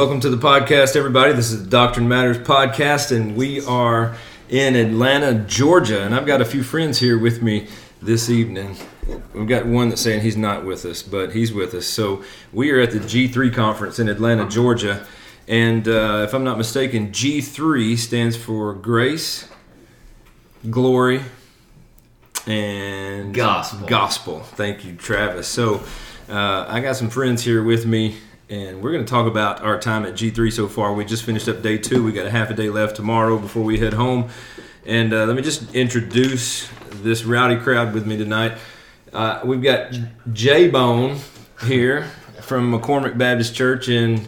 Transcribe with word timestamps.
Welcome 0.00 0.20
to 0.20 0.30
the 0.30 0.38
podcast, 0.38 0.96
everybody. 0.96 1.34
This 1.34 1.52
is 1.52 1.62
the 1.62 1.68
Doctrine 1.68 2.08
Matters 2.08 2.38
podcast, 2.38 3.14
and 3.14 3.36
we 3.36 3.62
are 3.66 4.16
in 4.48 4.74
Atlanta, 4.74 5.34
Georgia. 5.46 6.02
And 6.02 6.14
I've 6.14 6.24
got 6.24 6.40
a 6.40 6.46
few 6.46 6.62
friends 6.62 6.98
here 6.98 7.18
with 7.18 7.42
me 7.42 7.68
this 8.00 8.30
evening. 8.30 8.78
We've 9.34 9.46
got 9.46 9.66
one 9.66 9.90
that's 9.90 10.00
saying 10.00 10.22
he's 10.22 10.38
not 10.38 10.64
with 10.64 10.86
us, 10.86 11.02
but 11.02 11.32
he's 11.32 11.52
with 11.52 11.74
us. 11.74 11.84
So 11.84 12.24
we 12.50 12.70
are 12.70 12.80
at 12.80 12.92
the 12.92 12.98
G3 12.98 13.52
conference 13.52 13.98
in 13.98 14.08
Atlanta, 14.08 14.48
Georgia. 14.48 15.06
And 15.46 15.86
uh, 15.86 16.24
if 16.26 16.32
I'm 16.32 16.44
not 16.44 16.56
mistaken, 16.56 17.10
G3 17.10 17.98
stands 17.98 18.38
for 18.38 18.72
grace, 18.72 19.50
glory, 20.70 21.20
and 22.46 23.34
Gospel. 23.34 23.86
Gospel. 23.86 24.40
Thank 24.40 24.82
you, 24.82 24.96
Travis. 24.96 25.46
So 25.46 25.82
uh, 26.26 26.64
I 26.68 26.80
got 26.80 26.96
some 26.96 27.10
friends 27.10 27.42
here 27.42 27.62
with 27.62 27.84
me, 27.84 28.16
and 28.50 28.82
we're 28.82 28.90
going 28.92 29.04
to 29.04 29.10
talk 29.10 29.26
about 29.28 29.62
our 29.62 29.78
time 29.78 30.04
at 30.04 30.14
G3 30.14 30.52
so 30.52 30.66
far. 30.68 30.92
We 30.92 31.04
just 31.04 31.22
finished 31.22 31.48
up 31.48 31.62
day 31.62 31.78
two. 31.78 32.02
We 32.02 32.12
got 32.12 32.26
a 32.26 32.30
half 32.30 32.50
a 32.50 32.54
day 32.54 32.68
left 32.68 32.96
tomorrow 32.96 33.38
before 33.38 33.62
we 33.62 33.78
head 33.78 33.94
home. 33.94 34.28
And 34.84 35.12
uh, 35.12 35.24
let 35.26 35.36
me 35.36 35.42
just 35.42 35.72
introduce 35.74 36.68
this 37.02 37.24
rowdy 37.24 37.56
crowd 37.56 37.94
with 37.94 38.06
me 38.06 38.16
tonight. 38.16 38.52
Uh, 39.12 39.40
we've 39.44 39.62
got 39.62 39.96
J 40.32 40.68
Bone 40.68 41.18
here 41.66 42.04
from 42.40 42.72
McCormick 42.72 43.16
Baptist 43.16 43.54
Church 43.54 43.88
in. 43.88 44.26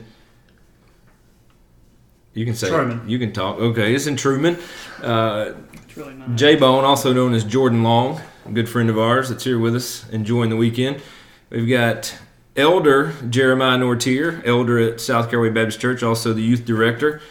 You 2.34 2.44
can 2.44 2.54
say 2.54 2.68
Truman. 2.68 3.08
You 3.08 3.18
can 3.18 3.32
talk. 3.32 3.58
Okay, 3.58 3.94
it's 3.94 4.06
in 4.06 4.16
Truman. 4.16 4.56
Uh, 5.02 5.52
It's 5.84 5.96
really 5.96 6.14
nice. 6.14 6.38
J 6.38 6.56
Bone, 6.56 6.84
also 6.84 7.12
known 7.12 7.34
as 7.34 7.44
Jordan 7.44 7.82
Long, 7.82 8.20
a 8.46 8.50
good 8.52 8.68
friend 8.68 8.88
of 8.88 8.98
ours 8.98 9.28
that's 9.30 9.44
here 9.44 9.58
with 9.58 9.74
us 9.74 10.08
enjoying 10.10 10.48
the 10.50 10.56
weekend. 10.56 11.02
We've 11.50 11.68
got 11.68 12.16
Elder 12.54 13.12
Jeremiah 13.30 13.78
Nortier, 13.78 14.42
elder 14.46 14.78
at 14.78 15.00
South 15.00 15.30
Caraway 15.30 15.48
Baptist 15.50 15.80
Church, 15.80 16.02
also 16.02 16.32
the 16.34 16.42
youth 16.42 16.66
director. 16.66 17.22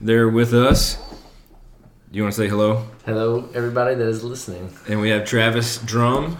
There 0.00 0.28
with 0.28 0.54
us. 0.54 0.96
Do 2.10 2.16
you 2.16 2.22
want 2.22 2.34
to 2.34 2.40
say 2.40 2.48
hello? 2.48 2.86
Hello, 3.04 3.48
everybody 3.54 3.94
that 3.94 4.06
is 4.08 4.24
listening. 4.24 4.72
And 4.88 5.00
we 5.00 5.10
have 5.10 5.26
Travis 5.26 5.78
Drum. 5.78 6.38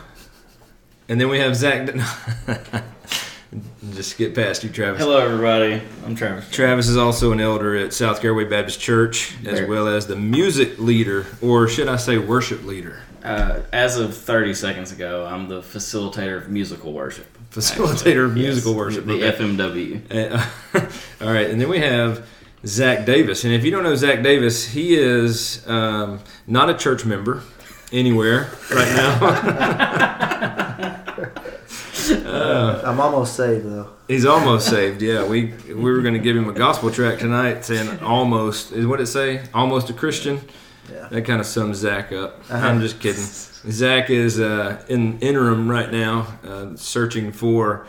And 1.08 1.20
then 1.20 1.28
we 1.28 1.38
have 1.40 1.54
Zach. 1.54 1.94
Just 3.94 4.12
skip 4.12 4.34
past 4.34 4.64
you, 4.64 4.70
Travis. 4.70 5.02
Hello, 5.02 5.18
everybody. 5.18 5.82
I'm 6.06 6.14
Travis. 6.14 6.48
Travis 6.50 6.88
is 6.88 6.96
also 6.96 7.32
an 7.32 7.40
elder 7.40 7.76
at 7.76 7.92
South 7.92 8.22
Caraway 8.22 8.44
Baptist 8.44 8.80
Church, 8.80 9.34
as 9.44 9.58
Very- 9.58 9.66
well 9.68 9.86
as 9.86 10.06
the 10.06 10.16
music 10.16 10.78
leader, 10.78 11.26
or 11.42 11.68
should 11.68 11.88
I 11.88 11.96
say 11.96 12.16
worship 12.16 12.64
leader? 12.64 13.00
Uh, 13.22 13.60
as 13.72 13.98
of 13.98 14.16
30 14.16 14.54
seconds 14.54 14.92
ago, 14.92 15.26
I'm 15.26 15.48
the 15.48 15.60
facilitator 15.60 16.38
of 16.38 16.48
musical 16.48 16.92
worship. 16.92 17.26
Facilitator 17.50 18.24
of 18.24 18.36
Yes, 18.36 18.46
musical 18.46 18.74
worship. 18.74 19.04
The 19.06 19.24
okay. 19.24 19.44
FMW. 19.44 20.32
Uh, 20.32 20.46
all 21.24 21.32
right, 21.32 21.50
and 21.50 21.60
then 21.60 21.68
we 21.68 21.80
have 21.80 22.26
Zach 22.64 23.04
Davis. 23.04 23.44
And 23.44 23.52
if 23.52 23.64
you 23.64 23.70
don't 23.70 23.82
know 23.82 23.94
Zach 23.94 24.22
Davis, 24.22 24.68
he 24.68 24.94
is 24.94 25.66
um, 25.68 26.20
not 26.46 26.70
a 26.70 26.74
church 26.74 27.04
member 27.04 27.42
anywhere 27.92 28.50
right 28.70 28.96
now. 28.96 30.26
I'm 32.84 33.00
almost 33.00 33.36
saved 33.36 33.66
though. 33.66 33.88
He's 34.08 34.24
almost 34.24 34.68
saved. 34.68 35.02
Yeah, 35.02 35.24
we 35.24 35.52
we 35.68 35.74
were 35.74 36.00
going 36.00 36.14
to 36.14 36.20
give 36.20 36.36
him 36.36 36.48
a 36.48 36.52
gospel 36.52 36.90
track 36.90 37.18
tonight, 37.18 37.64
saying 37.64 38.00
almost 38.00 38.72
is 38.72 38.86
what 38.86 39.00
it 39.00 39.06
say, 39.06 39.42
almost 39.54 39.90
a 39.90 39.92
Christian. 39.92 40.40
Yeah. 40.90 41.08
That 41.10 41.22
kind 41.22 41.40
of 41.40 41.46
sums 41.46 41.78
Zach 41.78 42.12
up. 42.12 42.40
Uh-huh. 42.50 42.66
I'm 42.66 42.80
just 42.80 43.00
kidding. 43.00 43.22
Zach 43.22 44.10
is 44.10 44.40
uh, 44.40 44.84
in 44.88 45.18
interim 45.20 45.70
right 45.70 45.90
now, 45.90 46.26
uh, 46.44 46.76
searching 46.76 47.32
for 47.32 47.86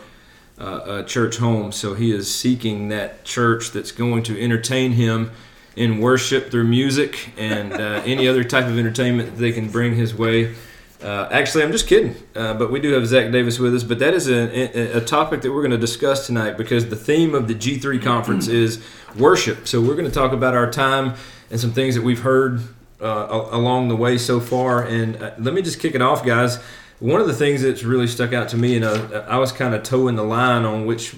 uh, 0.58 1.02
a 1.02 1.04
church 1.04 1.38
home. 1.38 1.72
So 1.72 1.94
he 1.94 2.12
is 2.12 2.32
seeking 2.32 2.88
that 2.88 3.24
church 3.24 3.70
that's 3.70 3.92
going 3.92 4.22
to 4.24 4.40
entertain 4.40 4.92
him 4.92 5.32
in 5.74 5.98
worship 5.98 6.50
through 6.50 6.64
music 6.64 7.32
and 7.38 7.72
uh, 7.72 8.02
any 8.04 8.28
other 8.28 8.44
type 8.44 8.66
of 8.66 8.78
entertainment 8.78 9.30
that 9.30 9.40
they 9.40 9.52
can 9.52 9.70
bring 9.70 9.96
his 9.96 10.14
way. 10.14 10.54
Uh, 11.02 11.28
actually, 11.32 11.64
I'm 11.64 11.72
just 11.72 11.88
kidding. 11.88 12.14
Uh, 12.36 12.54
but 12.54 12.70
we 12.70 12.78
do 12.78 12.92
have 12.92 13.06
Zach 13.06 13.32
Davis 13.32 13.58
with 13.58 13.74
us. 13.74 13.82
But 13.82 13.98
that 13.98 14.14
is 14.14 14.28
a, 14.28 14.94
a, 14.94 14.98
a 14.98 15.00
topic 15.00 15.42
that 15.42 15.50
we're 15.50 15.62
going 15.62 15.72
to 15.72 15.78
discuss 15.78 16.26
tonight 16.26 16.56
because 16.56 16.88
the 16.88 16.96
theme 16.96 17.34
of 17.34 17.48
the 17.48 17.54
G3 17.54 18.00
conference 18.00 18.46
is 18.46 18.84
worship. 19.16 19.66
So 19.66 19.80
we're 19.80 19.96
going 19.96 20.08
to 20.08 20.14
talk 20.14 20.32
about 20.32 20.54
our 20.54 20.70
time 20.70 21.14
and 21.50 21.58
some 21.58 21.72
things 21.72 21.96
that 21.96 22.02
we've 22.02 22.20
heard 22.20 22.60
uh, 23.02 23.48
along 23.50 23.88
the 23.88 23.96
way 23.96 24.16
so 24.18 24.40
far. 24.40 24.84
And 24.84 25.20
uh, 25.22 25.32
let 25.38 25.54
me 25.54 25.62
just 25.62 25.80
kick 25.80 25.94
it 25.94 26.02
off, 26.02 26.24
guys. 26.24 26.58
One 27.00 27.20
of 27.20 27.26
the 27.26 27.34
things 27.34 27.62
that's 27.62 27.82
really 27.82 28.06
stuck 28.06 28.32
out 28.32 28.50
to 28.50 28.56
me, 28.56 28.76
and 28.76 28.84
uh, 28.84 29.24
I 29.28 29.38
was 29.38 29.50
kind 29.50 29.74
of 29.74 29.82
toeing 29.82 30.14
the 30.14 30.22
line 30.22 30.64
on 30.64 30.86
which 30.86 31.14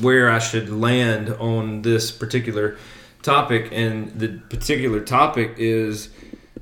where 0.00 0.28
I 0.30 0.38
should 0.38 0.68
land 0.68 1.30
on 1.30 1.82
this 1.82 2.10
particular 2.10 2.76
topic, 3.22 3.70
and 3.72 4.12
the 4.18 4.28
particular 4.50 5.00
topic 5.00 5.54
is 5.56 6.10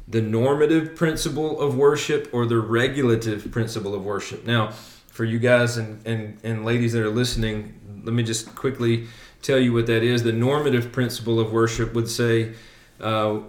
the 0.06 0.20
normative 0.20 0.94
principle 0.94 1.60
of 1.60 1.76
worship 1.76 2.28
or 2.32 2.46
the 2.46 2.58
regulative 2.58 3.50
principle 3.50 3.94
of 3.94 4.04
worship. 4.04 4.46
Now, 4.46 4.70
for 5.08 5.24
you 5.24 5.38
guys 5.38 5.76
and, 5.76 6.06
and, 6.06 6.38
and 6.44 6.64
ladies 6.64 6.92
that 6.92 7.02
are 7.02 7.10
listening, 7.10 8.02
let 8.04 8.12
me 8.12 8.22
just 8.22 8.54
quickly 8.54 9.06
tell 9.42 9.58
you 9.58 9.72
what 9.72 9.86
that 9.86 10.02
is. 10.02 10.22
The 10.22 10.32
normative 10.32 10.92
principle 10.92 11.40
of 11.40 11.52
worship 11.52 11.94
would 11.94 12.08
say, 12.08 12.54
uh, 13.00 13.40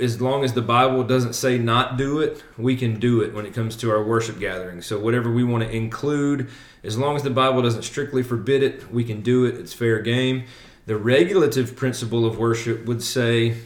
as 0.00 0.20
long 0.20 0.44
as 0.44 0.52
the 0.52 0.62
Bible 0.62 1.02
doesn't 1.02 1.32
say 1.32 1.58
not 1.58 1.96
do 1.96 2.20
it, 2.20 2.42
we 2.58 2.76
can 2.76 3.00
do 3.00 3.22
it 3.22 3.32
when 3.34 3.46
it 3.46 3.54
comes 3.54 3.76
to 3.76 3.90
our 3.90 4.04
worship 4.04 4.38
gatherings. 4.38 4.86
So, 4.86 4.98
whatever 4.98 5.32
we 5.32 5.44
want 5.44 5.64
to 5.64 5.70
include, 5.70 6.48
as 6.84 6.98
long 6.98 7.16
as 7.16 7.22
the 7.22 7.30
Bible 7.30 7.62
doesn't 7.62 7.82
strictly 7.82 8.22
forbid 8.22 8.62
it, 8.62 8.92
we 8.92 9.04
can 9.04 9.22
do 9.22 9.44
it. 9.44 9.54
It's 9.56 9.72
fair 9.72 10.00
game. 10.00 10.44
The 10.86 10.96
regulative 10.96 11.74
principle 11.74 12.24
of 12.24 12.38
worship 12.38 12.84
would 12.86 13.02
say, 13.02 13.56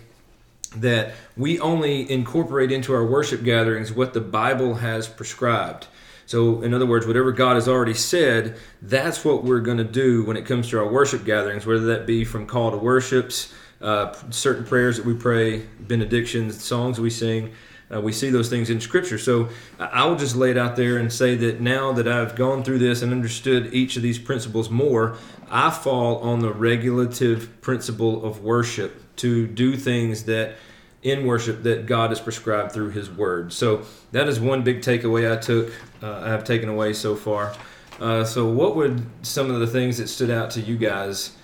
that 0.77 1.15
we 1.37 1.59
only 1.59 2.11
incorporate 2.11 2.71
into 2.71 2.95
our 2.95 3.05
worship 3.05 3.43
gatherings 3.43 3.93
what 3.93 4.15
the 4.15 4.21
Bible 4.21 4.77
has 4.77 5.09
prescribed. 5.09 5.87
So, 6.27 6.63
in 6.63 6.73
other 6.73 6.87
words, 6.87 7.09
whatever 7.09 7.33
God 7.33 7.55
has 7.55 7.67
already 7.67 7.95
said, 7.95 8.57
that's 8.81 9.25
what 9.25 9.43
we're 9.43 9.61
going 9.61 9.79
to 9.79 9.85
do 9.85 10.25
when 10.25 10.37
it 10.37 10.47
comes 10.47 10.69
to 10.69 10.79
our 10.79 10.87
worship 10.87 11.25
gatherings, 11.25 11.67
whether 11.67 11.87
that 11.87 12.07
be 12.07 12.25
from 12.25 12.47
call 12.47 12.71
to 12.71 12.77
worships, 12.77 13.53
uh, 13.81 14.15
certain 14.31 14.65
prayers 14.65 14.97
that 14.97 15.07
we 15.07 15.15
pray, 15.15 15.67
benedictions, 15.81 16.63
songs 16.63 17.01
we 17.01 17.11
sing. 17.11 17.53
Uh, 17.93 18.01
we 18.01 18.13
see 18.13 18.31
those 18.31 18.49
things 18.49 18.71
in 18.71 18.81
Scripture. 18.81 19.19
So 19.19 19.49
I 19.79 20.07
will 20.07 20.17
just 20.17 20.37
lay 20.37 20.53
it 20.53 20.57
out 20.57 20.77
there 20.77 20.97
and 20.99 21.13
say 21.13 21.35
that 21.37 21.61
now 21.61 21.93
that 21.93 22.07
I've 22.07 22.37
gone 22.37 22.63
through 22.63 22.79
this 22.79 23.03
and 23.03 23.11
understood 23.11 23.75
each 23.75 23.97
of 23.97 24.03
these 24.03 24.19
principles 24.19 24.71
more, 24.71 25.17
I 25.51 25.71
fall 25.71 26.19
on 26.19 26.39
the 26.39 26.53
regulative 26.53 27.61
principle 27.61 28.25
of 28.25 28.43
worship 28.43 29.17
to 29.17 29.47
do 29.47 29.77
things 29.77 30.25
that 30.25 30.55
in 31.03 31.27
worship 31.27 31.63
that 31.63 31.87
God 31.87 32.11
has 32.11 32.21
prescribed 32.21 32.73
through 32.73 32.91
His 32.91 33.11
Word. 33.11 33.53
So 33.53 33.83
that 34.13 34.29
is 34.29 34.39
one 34.39 34.63
big 34.63 34.83
takeaway 34.83 35.33
I 35.33 35.41
took. 35.41 35.73
Uh, 36.03 36.21
I 36.21 36.29
have 36.29 36.45
taken 36.45 36.69
away 36.69 36.93
so 36.93 37.17
far. 37.17 37.55
Uh, 37.99 38.25
so 38.25 38.49
what 38.49 38.77
would 38.77 39.05
some 39.23 39.51
of 39.51 39.61
the 39.61 39.67
things 39.67 39.99
that 39.99 40.09
stood 40.09 40.31
out 40.31 40.51
to 40.53 40.61
you 40.61 40.77
guys 40.77 41.37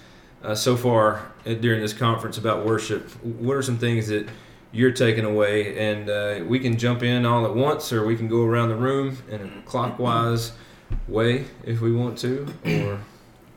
uh, 0.43 0.55
so 0.55 0.77
far 0.77 1.33
uh, 1.47 1.55
during 1.55 1.81
this 1.81 1.93
conference 1.93 2.39
about 2.39 2.65
worship? 2.65 3.11
What 3.25 3.57
are 3.57 3.63
some 3.63 3.79
things 3.79 4.09
that 4.09 4.29
you're 4.73 4.93
taking 4.93 5.25
away? 5.25 5.79
And 5.79 6.09
uh, 6.11 6.45
we 6.47 6.59
can 6.59 6.77
jump 6.79 7.03
in 7.03 7.25
all 7.27 7.45
at 7.47 7.55
once, 7.55 7.93
or 7.93 8.05
we 8.07 8.17
can 8.17 8.29
go 8.29 8.45
around 8.45 8.69
the 8.69 8.77
room 8.77 9.19
in 9.31 9.41
a 9.41 9.63
clockwise 9.65 10.53
way 11.09 11.45
if 11.65 11.81
we 11.81 11.93
want 11.93 12.19
to. 12.19 12.47
Or 12.65 12.99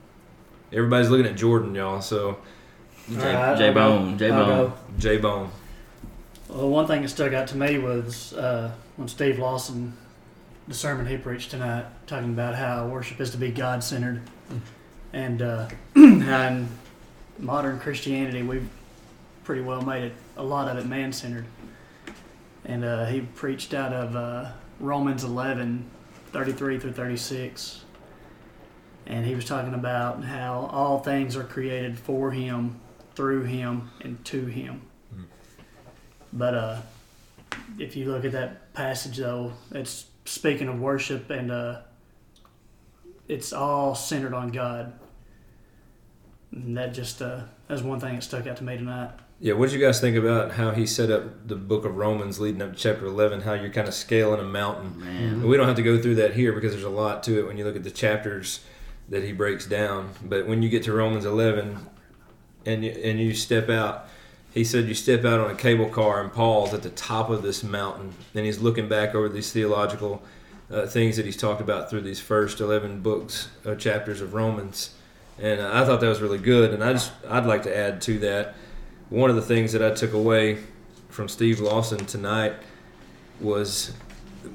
everybody's 0.74 1.10
looking 1.10 1.26
at 1.26 1.36
Jordan, 1.36 1.76
y'all. 1.76 2.02
So 2.02 2.38
J, 3.10 3.36
Alright, 3.36 3.58
J 3.58 3.68
I'll 3.68 3.74
go. 3.74 3.98
Bone. 3.98 4.18
J 4.18 4.32
I'll 4.32 4.46
Bone. 4.46 4.74
J 4.98 5.18
Bone. 5.18 5.50
Well, 6.48 6.70
one 6.70 6.88
thing 6.88 7.02
that 7.04 7.10
stuck 7.10 7.34
out 7.34 7.48
to 7.50 7.58
me 7.58 7.78
was 7.78 8.34
uh, 8.34 8.72
when 8.96 9.08
Steve 9.08 9.38
Lawson, 9.38 9.96
the 10.68 10.74
sermon 10.74 11.06
he 11.06 11.18
preached 11.18 11.52
tonight, 11.52 11.86
talking 12.08 12.30
about 12.30 12.56
how 12.56 12.88
worship 12.88 13.20
is 13.20 13.30
to 13.32 13.38
be 13.38 13.52
God 13.52 13.84
centered, 13.84 14.22
and 15.14 15.42
uh, 15.44 15.68
in 16.28 16.68
modern 17.38 17.80
Christianity 17.80 18.44
we've 18.44 18.70
pretty 19.44 19.62
well 19.62 19.82
made 19.82 20.04
it 20.04 20.14
a 20.38 20.44
lot 20.44 20.68
of 20.70 20.84
it 20.84 20.88
man 20.88 21.12
centered. 21.12 21.46
And 22.66 22.86
uh, 22.86 23.06
he 23.06 23.22
preached 23.22 23.74
out 23.74 23.94
of 23.94 24.16
uh, 24.16 24.52
Romans 24.80 25.24
11, 25.24 25.90
33 26.32 26.80
through 26.80 26.92
36. 26.92 27.84
And 29.08 29.26
he 29.26 29.34
was 29.34 29.46
talking 29.46 29.74
about 29.74 30.24
how 30.24 30.70
all 30.72 31.00
things 31.00 31.36
are 31.36 31.44
created 31.44 31.98
for 31.98 32.30
him, 32.30 32.80
through 33.16 33.46
him, 33.46 33.90
and 34.02 34.24
to 34.26 34.46
him. 34.46 34.82
But 36.32 36.54
uh, 36.54 36.82
if 37.80 37.96
you 37.96 38.12
look 38.12 38.26
at 38.26 38.34
that 38.34 38.74
passage, 38.74 39.18
though, 39.18 39.54
it's 39.72 40.06
speaking 40.26 40.68
of 40.68 40.80
worship, 40.80 41.30
and 41.30 41.52
uh, 41.52 41.80
it's 43.28 43.52
all 43.52 43.96
centered 43.96 44.34
on 44.34 44.52
God. 44.52 44.94
And 46.52 46.78
that 46.78 46.94
just 46.94 47.22
uh, 47.22 47.42
that's 47.68 47.82
one 47.82 48.00
thing 48.00 48.16
that 48.16 48.24
stuck 48.24 48.48
out 48.48 48.58
to 48.58 48.64
me 48.64 48.78
tonight. 48.78 49.12
Yeah, 49.42 49.54
what 49.54 49.70
did 49.70 49.80
you 49.80 49.86
guys 49.86 50.02
think 50.02 50.18
about 50.18 50.52
how 50.52 50.72
he 50.72 50.86
set 50.86 51.10
up 51.10 51.48
the 51.48 51.56
book 51.56 51.86
of 51.86 51.96
Romans 51.96 52.42
leading 52.42 52.62
up 52.62 52.74
to 52.74 52.78
chapter 52.78 53.06
11, 53.06 53.42
how 53.42 53.54
you're 53.54 53.70
kind 53.70 53.88
of 53.88 53.94
scaling 53.94 54.42
a 54.42 54.44
mountain? 54.44 55.00
Man. 55.00 55.34
And 55.34 55.46
we 55.46 55.56
don't 55.56 55.68
have 55.68 55.78
to 55.78 55.82
go 55.82 56.02
through 56.02 56.16
that 56.16 56.34
here 56.34 56.52
because 56.52 56.74
there's 56.74 56.84
a 56.84 56.90
lot 56.90 57.24
to 57.24 57.40
it 57.40 57.48
when 57.48 57.58
you 57.58 57.64
look 57.64 57.78
at 57.78 57.86
the 57.86 57.92
chapters 57.92 58.60
that 59.08 59.24
he 59.24 59.32
breaks 59.32 59.66
down. 59.66 60.10
But 60.24 60.46
when 60.46 60.62
you 60.62 60.68
get 60.68 60.84
to 60.84 60.94
Romans 60.94 61.24
11 61.24 61.78
and 62.66 62.84
you, 62.84 62.92
and 62.92 63.18
you 63.18 63.34
step 63.34 63.70
out, 63.70 64.10
he 64.54 64.66
said 64.66 64.90
you 64.90 64.94
step 64.94 65.24
out 65.24 65.40
on 65.40 65.50
a 65.50 65.56
cable 65.56 65.88
car 65.88 66.22
and 66.22 66.34
Paul's 66.34 66.74
at 66.74 66.84
the 66.84 66.90
top 66.90 67.30
of 67.30 67.42
this 67.42 67.64
mountain 67.64 68.14
and 68.36 68.46
he's 68.46 68.60
looking 68.60 68.90
back 68.90 69.16
over 69.16 69.30
these 69.30 69.54
theological 69.54 70.22
uh, 70.70 70.86
things 70.86 71.16
that 71.16 71.26
he's 71.26 71.38
talked 71.38 71.62
about 71.62 71.90
through 71.90 72.02
these 72.02 72.20
first 72.20 72.60
11 72.60 73.00
books, 73.00 73.50
uh, 73.66 73.76
chapters 73.76 74.20
of 74.20 74.34
Romans. 74.34 74.96
And 75.40 75.62
I 75.62 75.86
thought 75.86 76.02
that 76.02 76.08
was 76.08 76.22
really 76.22 76.38
good. 76.38 76.74
And 76.74 76.84
I 76.84 76.94
just, 76.94 77.12
I'd 77.28 77.46
like 77.46 77.64
to 77.64 77.76
add 77.76 78.02
to 78.04 78.20
that 78.20 78.56
one 79.10 79.30
of 79.30 79.36
the 79.36 79.42
things 79.42 79.72
that 79.72 79.82
I 79.82 79.92
took 79.92 80.14
away 80.14 80.60
from 81.10 81.28
Steve 81.28 81.60
Lawson 81.60 82.06
tonight 82.06 82.54
was 83.40 83.94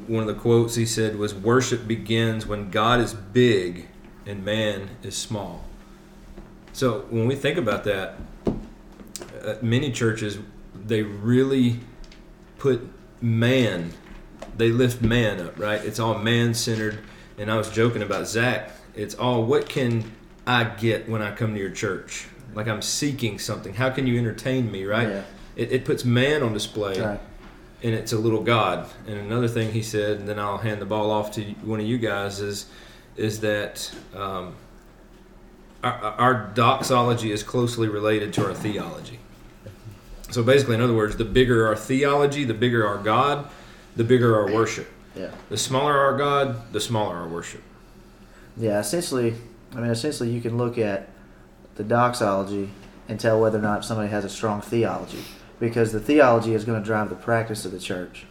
one 0.07 0.23
of 0.23 0.27
the 0.27 0.41
quotes 0.41 0.75
he 0.75 0.87
said 0.87 1.17
was 1.17 1.35
worship 1.35 1.87
begins 1.87 2.47
when 2.47 2.71
God 2.71 3.01
is 3.01 3.15
big 3.15 3.89
and 4.27 4.45
man 4.45 4.91
is 5.03 5.17
small. 5.17 5.65
So 6.73 7.07
when 7.11 7.27
we 7.27 7.35
think 7.35 7.57
about 7.59 7.85
that, 7.85 8.17
uh, 8.47 9.55
many 9.63 9.91
churches 9.93 10.39
they 10.87 11.03
really 11.03 11.81
put 12.59 12.87
man, 13.21 13.93
they 14.57 14.71
lift 14.71 15.03
man 15.03 15.41
up, 15.41 15.59
right? 15.59 15.83
It's 15.85 15.99
all 15.99 16.19
man 16.19 16.55
centered. 16.55 17.01
And 17.39 17.51
I 17.51 17.57
was 17.57 17.69
joking 17.71 18.03
about 18.03 18.27
Zach. 18.27 18.71
It's 18.95 19.15
all 19.15 19.45
what 19.45 19.69
can 19.69 20.13
I 20.47 20.65
get 20.65 21.09
when 21.09 21.23
I 21.23 21.35
come 21.35 21.55
to 21.55 21.61
your 21.61 21.71
church? 21.71 22.27
Like 22.55 22.69
I'm 22.69 22.83
seeking 22.83 23.39
something. 23.39 23.75
How 23.75 23.91
can 23.91 24.07
you 24.07 24.19
entertain 24.19 24.71
me, 24.71 24.85
right? 24.85 25.09
Yeah. 25.09 25.23
It, 25.57 25.73
it 25.73 25.85
puts 25.85 26.05
man 26.05 26.43
on 26.43 26.53
display 26.53 27.01
Right. 27.01 27.21
and 27.83 27.95
it's 27.95 28.13
a 28.13 28.19
little 28.19 28.43
God. 28.43 28.89
And 29.07 29.17
another 29.19 29.49
thing 29.49 29.73
he 29.73 29.83
said, 29.83 30.19
and 30.19 30.29
then 30.29 30.39
I'll 30.39 30.59
hand 30.59 30.81
the 30.81 30.87
ball 30.87 31.11
off 31.11 31.33
to 31.33 31.43
one 31.63 31.81
of 31.81 31.87
you 31.87 31.99
guys, 31.99 32.41
is 32.41 32.67
is 33.17 33.41
that 33.41 33.93
um, 34.15 34.55
our, 35.85 35.93
our 35.93 36.35
doxology 36.55 37.31
is 37.31 37.43
closely 37.45 37.89
related 37.89 38.33
to 38.35 38.45
our 38.47 38.55
theology. 38.55 39.19
So 40.31 40.43
basically, 40.43 40.75
in 40.75 40.81
other 40.81 40.95
words, 40.95 41.17
the 41.17 41.25
bigger 41.25 41.69
our 41.69 41.77
theology, 41.77 42.45
the 42.45 42.55
bigger 42.55 42.87
our 42.87 42.99
God, 42.99 43.49
the 43.95 44.03
bigger 44.03 44.35
our 44.37 44.53
worship. 44.53 44.89
Yeah. 45.15 45.31
The 45.49 45.57
smaller 45.57 45.97
our 45.97 46.17
God, 46.19 46.73
the 46.73 46.81
smaller 46.81 47.15
our 47.17 47.29
worship. 47.29 47.63
Yeah, 48.57 48.81
essentially, 48.81 49.35
I 49.75 49.81
mean, 49.81 49.91
essentially, 49.91 50.31
you 50.31 50.41
can 50.41 50.57
look 50.57 50.79
at 50.79 51.09
the 51.75 51.85
doxology 51.85 52.71
and 53.09 53.19
tell 53.19 53.41
whether 53.41 53.59
or 53.59 53.63
not 53.63 53.85
somebody 53.85 54.09
has 54.09 54.25
a 54.25 54.29
strong 54.29 54.61
theology, 54.61 55.23
because 55.61 55.93
the 55.93 56.01
theology 56.01 56.55
is 56.55 56.65
going 56.65 56.81
to 56.81 56.85
drive 56.85 57.09
the 57.09 57.17
practice 57.17 57.65
of 57.65 57.73
the 57.73 57.79
church, 57.79 58.25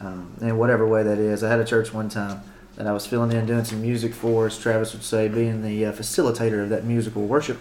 um, 0.00 0.32
in 0.40 0.56
whatever 0.56 0.86
way 0.86 1.02
that 1.02 1.18
is. 1.18 1.42
I 1.42 1.50
had 1.50 1.60
a 1.60 1.64
church 1.64 1.92
one 1.92 2.08
time 2.08 2.42
that 2.76 2.86
I 2.86 2.92
was 2.92 3.06
filling 3.06 3.32
in, 3.32 3.46
doing 3.46 3.64
some 3.64 3.82
music 3.82 4.14
for, 4.14 4.46
as 4.46 4.58
Travis 4.58 4.92
would 4.92 5.04
say, 5.04 5.28
being 5.28 5.62
the 5.62 5.86
uh, 5.86 5.92
facilitator 5.92 6.62
of 6.62 6.68
that 6.70 6.84
musical 6.84 7.26
worship, 7.26 7.58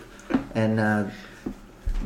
and 0.56 0.80
uh, 0.80 1.06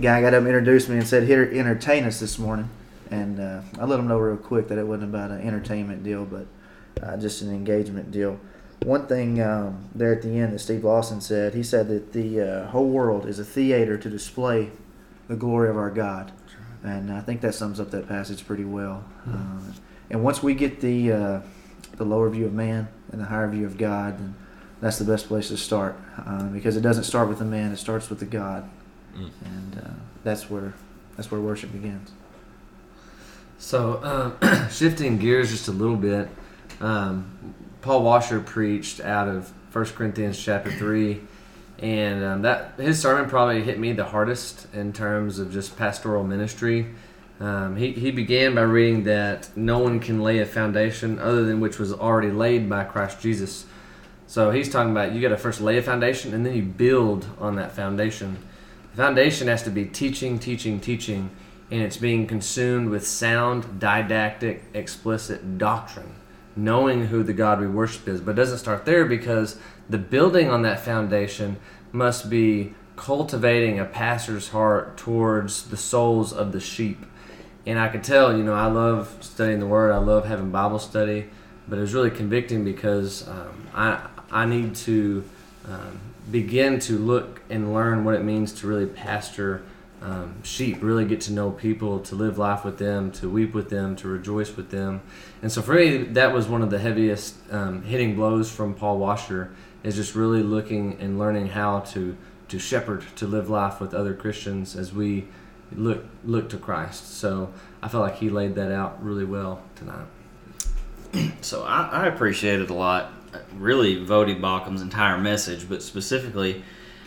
guy 0.02 0.22
got 0.22 0.34
up 0.34 0.40
and 0.40 0.48
introduced 0.48 0.90
me 0.90 0.98
and 0.98 1.08
said, 1.08 1.24
"Here, 1.24 1.50
entertain 1.54 2.04
us 2.06 2.20
this 2.20 2.38
morning." 2.40 2.70
And 3.10 3.40
uh, 3.40 3.62
I 3.80 3.86
let 3.86 4.00
him 4.00 4.08
know 4.08 4.18
real 4.18 4.36
quick 4.38 4.68
that 4.68 4.78
it 4.78 4.86
wasn't 4.86 5.16
about 5.16 5.32
an 5.32 5.42
entertainment 5.42 6.04
deal, 6.04 6.26
but 6.26 6.46
uh, 7.02 7.16
just 7.18 7.42
an 7.42 7.54
engagement 7.54 8.12
deal. 8.12 8.40
One 8.84 9.08
thing 9.08 9.42
um, 9.42 9.90
there 9.96 10.14
at 10.14 10.22
the 10.22 10.30
end 10.30 10.54
that 10.54 10.60
Steve 10.60 10.84
Lawson 10.84 11.20
said, 11.20 11.54
he 11.54 11.64
said 11.64 11.88
that 11.90 12.14
the 12.14 12.42
uh, 12.42 12.68
whole 12.68 12.88
world 12.88 13.26
is 13.26 13.40
a 13.40 13.44
theater 13.46 13.98
to 13.98 14.10
display 14.10 14.70
the 15.28 15.36
glory 15.36 15.70
of 15.70 15.78
our 15.78 15.90
God, 15.90 16.32
and 16.84 17.12
I 17.12 17.22
think 17.22 17.42
that 17.42 17.54
sums 17.56 17.80
up 17.80 17.92
that 17.92 18.08
passage 18.08 18.46
pretty 18.46 18.64
well. 18.64 19.04
Uh, 19.28 19.60
and 20.10 20.24
once 20.24 20.42
we 20.42 20.54
get 20.54 20.80
the 20.80 21.12
uh, 21.12 21.42
the 21.98 22.06
lower 22.06 22.30
view 22.30 22.46
of 22.46 22.54
man 22.54 22.88
and 23.12 23.20
the 23.20 23.26
higher 23.26 23.50
view 23.50 23.66
of 23.66 23.78
God, 23.78 24.20
then 24.20 24.36
that's 24.80 25.00
the 25.00 25.06
best 25.06 25.28
place 25.28 25.48
to 25.50 25.58
start 25.58 26.00
uh, 26.26 26.44
because 26.44 26.78
it 26.78 26.82
doesn't 26.82 27.04
start 27.04 27.28
with 27.28 27.40
the 27.40 27.46
man; 27.46 27.72
it 27.74 27.78
starts 27.78 28.10
with 28.10 28.20
the 28.20 28.26
God, 28.26 28.70
Mm. 29.18 29.32
and 29.46 29.82
uh, 29.84 29.90
that's 30.24 30.50
where 30.50 30.74
that's 31.16 31.32
where 31.32 31.42
worship 31.42 31.72
begins. 31.72 32.12
So, 33.58 34.00
um, 34.42 34.70
shifting 34.70 35.18
gears 35.18 35.50
just 35.50 35.68
a 35.68 35.72
little 35.72 35.96
bit, 35.96 36.30
um, 36.80 37.56
Paul 37.82 38.04
Washer 38.04 38.40
preached 38.40 39.00
out 39.00 39.28
of 39.28 39.52
1 39.72 39.86
Corinthians 39.86 40.38
chapter 40.38 40.72
3, 40.72 41.20
and 41.80 42.24
um, 42.24 42.42
that 42.42 42.74
his 42.78 43.00
sermon 43.02 43.30
probably 43.30 43.62
hit 43.64 43.80
me 43.80 43.94
the 43.94 44.06
hardest 44.06 44.68
in 44.74 44.94
terms 44.94 45.40
of 45.40 45.52
just 45.52 45.78
pastoral 45.78 46.24
ministry. 46.24 46.88
Um, 47.40 47.76
he, 47.76 47.92
he 47.92 48.10
began 48.12 48.56
by 48.56 48.62
reading 48.62 49.04
that 49.04 49.56
no 49.56 49.78
one 49.78 50.00
can 50.00 50.22
lay 50.22 50.40
a 50.40 50.46
foundation 50.46 51.20
other 51.20 51.46
than 51.46 51.60
which 51.60 51.78
was 51.78 51.94
already 51.94 52.32
laid 52.32 52.68
by 52.68 52.84
Christ 52.84 53.22
Jesus. 53.22 53.66
So 54.26 54.52
he's 54.52 54.70
talking 54.70 54.92
about 54.92 55.14
you 55.14 55.22
got 55.22 55.30
to 55.30 55.38
first 55.38 55.62
lay 55.62 55.78
a 55.78 55.84
foundation 55.84 56.34
and 56.34 56.46
then 56.46 56.56
you 56.56 56.64
build 56.64 57.28
on 57.40 57.56
that 57.56 57.74
foundation. 57.74 58.38
The 58.92 59.04
foundation 59.04 59.48
has 59.48 59.62
to 59.64 59.70
be 59.70 59.86
teaching, 59.86 60.40
teaching, 60.40 60.80
teaching, 60.80 61.30
and 61.70 61.82
it's 61.82 61.98
being 61.98 62.26
consumed 62.26 62.90
with 62.90 63.06
sound, 63.06 63.80
didactic, 63.80 64.64
explicit 64.74 65.58
doctrine, 65.58 66.16
knowing 66.58 67.08
who 67.08 67.24
the 67.24 67.34
God 67.34 67.60
we 67.60 67.68
worship 67.68 68.08
is. 68.08 68.20
But 68.20 68.32
it 68.32 68.36
doesn't 68.36 68.58
start 68.58 68.86
there 68.86 69.06
because 69.06 69.58
the 69.90 69.98
building 69.98 70.50
on 70.50 70.64
that 70.64 70.80
foundation 70.80 71.58
must 71.92 72.30
be 72.30 72.74
cultivating 72.96 73.80
a 73.80 73.86
pastor's 73.86 74.50
heart 74.50 74.98
towards 74.98 75.70
the 75.70 75.78
souls 75.78 76.34
of 76.34 76.52
the 76.52 76.60
sheep. 76.60 77.06
And 77.66 77.80
I 77.80 77.90
could 77.90 78.04
tell, 78.04 78.36
you 78.36 78.44
know, 78.44 78.54
I 78.54 78.68
love 78.68 79.16
studying 79.22 79.60
the 79.60 79.68
Word, 79.68 79.92
I 79.92 79.98
love 79.98 80.26
having 80.26 80.52
Bible 80.52 80.80
study, 80.80 81.30
but 81.68 81.78
it 81.78 81.82
was 81.82 81.94
really 81.94 82.10
convicting 82.10 82.64
because 82.64 83.28
um, 83.28 83.68
I, 83.74 84.08
I 84.32 84.46
need 84.46 84.76
to 84.76 85.24
um, 85.68 86.00
begin 86.32 86.80
to 86.80 86.98
look 86.98 87.42
and 87.50 87.74
learn 87.74 88.04
what 88.04 88.16
it 88.16 88.24
means 88.24 88.54
to 88.62 88.68
really 88.68 88.86
pastor 88.86 89.64
um, 90.02 90.44
sheep, 90.44 90.78
really 90.82 91.06
get 91.06 91.22
to 91.22 91.34
know 91.34 91.52
people, 91.52 92.00
to 92.02 92.16
live 92.16 92.38
life 92.38 92.64
with 92.64 92.78
them, 92.78 93.12
to 93.14 93.30
weep 93.30 93.54
with 93.54 93.70
them, 93.70 93.96
to 93.98 94.08
rejoice 94.08 94.56
with 94.56 94.70
them. 94.70 95.02
And 95.42 95.52
so 95.52 95.62
for 95.62 95.74
me, 95.74 95.98
that 95.98 96.34
was 96.34 96.48
one 96.48 96.62
of 96.62 96.70
the 96.70 96.80
heaviest 96.80 97.36
um, 97.52 97.84
hitting 97.84 98.16
blows 98.16 98.52
from 98.52 98.74
Paul 98.74 98.98
Washer, 98.98 99.52
is 99.84 99.96
just 99.96 100.16
really 100.16 100.42
looking 100.42 100.98
and 101.00 101.20
learning 101.20 101.48
how 101.48 101.82
to 101.82 102.18
to 102.50 102.60
shepherd, 102.60 103.04
to 103.18 103.28
live 103.28 103.50
life 103.50 103.82
with 103.82 103.94
other 103.94 104.14
Christians 104.14 104.76
as 104.76 104.94
we 104.94 105.28
look 105.72 106.06
look 106.24 106.50
to 106.50 106.58
Christ. 106.58 107.18
So 107.18 107.54
I 107.82 107.88
felt 107.88 108.04
like 108.04 108.18
he 108.18 108.30
laid 108.30 108.56
that 108.56 108.72
out 108.72 109.04
really 109.04 109.26
well 109.26 109.62
tonight. 109.76 110.08
So 111.42 111.64
I, 111.64 111.88
I 111.88 112.08
appreciated 112.08 112.70
a 112.70 112.74
lot, 112.74 113.12
really, 113.56 114.06
Voddie 114.06 114.40
Baucham's 114.40 114.82
entire 114.82 115.18
message, 115.18 115.68
but 115.68 115.82
specifically 115.82 116.64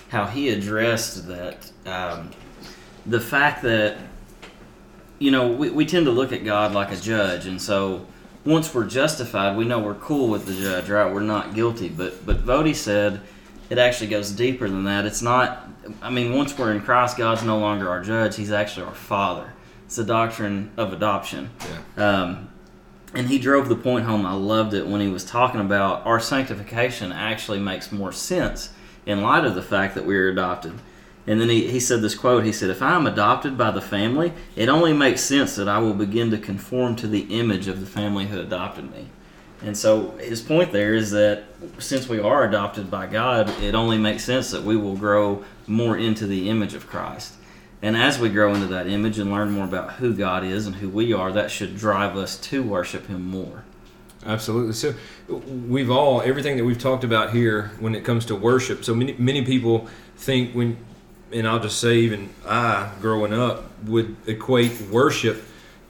how 0.09 0.27
he 0.27 0.49
addressed 0.49 1.29
that 1.29 1.71
um, 1.87 2.31
the 3.07 3.21
fact 3.21 3.63
that 3.63 3.99
you 5.19 5.31
know 5.31 5.53
we, 5.53 5.71
we 5.71 5.87
tend 5.87 6.07
to 6.07 6.13
look 6.13 6.33
at 6.33 6.45
God 6.45 6.73
like 6.73 6.93
a 6.93 6.97
judge, 6.97 7.47
and 7.47 7.61
so 7.61 8.07
once 8.45 8.75
we're 8.75 8.87
justified, 8.87 9.57
we 9.57 9.65
know 9.65 9.79
we're 9.79 9.95
cool 9.95 10.29
with 10.29 10.47
the 10.47 10.55
judge, 10.55 10.89
right? 10.89 11.13
We're 11.13 11.21
not 11.21 11.55
guilty. 11.55 11.89
But 11.89 12.25
but 12.25 12.45
Voddie 12.45 12.75
said 12.75 13.21
it 13.69 13.79
actually 13.79 14.09
goes 14.09 14.31
deeper 14.33 14.69
than 14.69 14.85
that. 14.85 15.07
It's 15.07 15.23
not. 15.23 15.69
I 16.03 16.11
mean, 16.11 16.35
once 16.35 16.57
we're 16.57 16.73
in 16.73 16.81
Christ, 16.81 17.17
God's 17.17 17.43
no 17.43 17.59
longer 17.59 17.89
our 17.89 18.03
judge; 18.03 18.37
He's 18.37 18.53
actually 18.53 18.87
our 18.87 18.95
Father. 18.95 19.53
It's 19.87 19.97
the 19.97 20.05
doctrine 20.05 20.71
of 20.77 20.93
adoption. 20.93 21.51
Yeah. 21.97 22.21
Um, 22.23 22.49
and 23.13 23.29
he 23.29 23.39
drove 23.39 23.69
the 23.69 23.77
point 23.77 24.05
home. 24.05 24.25
I 24.25 24.35
loved 24.35 24.73
it 24.73 24.87
when 24.87 25.01
he 25.01 25.09
was 25.09 25.25
talking 25.25 25.61
about 25.61 26.07
our 26.07 26.21
sanctification 26.21 27.11
actually 27.11 27.59
makes 27.59 27.91
more 27.91 28.13
sense 28.13 28.73
in 29.05 29.21
light 29.21 29.45
of 29.45 29.57
the 29.57 29.63
fact 29.63 29.97
that 29.97 30.07
we 30.07 30.17
are 30.17 30.29
adopted. 30.29 30.75
And 31.27 31.41
then 31.41 31.49
he, 31.49 31.71
he 31.71 31.81
said 31.81 32.03
this 32.03 32.15
quote 32.15 32.45
He 32.45 32.53
said, 32.53 32.71
If 32.71 32.83
I 32.83 32.95
am 32.95 33.07
adopted 33.07 33.59
by 33.59 33.71
the 33.71 33.81
family, 33.81 34.33
it 34.57 34.69
only 34.69 34.93
makes 34.93 35.21
sense 35.21 35.57
that 35.57 35.69
I 35.69 35.79
will 35.79 35.95
begin 35.95 36.31
to 36.31 36.39
conform 36.39 36.97
to 36.97 37.07
the 37.07 37.39
image 37.39 37.69
of 37.69 37.81
the 37.81 37.87
family 37.87 38.27
who 38.27 38.41
adopted 38.41 38.91
me. 38.91 39.07
And 39.63 39.77
so 39.77 40.13
his 40.13 40.41
point 40.41 40.73
there 40.73 40.95
is 40.95 41.11
that 41.11 41.45
since 41.79 42.09
we 42.09 42.19
are 42.19 42.45
adopted 42.45 42.91
by 42.91 43.07
God, 43.07 43.51
it 43.63 43.75
only 43.75 43.99
makes 43.99 44.25
sense 44.25 44.51
that 44.53 44.63
we 44.63 44.77
will 44.77 44.97
grow 44.97 45.45
more 45.67 45.99
into 45.99 46.27
the 46.27 46.49
image 46.49 46.75
of 46.75 46.87
Christ. 46.87 47.35
And 47.83 47.97
as 47.97 48.19
we 48.19 48.29
grow 48.29 48.55
into 48.55 48.67
that 48.69 48.87
image 48.87 49.19
and 49.19 49.31
learn 49.31 49.51
more 49.51 49.65
about 49.65 49.93
who 49.95 50.15
God 50.15 50.45
is 50.45 50.67
and 50.67 50.77
who 50.77 50.89
we 50.89 51.13
are, 51.13 51.33
that 51.33 51.51
should 51.51 51.77
drive 51.77 52.17
us 52.17 52.39
to 52.39 52.63
worship 52.63 53.07
Him 53.07 53.25
more. 53.25 53.65
Absolutely. 54.25 54.75
So 54.75 54.95
we've 55.29 55.91
all 55.91 56.21
everything 56.21 56.59
that 56.59 56.65
we've 56.65 56.79
talked 56.79 57.05
about 57.05 57.33
here 57.33 57.71
when 57.81 57.95
it 57.95 58.05
comes 58.05 58.27
to 58.27 58.35
worship. 58.35 58.85
So 58.85 58.95
many 58.95 59.15
many 59.19 59.45
people 59.47 59.89
think 60.17 60.55
when, 60.55 60.77
and 61.33 61.47
I'll 61.47 61.61
just 61.61 61.81
say 61.81 61.99
even 61.99 62.31
I 62.47 62.91
growing 63.01 63.33
up 63.33 63.65
would 63.87 64.17
equate 64.27 64.81
worship 64.91 65.43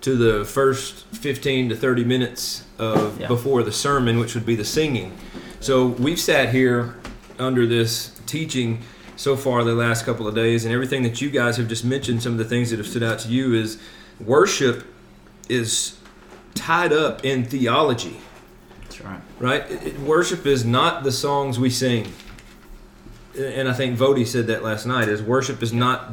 to 0.03 0.17
the 0.17 0.45
first 0.45 1.05
fifteen 1.07 1.69
to 1.69 1.77
thirty 1.77 2.05
minutes 2.05 2.65
of 2.79 3.21
Yeah. 3.21 3.29
before 3.29 3.63
the 3.63 3.73
sermon, 3.73 4.19
which 4.19 4.35
would 4.35 4.47
be 4.47 4.55
the 4.57 4.65
singing. 4.65 5.13
So 5.61 5.87
we've 5.87 6.21
sat 6.21 6.51
here 6.51 6.97
under 7.39 7.67
this 7.67 8.13
teaching 8.27 8.81
so 9.17 9.37
far 9.37 9.63
the 9.65 9.75
last 9.75 10.07
couple 10.07 10.27
of 10.27 10.35
days, 10.35 10.65
and 10.65 10.73
everything 10.73 11.03
that 11.03 11.21
you 11.21 11.29
guys 11.29 11.59
have 11.59 11.69
just 11.69 11.85
mentioned, 11.85 12.23
some 12.23 12.33
of 12.33 12.39
the 12.39 12.45
things 12.45 12.71
that 12.71 12.79
have 12.79 12.87
stood 12.89 13.03
out 13.03 13.19
to 13.21 13.29
you 13.29 13.53
is 13.55 13.79
worship 14.25 14.85
is 15.49 15.97
tied 16.55 16.93
up 16.93 17.23
in 17.25 17.45
theology 17.45 18.19
That's 18.83 19.01
right. 19.03 19.21
right? 19.39 19.71
It- 19.71 19.87
it- 19.89 20.01
worship 20.01 20.47
is 20.47 20.65
not 20.65 21.05
the 21.05 21.13
songs 21.13 21.59
we 21.59 21.69
sing. 21.71 22.13
And 23.41 23.69
I 23.69 23.73
think 23.73 23.99
Voddie 23.99 24.27
said 24.27 24.47
that 24.49 24.63
last 24.63 24.87
night, 24.87 25.09
is 25.09 25.23
worship 25.23 25.63
is 25.63 25.73
not 25.73 26.13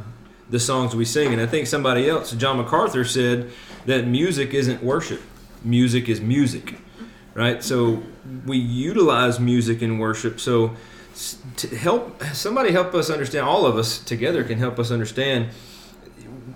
the 0.50 0.60
songs 0.60 0.96
we 0.96 1.06
sing. 1.06 1.34
And 1.34 1.42
I 1.42 1.46
think 1.46 1.68
somebody 1.68 2.10
else, 2.10 2.32
John 2.32 2.58
MacArthur, 2.58 3.04
said 3.04 3.52
that 3.86 4.08
music 4.08 4.54
isn't 4.54 4.84
worship. 4.84 5.22
Music 5.64 6.08
is 6.08 6.22
music, 6.22 6.76
right? 7.34 7.64
So 7.64 8.04
we 8.46 8.58
utilize 8.58 9.40
music 9.40 9.82
in 9.82 9.98
worship. 9.98 10.40
So 10.40 10.76
to 11.58 11.76
help 11.76 12.24
somebody 12.34 12.72
help 12.72 12.94
us 12.94 13.10
understand, 13.10 13.46
all 13.46 13.66
of 13.66 13.76
us 13.76 14.00
together 14.00 14.44
can 14.44 14.60
help 14.60 14.80
us 14.80 14.92
understand. 14.92 15.50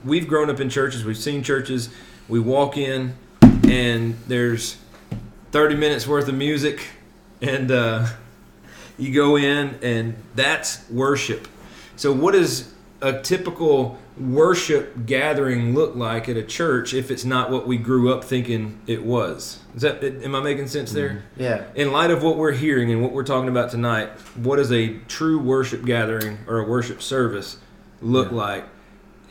We've 0.05 0.27
grown 0.27 0.49
up 0.49 0.59
in 0.59 0.69
churches. 0.69 1.03
We've 1.03 1.17
seen 1.17 1.43
churches. 1.43 1.89
We 2.27 2.39
walk 2.39 2.77
in, 2.77 3.15
and 3.67 4.17
there's 4.27 4.77
30 5.51 5.75
minutes 5.75 6.07
worth 6.07 6.27
of 6.27 6.35
music, 6.35 6.81
and 7.41 7.71
uh, 7.71 8.07
you 8.97 9.13
go 9.13 9.37
in, 9.37 9.79
and 9.81 10.15
that's 10.35 10.89
worship. 10.89 11.47
So, 11.95 12.11
what 12.11 12.31
does 12.33 12.73
a 13.01 13.19
typical 13.21 13.97
worship 14.19 15.05
gathering 15.07 15.73
look 15.73 15.95
like 15.95 16.29
at 16.29 16.37
a 16.37 16.43
church 16.43 16.93
if 16.93 17.09
it's 17.09 17.25
not 17.25 17.49
what 17.49 17.65
we 17.65 17.77
grew 17.77 18.13
up 18.13 18.23
thinking 18.23 18.79
it 18.87 19.03
was? 19.03 19.59
Is 19.75 19.81
that 19.81 20.03
am 20.03 20.35
I 20.35 20.41
making 20.41 20.67
sense 20.67 20.91
there? 20.91 21.23
Yeah. 21.37 21.63
In 21.75 21.91
light 21.91 22.11
of 22.11 22.21
what 22.21 22.37
we're 22.37 22.51
hearing 22.51 22.91
and 22.91 23.01
what 23.01 23.11
we're 23.11 23.23
talking 23.23 23.49
about 23.49 23.71
tonight, 23.71 24.09
what 24.35 24.57
does 24.57 24.71
a 24.71 24.97
true 25.07 25.39
worship 25.39 25.83
gathering 25.85 26.39
or 26.47 26.59
a 26.59 26.67
worship 26.67 27.01
service 27.01 27.57
look 28.01 28.29
Yeah. 28.31 28.37
like, 28.37 28.63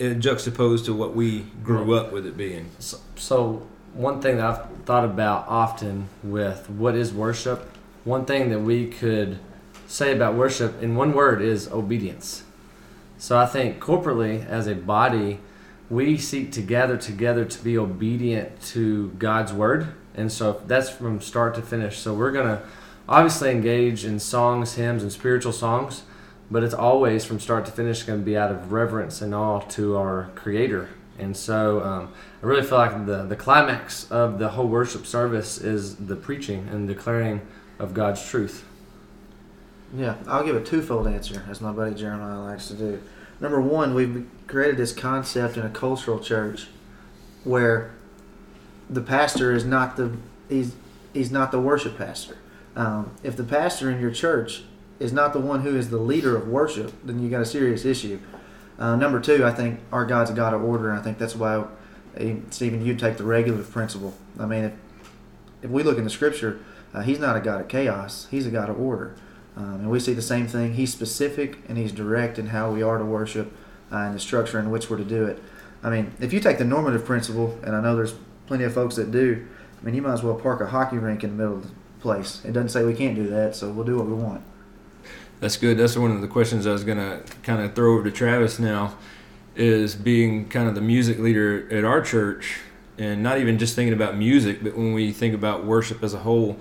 uh, 0.01 0.15
juxtaposed 0.15 0.87
to 0.87 0.95
what 0.95 1.15
we 1.15 1.47
grew 1.63 1.95
up 1.95 2.11
with 2.13 2.27
it 2.27 2.37
being? 2.37 2.67
So, 2.81 2.97
so 3.17 3.63
one 3.95 4.21
thing 4.21 4.39
that 4.39 4.47
I've 4.47 4.85
thought 4.87 5.05
about 5.05 5.45
often 5.49 6.09
with 6.25 6.69
what 6.71 6.95
is 6.97 7.13
worship, 7.13 7.71
one 8.05 8.25
thing 8.25 8.51
that 8.51 8.61
we 8.61 8.87
could 8.89 9.39
say 9.91 10.15
about 10.15 10.35
worship 10.35 10.81
in 10.81 10.95
one 10.95 11.13
word 11.13 11.43
is 11.43 11.69
obedience. 11.69 12.45
So 13.19 13.37
I 13.37 13.45
think 13.45 13.81
corporately 13.81 14.47
as 14.47 14.69
a 14.69 14.75
body, 14.75 15.41
we 15.91 16.17
seek 16.17 16.53
to 16.53 16.63
gather 16.63 16.97
together 16.97 17.45
to 17.45 17.65
be 17.65 17.77
obedient 17.77 18.63
to 18.69 19.09
God's 19.19 19.53
word. 19.53 19.89
And 20.15 20.31
so 20.31 20.63
that's 20.67 20.91
from 20.91 21.21
start 21.21 21.57
to 21.57 21.63
finish. 21.63 21.99
So 21.99 22.15
we're 22.15 22.31
going 22.31 22.47
to 22.47 22.63
obviously 23.09 23.51
engage 23.51 24.05
in 24.05 24.21
songs, 24.21 24.75
hymns, 24.75 25.03
and 25.03 25.11
spiritual 25.11 25.53
songs, 25.53 26.05
but 26.53 26.63
it's 26.63 26.75
always 26.75 27.25
from 27.25 27.41
start 27.41 27.67
to 27.67 27.73
finish 27.73 28.05
going 28.05 28.21
to 28.21 28.25
be 28.25 28.37
out 28.37 28.53
of 28.53 28.71
reverence 28.71 29.21
and 29.21 29.35
awe 29.35 29.59
to 29.61 29.97
our 29.97 30.31
Creator. 30.37 30.89
And 31.19 31.37
so 31.37 31.83
um, 31.83 32.15
I 32.43 32.47
really 32.47 32.63
feel 32.63 32.79
like 32.79 33.07
the, 33.07 33.25
the 33.25 33.37
climax 33.37 34.09
of 34.11 34.39
the 34.39 34.51
whole 34.51 34.69
worship 34.69 35.05
service 35.05 35.59
is 35.59 35.97
the 35.97 36.17
preaching 36.17 36.69
and 36.71 36.87
declaring 36.87 37.41
of 37.81 37.93
God's 37.93 38.25
truth. 38.25 38.65
Yeah, 39.95 40.17
I'll 40.27 40.45
give 40.45 40.57
a 40.57 40.63
twofold 40.63 41.09
answer, 41.09 41.45
as 41.49 41.61
my 41.61 41.73
buddy 41.73 41.95
Jeremiah 41.95 42.41
likes 42.41 42.69
to 42.69 42.75
do. 42.75 43.03
Number 43.41 43.61
one, 43.61 43.95
we've 43.95 44.29
created 44.47 44.77
this 44.77 44.93
concept 44.93 45.57
in 45.57 45.65
a 45.65 45.71
cultural 45.71 46.21
church 46.21 46.69
where 47.45 47.93
the 48.89 49.01
pastor 49.01 49.53
is 49.53 49.65
not 49.65 49.97
the 49.97 50.17
he's 50.49 50.75
he's 51.13 51.31
not 51.31 51.51
the 51.51 51.61
worship 51.61 51.97
pastor. 51.97 52.37
Um, 52.77 53.13
if 53.23 53.37
the 53.37 53.45
pastor 53.45 53.91
in 53.91 54.01
your 54.01 54.11
church 54.11 54.63
is 54.99 55.13
not 55.13 55.33
the 55.33 55.41
one 55.41 55.63
who 55.63 55.77
is 55.77 55.91
the 55.91 55.99
leader 55.99 56.37
of 56.37 56.47
worship, 56.47 56.93
then 57.03 57.21
you 57.21 57.31
got 57.31 57.41
a 57.41 57.47
serious 57.47 57.85
issue. 57.85 58.21
Uh, 58.79 58.97
number 58.97 59.21
two, 59.21 59.45
I 59.45 59.53
think 59.53 59.81
our 59.93 60.05
God's 60.05 60.31
a 60.31 60.35
God 60.35 60.55
of 60.55 60.63
order, 60.63 60.91
and 60.91 60.99
I 60.99 61.03
think 61.03 61.19
that's 61.19 61.35
why, 61.35 61.65
Stephen, 62.51 62.85
you 62.85 62.95
take 62.95 63.17
the 63.17 63.25
regulative 63.25 63.71
principle. 63.71 64.15
I 64.39 64.47
mean, 64.47 64.65
if 64.65 64.73
if 65.63 65.71
we 65.71 65.83
look 65.83 65.99
in 65.99 66.05
the 66.05 66.11
Scripture, 66.11 66.61
uh, 66.95 67.03
He's 67.03 67.19
not 67.19 67.37
a 67.37 67.41
God 67.41 67.61
of 67.61 67.69
chaos; 67.69 68.29
He's 68.31 68.47
a 68.47 68.51
God 68.51 68.69
of 68.69 68.81
order. 68.81 69.17
Um, 69.61 69.75
and 69.75 69.91
we 69.91 70.01
see 70.01 70.15
the 70.15 70.23
same 70.23 70.49
thing. 70.49 70.73
He's 70.73 70.91
specific 70.91 71.59
and 71.69 71.77
he's 71.77 71.93
direct 71.93 72.39
in 72.39 72.47
how 72.47 72.71
we 72.71 72.83
are 72.83 72.97
to 72.97 73.05
worship 73.05 73.53
uh, 73.93 73.97
and 73.97 74.15
the 74.15 74.21
structure 74.21 74.59
in 74.59 74.71
which 74.71 74.89
we're 74.89 74.97
to 74.97 75.05
do 75.05 75.27
it. 75.27 75.43
I 75.83 75.91
mean, 75.91 76.13
if 76.19 76.33
you 76.33 76.41
take 76.41 76.57
the 76.57 76.65
normative 76.65 77.05
principle, 77.05 77.59
and 77.63 77.77
I 77.77 77.83
know 77.83 77.95
there's 77.95 78.15
plenty 78.47 78.65
of 78.65 78.73
folks 78.73 78.97
that 78.97 79.11
do, 79.11 79.47
I 79.79 79.85
mean, 79.85 79.95
you 79.95 80.01
might 80.01 80.15
as 80.15 80.23
well 80.23 80.35
park 80.35 80.63
a 80.63 80.67
hockey 80.67 80.97
rink 80.97 81.25
in 81.25 81.31
the 81.31 81.37
middle 81.37 81.59
of 81.59 81.65
the 81.65 81.71
place. 82.01 82.43
It 82.43 82.53
doesn't 82.53 82.71
say 82.71 82.85
we 82.85 82.95
can't 82.95 83.15
do 83.15 83.29
that, 83.29 83.55
so 83.55 83.71
we'll 83.71 83.85
do 83.85 83.99
what 83.99 84.07
we 84.07 84.15
want. 84.15 84.43
That's 85.41 85.59
good. 85.59 85.77
That's 85.77 85.97
one 85.97 86.11
of 86.11 86.23
the 86.23 86.29
questions 86.29 86.67
I 86.67 86.73
was 86.73 86.85
going 86.85 86.99
to 86.99 87.23
kind 87.43 87.63
of 87.63 87.75
throw 87.75 87.95
over 87.95 88.05
to 88.05 88.11
Travis 88.11 88.59
now 88.59 88.97
is 89.57 89.95
being 89.95 90.49
kind 90.49 90.69
of 90.69 90.75
the 90.75 90.81
music 90.81 91.19
leader 91.19 91.69
at 91.71 91.85
our 91.85 92.01
church 92.01 92.61
and 92.97 93.23
not 93.23 93.39
even 93.39 93.59
just 93.59 93.75
thinking 93.75 93.95
about 93.95 94.17
music, 94.17 94.63
but 94.63 94.77
when 94.77 94.95
we 94.95 95.13
think 95.13 95.35
about 95.35 95.65
worship 95.65 96.03
as 96.03 96.15
a 96.15 96.21
whole, 96.21 96.59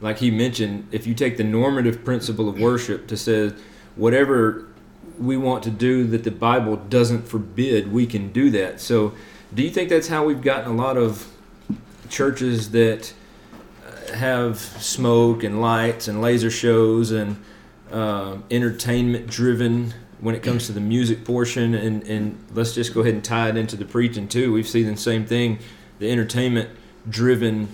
like 0.00 0.18
he 0.18 0.30
mentioned, 0.30 0.88
if 0.92 1.06
you 1.06 1.14
take 1.14 1.36
the 1.36 1.44
normative 1.44 2.04
principle 2.04 2.48
of 2.48 2.58
worship 2.58 3.06
to 3.08 3.16
say 3.16 3.52
whatever 3.96 4.68
we 5.18 5.36
want 5.36 5.64
to 5.64 5.70
do 5.70 6.04
that 6.04 6.24
the 6.24 6.30
Bible 6.30 6.76
doesn't 6.76 7.26
forbid, 7.26 7.92
we 7.92 8.06
can 8.06 8.32
do 8.32 8.50
that. 8.50 8.80
So, 8.80 9.14
do 9.52 9.62
you 9.62 9.70
think 9.70 9.88
that's 9.88 10.08
how 10.08 10.24
we've 10.24 10.42
gotten 10.42 10.70
a 10.70 10.74
lot 10.74 10.96
of 10.96 11.26
churches 12.08 12.70
that 12.70 13.12
uh, 13.86 14.14
have 14.14 14.58
smoke 14.58 15.42
and 15.42 15.60
lights 15.60 16.06
and 16.06 16.20
laser 16.20 16.50
shows 16.50 17.10
and 17.10 17.42
uh, 17.90 18.36
entertainment 18.50 19.26
driven 19.26 19.94
when 20.20 20.34
it 20.34 20.42
comes 20.42 20.66
to 20.66 20.72
the 20.72 20.80
music 20.80 21.24
portion 21.24 21.74
and, 21.74 22.02
and 22.04 22.44
let's 22.52 22.74
just 22.74 22.92
go 22.92 23.00
ahead 23.00 23.14
and 23.14 23.24
tie 23.24 23.48
it 23.48 23.56
into 23.56 23.76
the 23.76 23.84
preaching 23.84 24.28
too 24.28 24.52
we've 24.52 24.68
seen 24.68 24.86
the 24.86 24.96
same 24.96 25.24
thing 25.24 25.58
the 25.98 26.10
entertainment 26.10 26.68
driven 27.08 27.68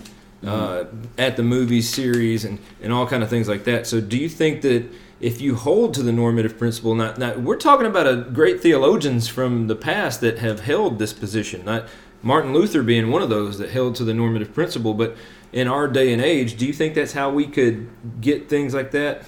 uh, 0.45 0.85
at 1.17 1.37
the 1.37 1.43
movies 1.43 1.89
series 1.89 2.45
and, 2.45 2.59
and 2.81 2.91
all 2.91 3.07
kind 3.07 3.23
of 3.23 3.29
things 3.29 3.47
like 3.47 3.63
that 3.63 3.87
so 3.87 4.01
do 4.01 4.17
you 4.17 4.29
think 4.29 4.61
that 4.61 4.85
if 5.19 5.39
you 5.41 5.55
hold 5.55 5.93
to 5.93 6.03
the 6.03 6.11
normative 6.11 6.57
principle 6.57 6.93
not, 6.93 7.17
not 7.17 7.39
we're 7.41 7.55
talking 7.55 7.85
about 7.85 8.07
a 8.07 8.15
great 8.15 8.61
theologians 8.61 9.27
from 9.27 9.67
the 9.67 9.75
past 9.75 10.21
that 10.21 10.39
have 10.39 10.61
held 10.61 10.99
this 10.99 11.13
position 11.13 11.63
not 11.65 11.87
martin 12.21 12.53
luther 12.53 12.83
being 12.83 13.09
one 13.09 13.21
of 13.21 13.29
those 13.29 13.57
that 13.57 13.69
held 13.69 13.95
to 13.95 14.03
the 14.03 14.13
normative 14.13 14.53
principle 14.53 14.93
but 14.93 15.15
in 15.51 15.67
our 15.67 15.87
day 15.87 16.11
and 16.11 16.21
age 16.21 16.57
do 16.57 16.65
you 16.65 16.73
think 16.73 16.93
that's 16.93 17.13
how 17.13 17.29
we 17.29 17.47
could 17.47 17.89
get 18.21 18.49
things 18.49 18.73
like 18.73 18.91
that 18.91 19.23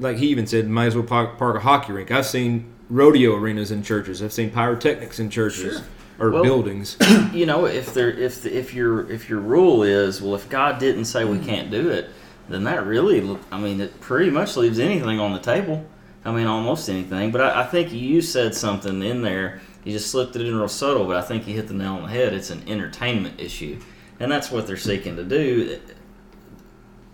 like 0.00 0.16
he 0.16 0.28
even 0.28 0.46
said, 0.46 0.68
might 0.68 0.86
as 0.86 0.96
well 0.96 1.04
park, 1.04 1.38
park 1.38 1.56
a 1.56 1.60
hockey 1.60 1.92
rink. 1.92 2.10
I've 2.10 2.26
seen 2.26 2.72
rodeo 2.88 3.36
arenas 3.36 3.70
in 3.70 3.82
churches. 3.84 4.22
I've 4.22 4.32
seen 4.32 4.50
pyrotechnics 4.50 5.20
in 5.20 5.30
churches 5.30 5.82
or 6.20 6.30
Well- 6.30 6.42
buildings. 6.44 6.96
you 7.32 7.46
know, 7.46 7.64
if 7.66 7.92
there, 7.94 8.10
if 8.10 8.46
if 8.46 8.72
your 8.74 9.10
if 9.10 9.28
your 9.28 9.40
rule 9.40 9.82
is, 9.82 10.22
well, 10.22 10.34
if 10.36 10.48
God 10.48 10.78
didn't 10.78 11.06
say 11.06 11.24
we 11.24 11.38
can't 11.38 11.70
do 11.70 11.88
it, 11.88 12.10
then 12.48 12.64
that 12.64 12.86
really, 12.86 13.36
I 13.50 13.58
mean, 13.58 13.80
it 13.80 14.00
pretty 14.00 14.30
much 14.30 14.56
leaves 14.56 14.78
anything 14.78 15.18
on 15.18 15.32
the 15.32 15.40
table. 15.40 15.84
I 16.24 16.32
mean, 16.32 16.46
almost 16.46 16.88
anything. 16.90 17.30
But 17.30 17.40
I, 17.40 17.62
I 17.62 17.66
think 17.66 17.92
you 17.92 18.20
said 18.20 18.54
something 18.54 19.02
in 19.02 19.22
there. 19.22 19.60
You 19.84 19.92
just 19.92 20.10
slipped 20.10 20.36
it 20.36 20.42
in 20.42 20.54
real 20.54 20.68
subtle, 20.68 21.06
but 21.06 21.16
I 21.16 21.22
think 21.22 21.48
you 21.48 21.54
hit 21.54 21.68
the 21.68 21.74
nail 21.74 21.94
on 21.94 22.02
the 22.02 22.08
head. 22.08 22.34
It's 22.34 22.50
an 22.50 22.62
entertainment 22.68 23.40
issue, 23.40 23.80
and 24.20 24.30
that's 24.30 24.50
what 24.50 24.66
they're 24.66 24.76
seeking 24.76 25.16
to 25.16 25.24
do. 25.24 25.80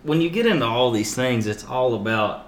When 0.03 0.19
you 0.19 0.29
get 0.29 0.45
into 0.45 0.65
all 0.65 0.91
these 0.91 1.15
things, 1.15 1.47
it's 1.47 1.63
all 1.63 1.93
about 1.95 2.46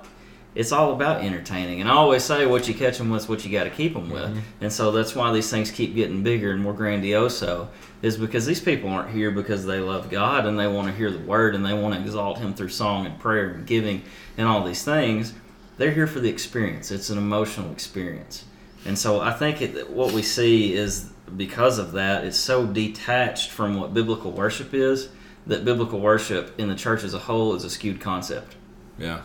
it's 0.55 0.71
all 0.71 0.93
about 0.93 1.23
entertaining. 1.23 1.79
And 1.79 1.89
I 1.89 1.93
always 1.93 2.23
say, 2.23 2.45
what 2.45 2.67
you 2.67 2.73
catch 2.73 2.97
them 2.97 3.09
with, 3.09 3.29
what 3.29 3.45
you 3.45 3.51
got 3.51 3.65
to 3.65 3.69
keep 3.69 3.93
them 3.93 4.09
with. 4.09 4.31
Mm-hmm. 4.31 4.39
And 4.61 4.73
so 4.73 4.91
that's 4.91 5.15
why 5.15 5.31
these 5.31 5.49
things 5.49 5.69
keep 5.69 5.95
getting 5.95 6.23
bigger 6.23 6.51
and 6.51 6.61
more 6.61 6.73
grandioso, 6.73 7.67
is 8.01 8.17
because 8.17 8.45
these 8.45 8.59
people 8.59 8.89
aren't 8.89 9.11
here 9.11 9.31
because 9.31 9.65
they 9.65 9.79
love 9.79 10.09
God 10.09 10.45
and 10.45 10.59
they 10.59 10.67
want 10.67 10.87
to 10.87 10.93
hear 10.93 11.11
the 11.11 11.19
word 11.19 11.53
and 11.53 11.65
they 11.65 11.73
want 11.73 11.93
to 11.95 12.01
exalt 12.01 12.39
Him 12.39 12.53
through 12.53 12.69
song 12.69 13.05
and 13.05 13.19
prayer 13.19 13.49
and 13.49 13.67
giving 13.67 14.01
and 14.37 14.47
all 14.47 14.63
these 14.63 14.83
things. 14.83 15.33
They're 15.77 15.91
here 15.91 16.07
for 16.07 16.19
the 16.19 16.29
experience. 16.29 16.91
It's 16.91 17.09
an 17.09 17.17
emotional 17.17 17.71
experience. 17.71 18.43
And 18.85 18.97
so 18.97 19.21
I 19.21 19.31
think 19.31 19.61
it, 19.61 19.89
what 19.89 20.13
we 20.13 20.23
see 20.23 20.73
is 20.73 21.11
because 21.37 21.77
of 21.79 21.91
that, 21.93 22.25
it's 22.25 22.37
so 22.37 22.65
detached 22.65 23.51
from 23.51 23.79
what 23.79 23.93
biblical 23.93 24.31
worship 24.31 24.73
is 24.73 25.09
that 25.47 25.65
biblical 25.65 25.99
worship 25.99 26.59
in 26.59 26.69
the 26.69 26.75
church 26.75 27.03
as 27.03 27.13
a 27.13 27.19
whole 27.19 27.55
is 27.55 27.63
a 27.63 27.69
skewed 27.69 28.01
concept. 28.01 28.55
Yeah. 28.97 29.21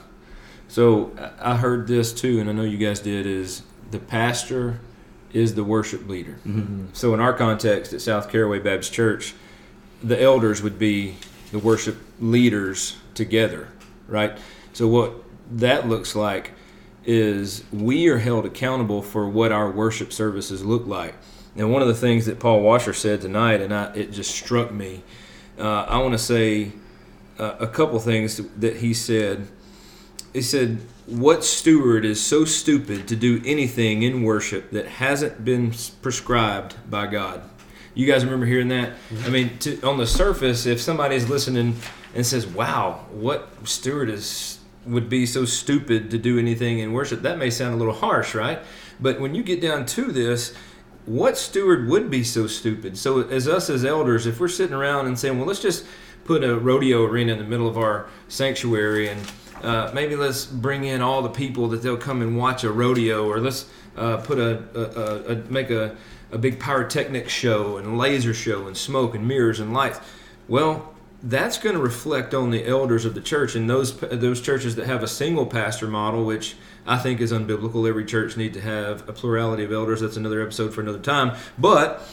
So 0.69 1.13
I 1.41 1.57
heard 1.57 1.87
this 1.87 2.13
too, 2.13 2.41
and 2.41 2.49
I 2.49 2.53
know 2.53 2.63
you 2.63 2.79
guys 2.79 3.01
did. 3.01 3.27
Is 3.27 3.63
the 3.91 3.99
pastor 3.99 4.81
is 5.33 5.55
the 5.55 5.65
worship 5.65 6.09
leader. 6.09 6.39
So 6.93 7.13
in 7.15 7.21
our 7.21 7.33
context 7.33 7.93
at 7.93 8.01
South 8.01 8.31
Caraway 8.31 8.61
Baptist 8.61 8.93
Church, 8.93 9.35
the 10.03 10.21
elders 10.21 10.63
would 10.63 10.79
be 10.79 11.17
the 11.51 11.59
worship 11.59 11.97
leaders 12.21 12.97
together, 13.15 13.69
right? 14.09 14.37
So 14.73 14.87
what 14.89 15.13
that 15.51 15.89
looks 15.89 16.15
like 16.15 16.53
is 17.05 17.65
we 17.73 18.09
are 18.09 18.19
held 18.19 18.47
accountable 18.47 19.03
for 19.03 19.29
what 19.29 19.53
our 19.53 19.71
worship 19.71 20.13
services 20.13 20.65
look 20.65 20.87
like. 20.87 21.15
And 21.57 21.73
one 21.73 21.83
of 21.83 21.89
the 21.89 21.95
things 21.95 22.27
that 22.27 22.41
Paul 22.41 22.61
Washer 22.63 22.93
said 22.93 23.21
tonight, 23.21 23.61
and 23.61 23.73
I, 23.73 23.93
it 23.95 24.11
just 24.13 24.35
struck 24.35 24.73
me. 24.73 25.03
Uh, 25.59 25.83
I 25.83 25.99
want 25.99 26.13
to 26.13 26.19
say 26.19 26.73
uh, 27.39 27.57
a 27.61 27.67
couple 27.67 27.99
things 28.01 28.41
that 28.57 28.77
he 28.79 28.95
said. 28.95 29.49
He 30.35 30.43
said, 30.43 30.81
What 31.07 31.45
steward 31.45 32.05
is 32.05 32.23
so 32.23 32.45
stupid 32.45 33.09
to 33.09 33.17
do 33.17 33.41
anything 33.47 34.03
in 34.03 34.23
worship 34.23 34.73
that 34.73 34.87
hasn't 34.87 35.45
been 35.45 35.73
prescribed 36.03 36.75
by 36.91 37.07
God? 37.07 37.43
You 37.95 38.07
guys 38.07 38.25
remember 38.25 38.45
hearing 38.45 38.69
that? 38.69 38.91
Mm-hmm. 38.91 39.25
I 39.25 39.29
mean, 39.31 39.59
to, 39.59 39.81
on 39.83 39.97
the 39.97 40.07
surface, 40.07 40.67
if 40.67 40.81
somebody's 40.81 41.31
listening 41.31 41.77
and 42.15 42.27
says, 42.27 42.47
Wow, 42.47 43.07
what 43.11 43.49
steward 43.67 44.11
is 44.11 44.59
would 44.85 45.09
be 45.09 45.25
so 45.25 45.45
stupid 45.45 46.11
to 46.11 46.19
do 46.19 46.39
anything 46.39 46.81
in 46.81 46.93
worship. 46.93 47.23
That 47.23 47.39
may 47.39 47.49
sound 47.49 47.75
a 47.75 47.77
little 47.79 47.95
harsh, 47.95 48.35
right? 48.35 48.59
But 49.01 49.19
when 49.19 49.35
you 49.35 49.43
get 49.43 49.63
down 49.63 49.87
to 49.87 50.13
this, 50.13 50.55
what 51.07 51.39
steward 51.39 51.89
would 51.89 52.11
be 52.11 52.25
so 52.25 52.47
stupid? 52.47 52.99
So, 52.99 53.23
as 53.29 53.49
us 53.49 53.71
as 53.71 53.85
elders, 53.85 54.27
if 54.27 54.41
we're 54.41 54.49
sitting 54.49 54.75
around 54.75 55.07
and 55.07 55.19
saying, 55.19 55.39
well, 55.39 55.47
let's 55.47 55.63
just 55.63 55.87
put 56.25 56.43
a 56.43 56.59
rodeo 56.59 57.05
arena 57.05 57.33
in 57.33 57.39
the 57.39 57.45
middle 57.45 57.69
of 57.69 57.77
our 57.77 58.09
sanctuary 58.29 59.09
and 59.09 59.21
uh, 59.65 59.91
maybe 59.95 60.15
let's 60.17 60.45
bring 60.47 60.85
in 60.85 61.01
all 61.01 61.23
the 61.23 61.31
people 61.31 61.69
that 61.69 61.83
they'll 61.83 61.97
come 61.97 62.23
and 62.23 62.37
watch 62.37 62.65
a 62.65 62.71
rodeo, 62.71 63.27
or 63.27 63.41
let's 63.41 63.67
uh, 63.97 64.19
put 64.19 64.39
a, 64.39 64.63
a, 64.75 64.81
a, 64.81 65.33
a 65.33 65.37
make 65.51 65.71
a, 65.71 65.97
a 66.31 66.39
big 66.39 66.61
pyrotechnic 66.61 67.29
show 67.29 67.79
and 67.79 67.99
laser 67.99 68.35
show 68.35 68.67
and 68.67 68.77
smoke 68.77 69.15
and 69.15 69.27
mirrors 69.27 69.61
and 69.61 69.73
lights. 69.73 70.01
Well, 70.49 70.95
that's 71.23 71.57
going 71.57 71.75
to 71.75 71.81
reflect 71.81 72.35
on 72.35 72.51
the 72.51 72.67
elders 72.67 73.07
of 73.07 73.15
the 73.15 73.21
church 73.21 73.55
and 73.55 73.69
those 73.69 73.97
those 73.99 74.41
churches 74.41 74.77
that 74.77 74.87
have 74.87 75.03
a 75.03 75.09
single 75.09 75.47
pastor 75.47 75.87
model, 75.87 76.25
which 76.25 76.57
I 76.87 76.99
think 76.99 77.21
is 77.21 77.33
unbiblical. 77.33 77.89
Every 77.89 78.05
church 78.05 78.37
need 78.37 78.53
to 78.55 78.61
have 78.61 79.09
a 79.09 79.13
plurality 79.13 79.65
of 79.65 79.73
elders. 79.73 80.01
That's 80.01 80.19
another 80.19 80.43
episode 80.43 80.75
for 80.75 80.83
another 80.83 80.99
time. 80.99 81.37
But 81.59 82.07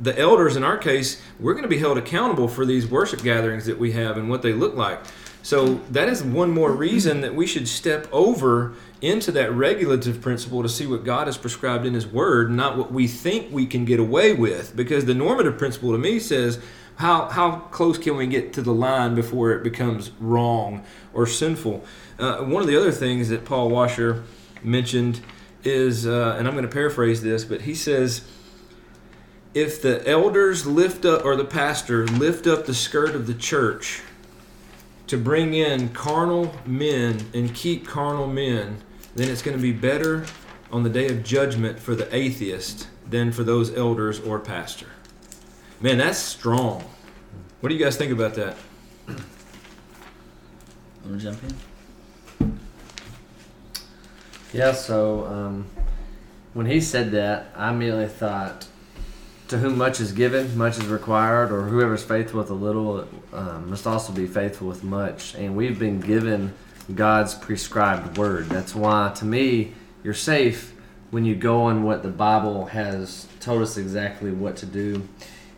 the 0.00 0.18
elders, 0.18 0.56
in 0.56 0.64
our 0.64 0.78
case, 0.78 1.20
we're 1.40 1.52
going 1.52 1.64
to 1.64 1.68
be 1.68 1.78
held 1.78 1.98
accountable 1.98 2.48
for 2.48 2.64
these 2.64 2.86
worship 2.86 3.22
gatherings 3.22 3.66
that 3.66 3.78
we 3.78 3.92
have 3.92 4.16
and 4.16 4.30
what 4.30 4.42
they 4.42 4.52
look 4.52 4.74
like. 4.74 5.00
So 5.48 5.76
that 5.92 6.10
is 6.10 6.22
one 6.22 6.50
more 6.50 6.72
reason 6.72 7.22
that 7.22 7.34
we 7.34 7.46
should 7.46 7.68
step 7.68 8.06
over 8.12 8.74
into 9.00 9.32
that 9.32 9.50
regulative 9.50 10.20
principle 10.20 10.62
to 10.62 10.68
see 10.68 10.86
what 10.86 11.04
God 11.04 11.26
has 11.26 11.38
prescribed 11.38 11.86
in 11.86 11.94
His 11.94 12.06
Word, 12.06 12.50
not 12.50 12.76
what 12.76 12.92
we 12.92 13.08
think 13.08 13.50
we 13.50 13.64
can 13.64 13.86
get 13.86 13.98
away 13.98 14.34
with. 14.34 14.76
Because 14.76 15.06
the 15.06 15.14
normative 15.14 15.56
principle 15.56 15.92
to 15.92 15.96
me 15.96 16.18
says, 16.18 16.60
how, 16.96 17.30
how 17.30 17.60
close 17.70 17.96
can 17.96 18.18
we 18.18 18.26
get 18.26 18.52
to 18.52 18.60
the 18.60 18.74
line 18.74 19.14
before 19.14 19.52
it 19.52 19.62
becomes 19.62 20.10
wrong 20.20 20.84
or 21.14 21.26
sinful? 21.26 21.82
Uh, 22.18 22.40
one 22.40 22.60
of 22.60 22.68
the 22.68 22.76
other 22.76 22.92
things 22.92 23.30
that 23.30 23.46
Paul 23.46 23.70
Washer 23.70 24.24
mentioned 24.62 25.22
is, 25.64 26.06
uh, 26.06 26.36
and 26.38 26.46
I'm 26.46 26.52
going 26.52 26.66
to 26.66 26.70
paraphrase 26.70 27.22
this, 27.22 27.46
but 27.46 27.62
he 27.62 27.74
says, 27.74 28.20
if 29.54 29.80
the 29.80 30.06
elders 30.06 30.66
lift 30.66 31.06
up, 31.06 31.24
or 31.24 31.36
the 31.36 31.46
pastor 31.46 32.06
lift 32.06 32.46
up 32.46 32.66
the 32.66 32.74
skirt 32.74 33.14
of 33.14 33.26
the 33.26 33.32
church 33.32 34.02
to 35.08 35.16
bring 35.16 35.54
in 35.54 35.88
carnal 35.88 36.54
men 36.64 37.26
and 37.34 37.54
keep 37.54 37.86
carnal 37.86 38.26
men, 38.26 38.78
then 39.16 39.28
it's 39.28 39.42
going 39.42 39.56
to 39.56 39.62
be 39.62 39.72
better 39.72 40.24
on 40.70 40.82
the 40.82 40.90
day 40.90 41.08
of 41.08 41.24
judgment 41.24 41.78
for 41.78 41.94
the 41.94 42.14
atheist 42.14 42.86
than 43.08 43.32
for 43.32 43.42
those 43.42 43.74
elders 43.76 44.20
or 44.20 44.38
pastor. 44.38 44.86
Man, 45.80 45.98
that's 45.98 46.18
strong. 46.18 46.84
What 47.60 47.70
do 47.70 47.74
you 47.74 47.82
guys 47.82 47.96
think 47.96 48.12
about 48.12 48.34
that? 48.34 48.56
Want 51.04 51.18
to 51.18 51.18
jump 51.18 51.40
in? 51.42 52.58
Yeah, 54.52 54.72
so 54.72 55.26
um, 55.26 55.66
when 56.52 56.66
he 56.66 56.80
said 56.80 57.10
that, 57.12 57.50
I 57.56 57.70
immediately 57.70 58.08
thought, 58.08 58.67
to 59.48 59.58
whom 59.58 59.78
much 59.78 60.00
is 60.00 60.12
given, 60.12 60.56
much 60.56 60.78
is 60.78 60.86
required, 60.86 61.50
or 61.50 61.62
whoever's 61.62 62.04
faithful 62.04 62.40
with 62.40 62.50
a 62.50 62.54
little 62.54 63.08
um, 63.32 63.70
must 63.70 63.86
also 63.86 64.12
be 64.12 64.26
faithful 64.26 64.68
with 64.68 64.84
much. 64.84 65.34
And 65.34 65.56
we've 65.56 65.78
been 65.78 66.00
given 66.00 66.54
God's 66.94 67.34
prescribed 67.34 68.18
word. 68.18 68.46
That's 68.46 68.74
why, 68.74 69.12
to 69.16 69.24
me, 69.24 69.72
you're 70.04 70.14
safe 70.14 70.74
when 71.10 71.24
you 71.24 71.34
go 71.34 71.62
on 71.62 71.82
what 71.82 72.02
the 72.02 72.10
Bible 72.10 72.66
has 72.66 73.26
told 73.40 73.62
us 73.62 73.76
exactly 73.76 74.30
what 74.30 74.56
to 74.56 74.66
do. 74.66 75.08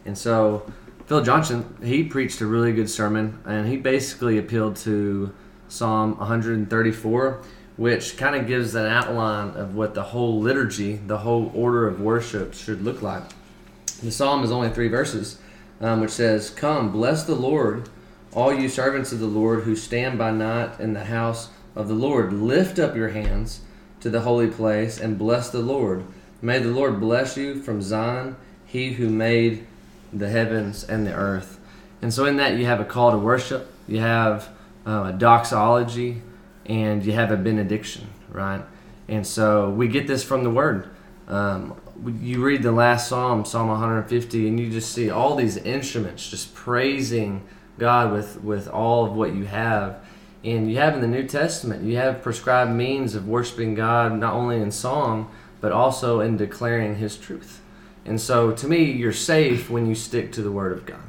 And 0.06 0.16
so, 0.16 0.70
Phil 1.06 1.22
Johnson, 1.22 1.76
he 1.82 2.04
preached 2.04 2.40
a 2.40 2.46
really 2.46 2.72
good 2.72 2.88
sermon, 2.88 3.40
and 3.44 3.66
he 3.66 3.76
basically 3.76 4.38
appealed 4.38 4.76
to 4.76 5.34
Psalm 5.68 6.16
134 6.18 7.42
which 7.76 8.18
kind 8.18 8.36
of 8.36 8.46
gives 8.46 8.74
an 8.74 8.84
outline 8.84 9.48
of 9.56 9.74
what 9.74 9.94
the 9.94 10.02
whole 10.02 10.38
liturgy, 10.38 10.96
the 10.96 11.16
whole 11.16 11.50
order 11.54 11.88
of 11.88 11.98
worship 11.98 12.52
should 12.52 12.82
look 12.82 13.00
like. 13.00 13.22
The 14.02 14.10
psalm 14.10 14.42
is 14.44 14.50
only 14.50 14.70
three 14.70 14.88
verses, 14.88 15.38
um, 15.80 16.00
which 16.00 16.10
says, 16.10 16.50
Come, 16.50 16.90
bless 16.90 17.24
the 17.24 17.34
Lord, 17.34 17.88
all 18.32 18.52
you 18.52 18.68
servants 18.68 19.12
of 19.12 19.18
the 19.18 19.26
Lord 19.26 19.64
who 19.64 19.76
stand 19.76 20.18
by 20.18 20.30
night 20.30 20.80
in 20.80 20.94
the 20.94 21.04
house 21.04 21.50
of 21.76 21.88
the 21.88 21.94
Lord. 21.94 22.32
Lift 22.32 22.78
up 22.78 22.96
your 22.96 23.10
hands 23.10 23.60
to 24.00 24.08
the 24.08 24.20
holy 24.20 24.48
place 24.48 24.98
and 24.98 25.18
bless 25.18 25.50
the 25.50 25.60
Lord. 25.60 26.04
May 26.40 26.58
the 26.58 26.70
Lord 26.70 26.98
bless 26.98 27.36
you 27.36 27.60
from 27.60 27.82
Zion, 27.82 28.36
he 28.64 28.94
who 28.94 29.10
made 29.10 29.66
the 30.12 30.30
heavens 30.30 30.84
and 30.84 31.06
the 31.06 31.12
earth. 31.12 31.58
And 32.00 32.12
so, 32.14 32.24
in 32.24 32.36
that, 32.38 32.56
you 32.56 32.64
have 32.64 32.80
a 32.80 32.84
call 32.84 33.10
to 33.10 33.18
worship, 33.18 33.70
you 33.86 34.00
have 34.00 34.48
uh, 34.86 35.10
a 35.10 35.12
doxology, 35.12 36.22
and 36.64 37.04
you 37.04 37.12
have 37.12 37.30
a 37.30 37.36
benediction, 37.36 38.06
right? 38.30 38.62
And 39.08 39.26
so 39.26 39.68
we 39.68 39.88
get 39.88 40.06
this 40.06 40.24
from 40.24 40.44
the 40.44 40.50
Word. 40.50 40.88
Um, 41.28 41.78
you 42.20 42.42
read 42.42 42.62
the 42.62 42.72
last 42.72 43.08
Psalm, 43.08 43.44
Psalm 43.44 43.68
150, 43.68 44.48
and 44.48 44.58
you 44.58 44.70
just 44.70 44.92
see 44.92 45.10
all 45.10 45.36
these 45.36 45.56
instruments 45.56 46.28
just 46.28 46.54
praising 46.54 47.46
God 47.78 48.12
with, 48.12 48.42
with 48.42 48.68
all 48.68 49.04
of 49.04 49.12
what 49.12 49.34
you 49.34 49.44
have. 49.44 50.04
And 50.42 50.70
you 50.70 50.78
have 50.78 50.94
in 50.94 51.00
the 51.00 51.06
New 51.06 51.26
Testament, 51.26 51.84
you 51.84 51.96
have 51.96 52.22
prescribed 52.22 52.70
means 52.70 53.14
of 53.14 53.28
worshiping 53.28 53.74
God 53.74 54.18
not 54.18 54.32
only 54.32 54.60
in 54.60 54.70
song, 54.70 55.30
but 55.60 55.72
also 55.72 56.20
in 56.20 56.36
declaring 56.36 56.96
His 56.96 57.16
truth. 57.16 57.60
And 58.06 58.20
so 58.20 58.52
to 58.52 58.66
me, 58.66 58.84
you're 58.84 59.12
safe 59.12 59.68
when 59.68 59.86
you 59.86 59.94
stick 59.94 60.32
to 60.32 60.42
the 60.42 60.50
Word 60.50 60.72
of 60.72 60.86
God. 60.86 61.02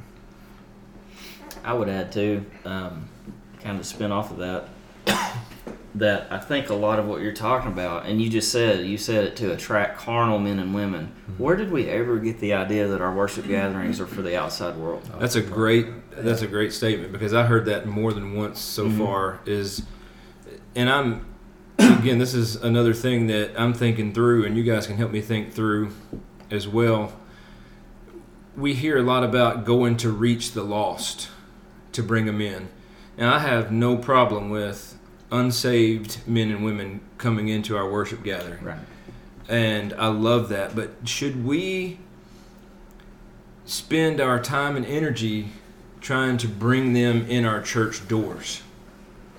I 1.63 1.73
would 1.73 1.88
add 1.88 2.12
too, 2.12 2.45
um, 2.65 3.08
kind 3.62 3.80
of 3.80 3.86
spin 3.86 4.12
off 4.12 4.32
of 4.32 4.38
that, 4.38 4.67
that 5.95 6.27
I 6.32 6.38
think 6.38 6.69
a 6.69 6.73
lot 6.73 6.99
of 6.99 7.06
what 7.06 7.21
you're 7.21 7.34
talking 7.34 7.71
about, 7.71 8.06
and 8.06 8.21
you 8.21 8.30
just 8.30 8.51
said 8.51 8.86
you 8.86 8.97
said 8.97 9.25
it 9.25 9.36
to 9.38 9.51
attract 9.51 9.97
carnal 9.97 10.39
men 10.39 10.60
and 10.60 10.73
women. 10.73 11.12
Where 11.38 11.56
did 11.58 11.71
we 11.71 11.89
ever 11.89 12.17
get 12.17 12.39
the 12.39 12.54
idea 12.54 12.88
that 12.88 13.01
our 13.01 13.13
worship 13.13 13.47
gatherings 13.47 13.99
are 13.99 14.08
for 14.08 14.21
the 14.21 14.38
outside 14.39 14.77
world? 14.77 15.04
That's 15.19 15.36
a 15.36 15.41
great 15.41 15.88
that's 16.15 16.41
a 16.41 16.47
great 16.47 16.71
statement 16.73 17.12
because 17.12 17.34
I 17.34 17.43
heard 17.45 17.65
that 17.65 17.86
more 17.88 18.13
than 18.13 18.36
once 18.36 18.60
so 18.60 18.86
Mhm. 18.88 18.97
far 18.97 19.39
is 19.45 19.84
and 20.75 20.89
I'm 20.89 21.25
again 21.80 22.19
this 22.19 22.34
is 22.34 22.56
another 22.58 22.93
thing 22.93 23.27
that 23.27 23.51
I'm 23.60 23.73
thinking 23.73 24.13
through 24.13 24.45
and 24.45 24.56
you 24.56 24.63
guys 24.63 24.88
can 24.88 24.97
help 24.97 25.12
me 25.12 25.19
think 25.21 25.51
through 25.54 25.91
as 26.49 26.67
well. 26.67 27.13
We 28.56 28.73
hear 28.73 28.97
a 28.97 29.04
lot 29.04 29.23
about 29.23 29.65
going 29.65 29.97
to 29.97 30.10
reach 30.10 30.51
the 30.51 30.63
lost 30.63 31.30
to 31.93 32.04
bring 32.04 32.25
them 32.25 32.41
in. 32.41 32.67
And 33.17 33.30
I 33.30 33.39
have 33.39 33.71
no 33.71 33.97
problem 33.97 34.49
with 34.49 34.97
unsaved 35.32 36.20
men 36.28 36.52
and 36.52 36.63
women 36.63 37.00
coming 37.17 37.48
into 37.48 37.76
our 37.78 37.89
worship 37.89 38.24
gathering 38.24 38.63
Right. 38.63 38.78
and 39.50 39.94
I 39.94 40.08
love 40.08 40.50
that. 40.50 40.76
But 40.76 40.91
should 41.06 41.46
we 41.46 42.00
spend 43.65 44.20
our 44.20 44.41
time 44.41 44.76
and 44.76 44.86
energy 44.86 45.50
trying 46.02 46.38
to 46.38 46.48
bring 46.48 46.94
them 46.94 47.26
in 47.30 47.46
our 47.46 47.62
church 47.62 48.08
doors? 48.08 48.62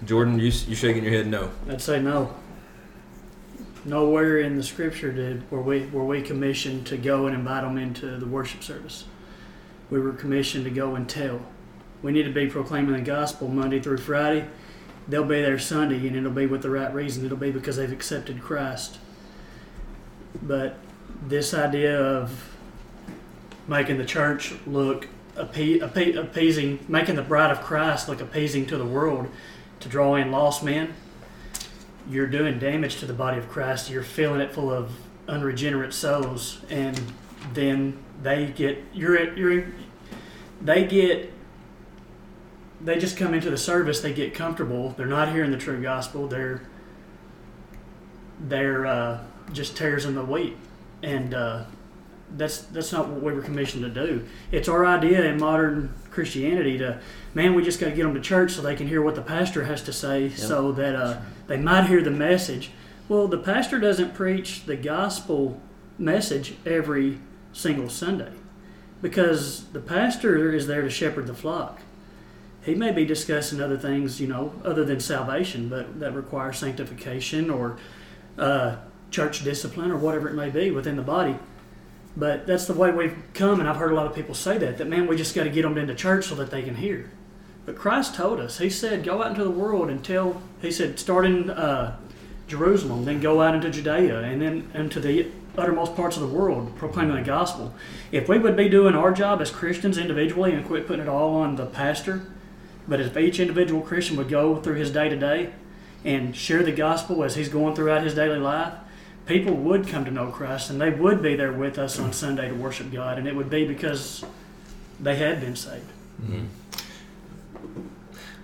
Jordan, 0.04 0.38
you 0.38 0.46
you 0.46 0.74
shaking 0.74 1.04
your 1.04 1.12
head 1.12 1.26
no. 1.26 1.50
I'd 1.68 1.80
say 1.80 2.00
no. 2.00 2.34
Nowhere 3.84 4.38
in 4.38 4.56
the 4.56 4.62
scripture 4.62 5.12
did 5.12 5.48
were 5.50 5.60
we 5.62 5.86
were 5.86 6.04
we 6.04 6.22
commissioned 6.22 6.86
to 6.86 6.96
go 6.96 7.26
and 7.26 7.34
invite 7.34 7.62
them 7.62 7.76
into 7.78 8.16
the 8.18 8.26
worship 8.26 8.62
service. 8.62 9.04
We 9.90 10.00
were 10.00 10.12
commissioned 10.12 10.64
to 10.64 10.70
go 10.70 10.94
and 10.94 11.08
tell. 11.08 11.40
We 12.00 12.12
need 12.12 12.22
to 12.24 12.32
be 12.32 12.46
proclaiming 12.46 12.94
the 12.94 13.00
gospel 13.02 13.48
Monday 13.48 13.80
through 13.80 13.98
Friday. 13.98 14.46
They'll 15.08 15.24
be 15.24 15.42
there 15.42 15.58
Sunday, 15.58 16.06
and 16.06 16.16
it'll 16.16 16.30
be 16.30 16.46
with 16.46 16.62
the 16.62 16.70
right 16.70 16.92
reason. 16.94 17.24
It'll 17.24 17.36
be 17.36 17.50
because 17.50 17.76
they've 17.76 17.92
accepted 17.92 18.40
Christ. 18.40 18.98
But 20.40 20.76
this 21.26 21.52
idea 21.52 22.00
of 22.00 22.56
making 23.66 23.98
the 23.98 24.04
church 24.04 24.54
look 24.66 25.08
appe- 25.36 25.80
appe- 25.80 26.16
appeasing, 26.16 26.84
making 26.88 27.16
the 27.16 27.22
bride 27.22 27.50
of 27.50 27.60
Christ 27.60 28.08
look 28.08 28.20
appeasing 28.20 28.66
to 28.66 28.76
the 28.76 28.86
world, 28.86 29.28
to 29.80 29.88
draw 29.88 30.14
in 30.14 30.30
lost 30.30 30.62
men, 30.62 30.94
you're 32.08 32.26
doing 32.26 32.58
damage 32.58 32.98
to 33.00 33.06
the 33.06 33.12
body 33.12 33.38
of 33.38 33.48
Christ. 33.48 33.90
You're 33.90 34.02
filling 34.02 34.40
it 34.40 34.52
full 34.52 34.70
of 34.70 34.92
unregenerate 35.28 35.94
souls, 35.94 36.60
and 36.70 37.00
then 37.54 37.98
they 38.22 38.46
get 38.46 38.78
you're 38.92 39.34
you're 39.34 39.66
they 40.60 40.84
get 40.84 41.31
they 42.84 42.98
just 42.98 43.16
come 43.16 43.34
into 43.34 43.50
the 43.50 43.58
service. 43.58 44.00
They 44.00 44.12
get 44.12 44.34
comfortable. 44.34 44.90
They're 44.90 45.06
not 45.06 45.32
hearing 45.32 45.50
the 45.50 45.58
true 45.58 45.80
gospel. 45.80 46.28
They're 46.28 46.62
they're 48.40 48.86
uh, 48.86 49.20
just 49.52 49.76
tares 49.76 50.04
in 50.04 50.14
the 50.14 50.24
wheat, 50.24 50.56
and 51.02 51.34
uh, 51.34 51.64
that's 52.36 52.62
that's 52.62 52.92
not 52.92 53.08
what 53.08 53.22
we 53.22 53.32
were 53.32 53.42
commissioned 53.42 53.82
to 53.82 53.90
do. 53.90 54.26
It's 54.50 54.68
our 54.68 54.84
idea 54.84 55.24
in 55.24 55.38
modern 55.38 55.94
Christianity 56.10 56.78
to 56.78 57.00
man, 57.34 57.54
we 57.54 57.62
just 57.62 57.80
got 57.80 57.86
to 57.86 57.92
get 57.92 58.02
them 58.02 58.14
to 58.14 58.20
church 58.20 58.52
so 58.52 58.62
they 58.62 58.76
can 58.76 58.88
hear 58.88 59.02
what 59.02 59.14
the 59.14 59.22
pastor 59.22 59.64
has 59.64 59.82
to 59.84 59.92
say, 59.92 60.28
so 60.28 60.72
that 60.72 60.94
uh, 60.94 61.20
they 61.46 61.56
might 61.56 61.86
hear 61.86 62.02
the 62.02 62.10
message. 62.10 62.70
Well, 63.08 63.28
the 63.28 63.38
pastor 63.38 63.78
doesn't 63.78 64.14
preach 64.14 64.64
the 64.64 64.76
gospel 64.76 65.60
message 65.98 66.54
every 66.64 67.18
single 67.52 67.88
Sunday 67.88 68.32
because 69.00 69.64
the 69.72 69.80
pastor 69.80 70.52
is 70.52 70.66
there 70.66 70.82
to 70.82 70.90
shepherd 70.90 71.26
the 71.26 71.34
flock. 71.34 71.80
He 72.64 72.74
may 72.74 72.92
be 72.92 73.04
discussing 73.04 73.60
other 73.60 73.76
things, 73.76 74.20
you 74.20 74.28
know, 74.28 74.54
other 74.64 74.84
than 74.84 75.00
salvation, 75.00 75.68
but 75.68 75.98
that 75.98 76.14
require 76.14 76.52
sanctification 76.52 77.50
or 77.50 77.76
uh, 78.38 78.76
church 79.10 79.42
discipline 79.42 79.90
or 79.90 79.96
whatever 79.96 80.28
it 80.28 80.34
may 80.34 80.48
be 80.48 80.70
within 80.70 80.96
the 80.96 81.02
body. 81.02 81.36
But 82.16 82.46
that's 82.46 82.66
the 82.66 82.74
way 82.74 82.90
we've 82.90 83.16
come, 83.34 83.58
and 83.58 83.68
I've 83.68 83.76
heard 83.76 83.92
a 83.92 83.94
lot 83.94 84.06
of 84.06 84.14
people 84.14 84.34
say 84.34 84.58
that. 84.58 84.78
That 84.78 84.86
man, 84.86 85.06
we 85.06 85.16
just 85.16 85.34
got 85.34 85.44
to 85.44 85.50
get 85.50 85.62
them 85.62 85.78
into 85.78 85.94
church 85.94 86.26
so 86.26 86.34
that 86.36 86.50
they 86.50 86.62
can 86.62 86.76
hear. 86.76 87.10
But 87.64 87.76
Christ 87.76 88.14
told 88.14 88.38
us. 88.38 88.58
He 88.58 88.70
said, 88.70 89.02
"Go 89.04 89.22
out 89.22 89.30
into 89.30 89.44
the 89.44 89.50
world 89.50 89.88
and 89.88 90.04
tell." 90.04 90.42
He 90.60 90.70
said, 90.70 90.98
"Start 90.98 91.24
in 91.26 91.48
uh, 91.48 91.96
Jerusalem, 92.48 93.06
then 93.06 93.20
go 93.20 93.40
out 93.40 93.54
into 93.54 93.70
Judea, 93.70 94.20
and 94.20 94.42
then 94.42 94.70
into 94.74 95.00
the 95.00 95.28
uttermost 95.56 95.96
parts 95.96 96.16
of 96.16 96.22
the 96.22 96.28
world, 96.28 96.76
proclaiming 96.76 97.16
the 97.16 97.22
gospel." 97.22 97.72
If 98.10 98.28
we 98.28 98.38
would 98.38 98.56
be 98.56 98.68
doing 98.68 98.94
our 98.94 99.12
job 99.12 99.40
as 99.40 99.50
Christians 99.50 99.96
individually 99.96 100.52
and 100.52 100.66
quit 100.66 100.86
putting 100.86 101.02
it 101.02 101.08
all 101.08 101.36
on 101.36 101.56
the 101.56 101.66
pastor, 101.66 102.22
but 102.86 103.00
if 103.00 103.16
each 103.16 103.38
individual 103.40 103.82
Christian 103.82 104.16
would 104.16 104.28
go 104.28 104.56
through 104.56 104.74
his 104.74 104.90
day 104.90 105.08
to 105.08 105.16
day 105.16 105.52
and 106.04 106.34
share 106.34 106.62
the 106.62 106.72
gospel 106.72 107.22
as 107.22 107.36
he's 107.36 107.48
going 107.48 107.74
throughout 107.74 108.02
his 108.02 108.14
daily 108.14 108.38
life, 108.38 108.74
people 109.26 109.54
would 109.54 109.86
come 109.86 110.04
to 110.04 110.10
know 110.10 110.28
Christ 110.28 110.70
and 110.70 110.80
they 110.80 110.90
would 110.90 111.22
be 111.22 111.36
there 111.36 111.52
with 111.52 111.78
us 111.78 111.98
on 111.98 112.12
Sunday 112.12 112.48
to 112.48 112.54
worship 112.54 112.90
God, 112.92 113.18
and 113.18 113.28
it 113.28 113.36
would 113.36 113.50
be 113.50 113.64
because 113.64 114.24
they 114.98 115.16
had 115.16 115.40
been 115.40 115.56
saved. 115.56 115.90
Mm-hmm. 116.22 116.46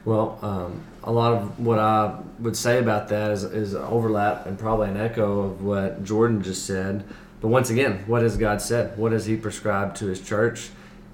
Well, 0.04 0.38
um, 0.40 0.82
a 1.04 1.12
lot 1.12 1.34
of 1.34 1.60
what 1.60 1.78
I 1.78 2.18
would 2.38 2.56
say 2.56 2.78
about 2.78 3.08
that 3.08 3.30
is, 3.32 3.44
is 3.44 3.74
overlap 3.74 4.46
and 4.46 4.58
probably 4.58 4.88
an 4.88 4.96
echo 4.96 5.40
of 5.40 5.62
what 5.62 6.04
Jordan 6.04 6.42
just 6.42 6.64
said. 6.64 7.04
But 7.40 7.48
once 7.48 7.70
again, 7.70 8.04
what 8.06 8.22
has 8.22 8.36
God 8.36 8.62
said? 8.62 8.96
What 8.96 9.12
has 9.12 9.26
He 9.26 9.36
prescribed 9.36 9.96
to 9.98 10.06
His 10.06 10.20
church? 10.20 10.70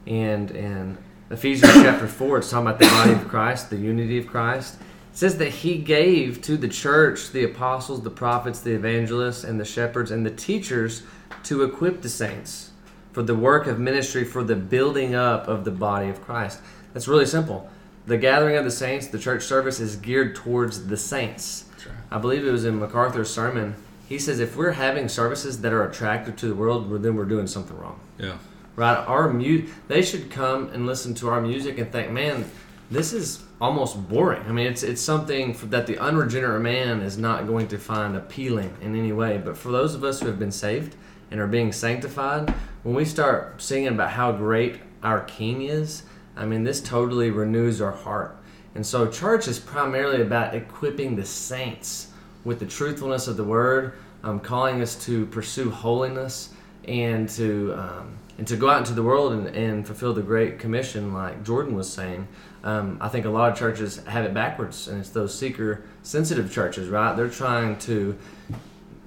And 0.07 0.51
in 0.51 0.99
Ephesians 1.35 1.73
chapter 1.83 2.07
4, 2.07 2.39
it's 2.39 2.51
talking 2.51 2.69
about 2.69 2.79
the 2.79 2.87
body 2.87 3.13
of 3.13 3.27
Christ, 3.27 3.69
the 3.69 3.77
unity 3.77 4.19
of 4.19 4.29
Christ. 4.29 4.77
It 4.77 5.19
says 5.19 5.37
that 5.39 5.51
He 5.51 5.79
gave 5.79 6.41
to 6.43 6.57
the 6.57 6.69
church 6.69 7.33
the 7.33 7.43
apostles, 7.43 8.03
the 8.03 8.11
prophets, 8.11 8.61
the 8.61 8.75
evangelists, 8.75 9.43
and 9.43 9.59
the 9.59 9.65
shepherds, 9.65 10.13
and 10.13 10.25
the 10.25 10.31
teachers 10.31 11.03
to 11.43 11.65
equip 11.65 12.03
the 12.03 12.09
saints 12.09 12.71
for 13.13 13.25
the 13.25 13.35
work 13.35 13.67
of 13.67 13.81
ministry, 13.81 14.25
for 14.25 14.45
the 14.45 14.55
building 14.55 15.17
up 15.17 15.49
of 15.49 15.65
the 15.65 15.73
body 15.73 16.09
of 16.09 16.23
Christ. 16.23 16.61
That's 16.93 17.09
really 17.09 17.27
simple 17.27 17.69
the 18.07 18.19
gathering 18.19 18.57
of 18.57 18.65
the 18.65 18.71
saints, 18.71 19.09
the 19.09 19.19
church 19.19 19.43
service 19.43 19.81
is 19.81 19.97
geared 19.97 20.37
towards 20.37 20.87
the 20.87 20.97
saints. 20.97 21.65
Right. 21.79 21.97
I 22.11 22.19
believe 22.19 22.47
it 22.47 22.51
was 22.51 22.65
in 22.65 22.79
MacArthur's 22.79 23.31
sermon. 23.31 23.75
He 24.09 24.19
says 24.19 24.41
if 24.41 24.57
we're 24.57 24.73
having 24.73 25.09
services 25.09 25.63
that 25.63 25.73
are 25.73 25.89
attractive 25.89 26.37
to 26.37 26.47
the 26.47 26.55
world, 26.55 27.03
then 27.03 27.17
we're 27.17 27.25
doing 27.25 27.47
something 27.47 27.77
wrong. 27.77 27.99
Yeah. 28.19 28.37
Right. 28.77 28.97
Our 28.97 29.33
mu- 29.33 29.67
they 29.89 30.03
should 30.03 30.31
come 30.31 30.69
and 30.71 30.87
listen 30.87 31.15
to 31.15 31.29
our 31.29 31.41
music 31.41 31.79
and 31.79 31.91
think, 31.93 32.11
man, 32.11 32.51
this 32.91 33.13
is 33.13 33.43
almost 33.61 34.09
boring. 34.09 34.43
I 34.49 34.53
mean, 34.53 34.67
it's 34.67 34.83
it's 34.83 35.01
something 35.01 35.57
that 35.71 35.87
the 35.87 35.99
unregenerate 35.99 36.63
man 36.63 37.01
is 37.01 37.17
not 37.17 37.47
going 37.47 37.69
to 37.69 37.79
find 37.79 38.17
appealing 38.17 38.77
in 38.81 38.97
any 38.97 39.13
way. 39.13 39.39
But 39.39 39.57
for 39.57 39.71
those 39.71 39.95
of 39.95 40.03
us 40.05 40.21
who 40.21 40.27
have 40.27 40.39
been 40.39 40.53
saved 40.53 40.97
and 41.31 41.41
are 41.41 41.47
being 41.47 41.73
sanctified, 41.73 42.51
when 42.83 42.95
we 42.95 43.05
start 43.05 43.63
singing 43.63 43.89
about 43.89 44.11
how 44.11 44.33
great 44.33 44.81
our 45.03 45.21
King 45.21 45.63
is 45.63 46.03
I 46.37 46.47
mean, 46.47 46.65
this 46.65 46.81
totally 46.81 47.31
renews 47.31 47.81
our 47.81 47.93
heart. 47.93 48.37
And 48.75 48.85
so, 48.85 49.09
church 49.09 49.47
is 49.47 49.59
primarily 49.59 50.23
about 50.23 50.55
equipping 50.55 51.15
the 51.15 51.25
saints 51.25 52.09
with 52.45 52.59
the 52.59 52.67
truthfulness 52.67 53.29
of 53.29 53.37
the 53.37 53.45
word, 53.45 53.95
um, 54.25 54.41
calling 54.41 54.83
us 54.83 54.97
to 55.07 55.27
pursue 55.27 55.71
holiness 55.71 56.51
and 56.89 57.29
to 57.31 57.73
um, 57.75 58.19
and 58.39 58.47
to 58.49 58.57
go 58.57 58.69
out 58.69 58.79
into 58.79 58.93
the 58.93 59.03
world 59.03 59.33
and, 59.33 59.47
and 59.49 59.87
fulfill 59.87 60.13
the 60.13 60.23
great 60.23 60.59
commission, 60.59 61.13
like 61.13 61.45
Jordan 61.45 61.75
was 61.75 61.93
saying. 61.93 62.27
Um, 62.63 62.99
I 63.01 63.09
think 63.09 63.27
a 63.27 63.31
lot 63.31 63.53
of 63.53 63.59
churches 63.59 64.03
have 64.05 64.25
it 64.25 64.33
backwards, 64.33 64.89
and 64.89 65.01
it's 65.01 65.11
those 65.11 65.39
seeker 65.39 65.85
sensitive 66.03 66.53
churches, 66.53 66.89
right? 66.89 67.15
They're 67.15 67.29
trying 67.29 67.79
to 67.81 68.19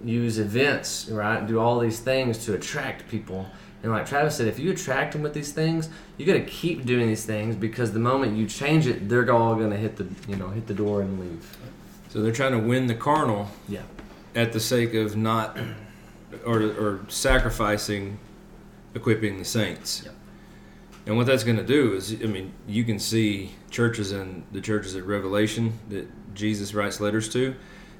use 0.04 0.38
events, 0.38 1.10
right? 1.10 1.46
Do 1.46 1.60
all 1.60 1.80
these 1.80 2.00
things 2.00 2.46
to 2.46 2.54
attract 2.54 3.08
people 3.10 3.48
and 3.84 3.92
like 3.92 4.08
Travis 4.08 4.36
said, 4.36 4.48
if 4.48 4.58
you 4.58 4.72
attract 4.72 5.14
them 5.14 5.22
with 5.22 5.34
these 5.34 5.52
things, 5.52 5.90
you 6.18 6.26
got 6.26 6.34
to 6.34 6.42
keep 6.42 6.86
doing 6.86 7.08
these 7.08 7.26
things 7.26 7.56
because 7.56 7.92
the 7.92 8.00
moment 8.00 8.36
you 8.36 8.48
change 8.48 8.88
it, 8.88 9.08
they're 9.08 9.32
all 9.32 9.56
going 9.56 9.70
to 9.70 9.78
hit 9.78 9.98
the 9.98 10.08
you 10.28 10.36
know 10.36 10.50
hit 10.50 10.68
the 10.68 10.74
door 10.74 11.02
and 11.02 11.20
leave. 11.20 11.58
So 12.10 12.22
they're 12.22 12.32
trying 12.32 12.54
to 12.54 12.60
win 12.60 12.88
the 12.88 12.96
carnal, 12.96 13.50
yeah, 13.68 13.84
at 14.36 14.52
the 14.52 14.60
sake 14.60 14.94
of 14.94 15.16
not 15.16 15.58
or 16.46 16.62
or 16.64 17.06
sacrificing 17.08 18.18
equipping 18.96 19.38
the 19.38 19.46
saints. 19.46 20.04
Yep. 20.06 20.14
And 21.06 21.18
what 21.18 21.26
that's 21.26 21.44
going 21.44 21.58
to 21.58 21.64
do 21.64 21.94
is, 21.94 22.12
I 22.22 22.26
mean, 22.26 22.52
you 22.68 22.84
can 22.84 23.00
see 23.00 23.52
churches 23.70 24.12
and 24.12 24.46
the 24.52 24.60
churches 24.60 24.96
at 24.96 25.06
Revelation 25.06 25.80
that 25.90 26.08
Jesus 26.34 26.74
writes 26.74 27.00
letters 27.00 27.30
to, 27.30 27.56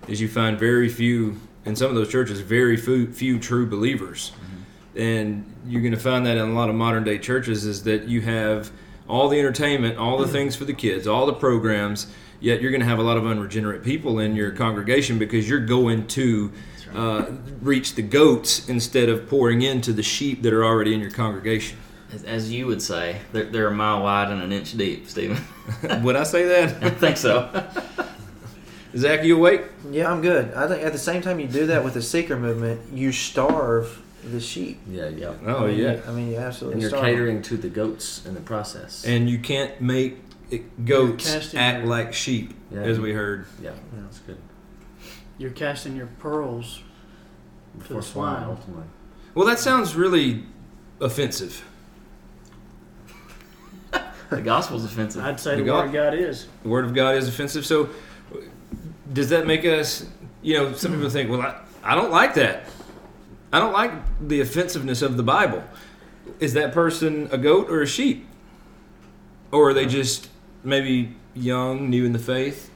is 0.08 0.20
you 0.20 0.28
find 0.28 0.60
very 0.60 0.90
few 0.90 1.40
in 1.66 1.76
some 1.76 1.90
of 1.90 1.96
those 1.96 2.10
churches, 2.10 2.42
very 2.42 2.76
few, 2.76 3.12
few 3.12 3.40
true 3.40 3.66
believers. 3.66 4.32
Mm-hmm 4.32 4.58
and 4.98 5.46
you're 5.68 5.82
going 5.82 5.94
to 5.94 6.00
find 6.00 6.26
that 6.26 6.38
in 6.38 6.50
a 6.50 6.54
lot 6.54 6.70
of 6.70 6.76
modern 6.76 7.04
day 7.04 7.20
churches 7.20 7.66
is 7.66 7.84
that 7.84 8.08
you 8.08 8.22
have 8.22 8.72
all 9.08 9.30
the 9.30 9.40
entertainment, 9.40 9.98
all 9.98 10.18
the 10.18 10.28
things 10.28 10.56
for 10.56 10.66
the 10.66 10.74
kids, 10.74 11.08
all 11.08 11.26
the 11.26 11.34
programs, 11.34 12.08
yet 12.40 12.62
you're 12.62 12.72
going 12.72 12.82
to 12.82 12.88
have 12.88 13.00
a 13.00 13.04
lot 13.04 13.16
of 13.16 13.26
unregenerate 13.26 13.84
people 13.84 14.20
in 14.20 14.36
your 14.36 14.52
congregation 14.52 15.20
because 15.20 15.48
you're 15.48 15.60
going 15.60 16.06
to 16.08 16.52
uh, 16.98 17.32
reach 17.62 17.94
the 17.96 18.02
goats 18.02 18.68
instead 18.68 19.08
of 19.08 19.30
pouring 19.30 19.62
into 19.62 19.94
the 19.94 20.04
sheep 20.04 20.42
that 20.42 20.52
are 20.52 20.66
already 20.66 20.94
in 20.94 21.00
your 21.00 21.12
congregation. 21.12 21.78
As, 22.12 22.24
as 22.24 22.52
you 22.52 22.66
would 22.68 22.82
say, 22.82 23.20
they're, 23.34 23.46
they're, 23.46 23.68
a 23.68 23.72
mile 23.72 24.02
wide 24.02 24.32
and 24.32 24.42
an 24.42 24.52
inch 24.52 24.76
deep, 24.76 25.08
Stephen. 25.08 25.38
would 26.04 26.16
I 26.16 26.24
say 26.24 26.46
that? 26.46 26.84
I 26.84 26.90
think 26.90 27.18
so. 27.18 27.68
Zach, 28.96 29.24
you 29.24 29.38
awake? 29.38 29.64
Yeah, 29.92 30.12
I'm 30.12 30.22
good. 30.22 30.54
I 30.54 30.68
think 30.68 30.84
at 30.84 30.92
the 30.92 30.98
same 30.98 31.22
time 31.22 31.40
you 31.40 31.48
do 31.48 31.68
that 31.68 31.84
with 31.84 31.94
the 31.94 32.02
seeker 32.02 32.38
movement, 32.38 32.82
you 32.92 33.12
starve 33.12 34.02
the 34.24 34.40
sheep. 34.40 34.80
Yeah, 34.90 35.10
yeah. 35.10 35.34
Oh, 35.46 35.66
I 35.66 35.68
mean, 35.68 35.78
yeah. 35.78 35.92
you- 35.94 36.02
I 36.08 36.12
mean, 36.12 36.32
you 36.32 36.38
absolutely. 36.38 36.74
And 36.74 36.82
you're 36.82 36.90
starve 36.90 37.06
catering 37.06 37.42
to 37.44 37.58
the 37.58 37.70
goats 37.70 38.26
in 38.26 38.34
the 38.34 38.42
process. 38.42 39.06
And 39.06 39.30
you 39.30 39.38
can't 39.38 39.80
make 39.80 40.18
it, 40.50 40.86
goats 40.86 41.54
act 41.54 41.80
your- 41.80 41.88
like 41.88 42.14
sheep, 42.14 42.54
Yeah. 42.72 42.82
as 42.82 43.00
we 43.00 43.14
heard. 43.14 43.46
yeah, 43.62 43.72
Yeah. 43.72 44.02
that's 44.02 44.20
good. 44.20 44.38
You're 45.38 45.52
casting 45.52 45.96
your 45.96 46.08
pearls. 46.08 46.82
Before 47.78 47.98
the 47.98 48.04
swine. 48.04 48.44
ultimately. 48.44 48.84
Well, 49.36 49.46
that 49.48 49.60
sounds 49.60 49.96
really 49.96 50.44
offensive. 51.00 51.64
the 54.30 54.42
gospel's 54.42 54.84
offensive. 54.86 55.24
I'd 55.24 55.40
say 55.40 55.52
The 55.52 55.58
the, 55.62 55.66
God- 55.66 55.78
word 55.80 55.86
of 55.88 55.94
God 55.94 56.14
is. 56.16 56.48
the 56.64 56.70
word 56.70 56.86
of 56.86 56.94
God 56.94 57.16
is 57.16 57.28
offensive. 57.28 57.66
So, 57.66 57.90
does 59.14 59.30
that 59.30 59.48
make 59.48 59.64
us, 59.66 60.06
you 60.42 60.56
know, 60.58 60.74
some 60.74 60.94
people 60.94 61.10
think, 61.10 61.30
well, 61.30 61.42
I, 61.42 61.60
I 61.84 61.96
don't 61.96 62.12
like 62.12 62.34
that. 62.36 62.64
I 63.54 63.60
don't 63.60 63.72
like 63.74 63.92
the 64.28 64.42
offensiveness 64.42 65.02
of 65.02 65.16
the 65.18 65.24
Bible. 65.24 65.64
Is 66.40 66.54
that 66.54 66.74
person 66.74 67.30
a 67.32 67.38
goat 67.38 67.70
or 67.70 67.82
a 67.82 67.88
sheep? 67.88 68.28
Or 69.52 69.70
are 69.70 69.74
they 69.74 69.86
just 69.86 70.28
maybe 70.64 71.16
young, 71.34 71.90
new 71.90 72.04
in 72.04 72.12
the 72.12 72.20
faith? 72.20 72.70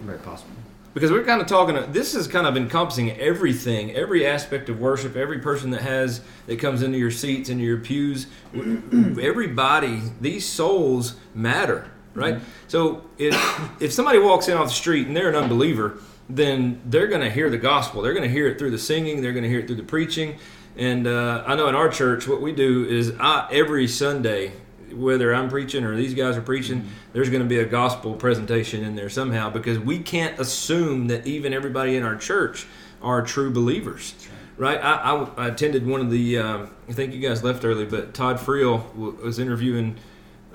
Very 0.00 0.18
possible. 0.18 0.52
Because 0.92 1.12
we're 1.12 1.24
kind 1.24 1.40
of 1.40 1.46
talking, 1.46 1.76
this 1.92 2.14
is 2.14 2.26
kind 2.26 2.46
of 2.46 2.56
encompassing 2.56 3.12
everything, 3.12 3.92
every 3.92 4.26
aspect 4.26 4.68
of 4.68 4.80
worship, 4.80 5.14
every 5.14 5.38
person 5.38 5.70
that 5.70 5.82
has, 5.82 6.20
that 6.46 6.58
comes 6.58 6.82
into 6.82 6.98
your 6.98 7.12
seats, 7.12 7.48
into 7.48 7.62
your 7.62 7.78
pews, 7.78 8.26
everybody, 8.54 10.02
these 10.20 10.44
souls 10.44 11.14
matter, 11.32 11.88
right? 12.14 12.36
Mm-hmm. 12.36 12.44
So 12.66 13.04
if, 13.18 13.80
if 13.80 13.92
somebody 13.92 14.18
walks 14.18 14.48
in 14.48 14.56
off 14.56 14.68
the 14.68 14.74
street 14.74 15.06
and 15.06 15.16
they're 15.16 15.28
an 15.28 15.36
unbeliever, 15.36 15.98
then 16.28 16.80
they're 16.84 17.06
going 17.06 17.22
to 17.22 17.30
hear 17.30 17.50
the 17.50 17.58
gospel. 17.58 18.02
They're 18.02 18.14
going 18.14 18.28
to 18.28 18.32
hear 18.32 18.48
it 18.48 18.58
through 18.58 18.72
the 18.72 18.78
singing, 18.78 19.22
they're 19.22 19.32
going 19.32 19.44
to 19.44 19.48
hear 19.48 19.60
it 19.60 19.66
through 19.68 19.76
the 19.76 19.84
preaching. 19.84 20.38
And 20.76 21.06
uh, 21.06 21.44
I 21.46 21.54
know 21.54 21.68
in 21.68 21.74
our 21.74 21.88
church, 21.88 22.26
what 22.26 22.40
we 22.40 22.52
do 22.52 22.84
is 22.84 23.12
I, 23.20 23.48
every 23.52 23.86
Sunday, 23.86 24.52
whether 24.92 25.34
I'm 25.34 25.48
preaching 25.48 25.84
or 25.84 25.96
these 25.96 26.14
guys 26.14 26.36
are 26.36 26.42
preaching, 26.42 26.80
mm-hmm. 26.80 26.88
there's 27.12 27.30
going 27.30 27.42
to 27.42 27.48
be 27.48 27.58
a 27.58 27.64
gospel 27.64 28.14
presentation 28.14 28.84
in 28.84 28.94
there 28.94 29.08
somehow 29.08 29.50
because 29.50 29.78
we 29.78 29.98
can't 29.98 30.38
assume 30.38 31.08
that 31.08 31.26
even 31.26 31.52
everybody 31.52 31.96
in 31.96 32.02
our 32.02 32.16
church 32.16 32.66
are 33.02 33.22
true 33.22 33.50
believers. 33.50 34.14
Right, 34.56 34.76
right? 34.76 34.84
I, 34.84 35.12
I, 35.12 35.44
I, 35.44 35.48
attended 35.48 35.86
one 35.86 36.00
of 36.00 36.10
the. 36.10 36.38
Um, 36.38 36.70
I 36.88 36.92
think 36.92 37.14
you 37.14 37.20
guys 37.20 37.42
left 37.42 37.64
early, 37.64 37.86
but 37.86 38.12
Todd 38.12 38.36
Friel 38.36 38.86
w- 38.92 39.18
was 39.22 39.38
interviewing 39.38 39.96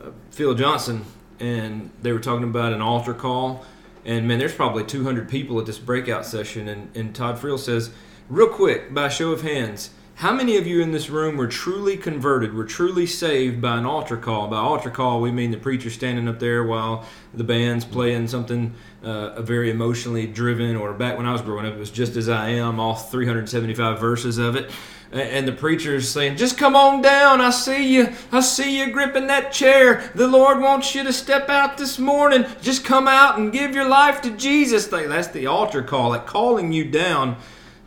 uh, 0.04 0.12
Phil 0.30 0.54
Johnson, 0.54 1.06
and 1.40 1.90
they 2.02 2.12
were 2.12 2.20
talking 2.20 2.44
about 2.44 2.74
an 2.74 2.82
altar 2.82 3.14
call. 3.14 3.66
And 4.06 4.28
man, 4.28 4.38
there's 4.38 4.54
probably 4.54 4.84
200 4.84 5.28
people 5.28 5.60
at 5.60 5.66
this 5.66 5.80
breakout 5.80 6.26
session, 6.26 6.68
and, 6.68 6.96
and 6.96 7.16
Todd 7.16 7.38
Friel 7.38 7.58
says, 7.58 7.92
real 8.30 8.48
quick, 8.48 8.94
by 8.94 9.10
show 9.10 9.32
of 9.32 9.42
hands, 9.42 9.90
How 10.20 10.32
many 10.32 10.56
of 10.56 10.66
you 10.66 10.82
in 10.82 10.94
this 10.94 11.10
room 11.10 11.36
were 11.36 11.48
truly 11.48 11.98
converted, 11.98 12.54
were 12.54 12.64
truly 12.64 13.06
saved 13.06 13.62
by 13.62 13.78
an 13.78 13.86
altar 13.86 14.16
call? 14.16 14.48
By 14.48 14.56
altar 14.56 14.90
call, 14.90 15.20
we 15.20 15.30
mean 15.30 15.52
the 15.52 15.58
preacher 15.58 15.90
standing 15.90 16.30
up 16.30 16.40
there 16.40 16.64
while 16.64 17.04
the 17.34 17.44
band's 17.44 17.84
playing 17.84 18.30
something 18.30 18.74
uh, 19.04 19.42
very 19.42 19.70
emotionally 19.70 20.26
driven, 20.26 20.78
or 20.78 20.94
back 20.94 21.18
when 21.18 21.26
I 21.26 21.34
was 21.34 21.42
growing 21.42 21.66
up, 21.66 21.74
it 21.74 21.80
was 21.80 21.92
just 21.92 22.16
as 22.16 22.30
I 22.30 22.52
am, 22.52 22.80
all 22.80 22.96
375 22.96 24.00
verses 24.00 24.38
of 24.38 24.56
it. 24.56 24.72
And 25.12 25.46
the 25.46 25.52
preacher's 25.52 26.10
saying, 26.10 26.38
Just 26.38 26.58
come 26.58 26.78
on 26.78 27.02
down. 27.02 27.42
I 27.42 27.50
see 27.50 27.94
you. 27.94 28.14
I 28.32 28.40
see 28.40 28.80
you 28.80 28.92
gripping 28.94 29.28
that 29.28 29.52
chair. 29.52 30.12
The 30.16 30.30
Lord 30.30 30.62
wants 30.62 30.96
you 30.96 31.04
to 31.04 31.12
step 31.12 31.50
out 31.50 31.78
this 31.78 32.00
morning. 32.00 32.46
Just 32.62 32.86
come 32.86 33.10
out 33.10 33.38
and 33.38 33.52
give 33.52 33.76
your 33.76 33.88
life 33.88 34.22
to 34.22 34.32
Jesus. 34.32 34.88
That's 34.88 35.28
the 35.28 35.48
altar 35.48 35.84
call, 35.84 36.12
like 36.12 36.26
calling 36.26 36.72
you 36.72 36.86
down 36.86 37.36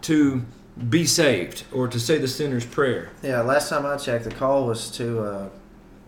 to 0.03 0.45
be 0.79 1.05
saved 1.05 1.65
or 1.73 1.89
to 1.89 1.99
say 1.99 2.19
the 2.19 2.29
sinner's 2.29 2.65
prayer. 2.65 3.11
Yeah, 3.23 3.41
last 3.41 3.69
time 3.69 3.85
I 3.85 3.97
checked, 3.97 4.25
the 4.25 4.31
call 4.31 4.67
was 4.67 4.91
to, 4.93 5.21
uh, 5.21 5.49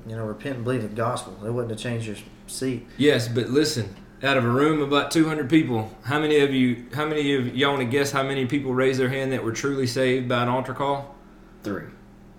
you 0.06 0.16
know, 0.16 0.24
repent 0.24 0.56
and 0.56 0.64
believe 0.64 0.83
the 0.83 0.88
gospel. 0.88 1.37
It 1.44 1.50
wasn't 1.50 1.76
to 1.76 1.83
change 1.83 2.06
your 2.06 2.16
seat. 2.46 2.87
Yes, 2.96 3.28
but 3.28 3.48
listen, 3.48 3.94
out 4.22 4.37
of 4.37 4.44
a 4.44 4.48
room 4.48 4.80
of 4.80 4.88
about 4.88 5.11
200 5.11 5.50
people, 5.50 5.90
how 6.04 6.20
many 6.20 6.38
of 6.40 6.54
you, 6.54 6.87
how 6.94 7.06
many 7.06 7.35
of 7.35 7.56
y'all 7.56 7.70
want 7.70 7.80
to 7.80 7.88
guess 7.88 8.12
how 8.12 8.22
many 8.22 8.46
people 8.46 8.72
raised 8.72 9.00
their 9.00 9.09
hand 9.09 9.33
that 9.33 9.42
were 9.42 9.52
truly 9.52 9.87
saved 9.87 10.28
by 10.28 10.42
an 10.42 10.48
altar 10.48 10.74
call? 10.74 11.14
Three. 11.62 11.85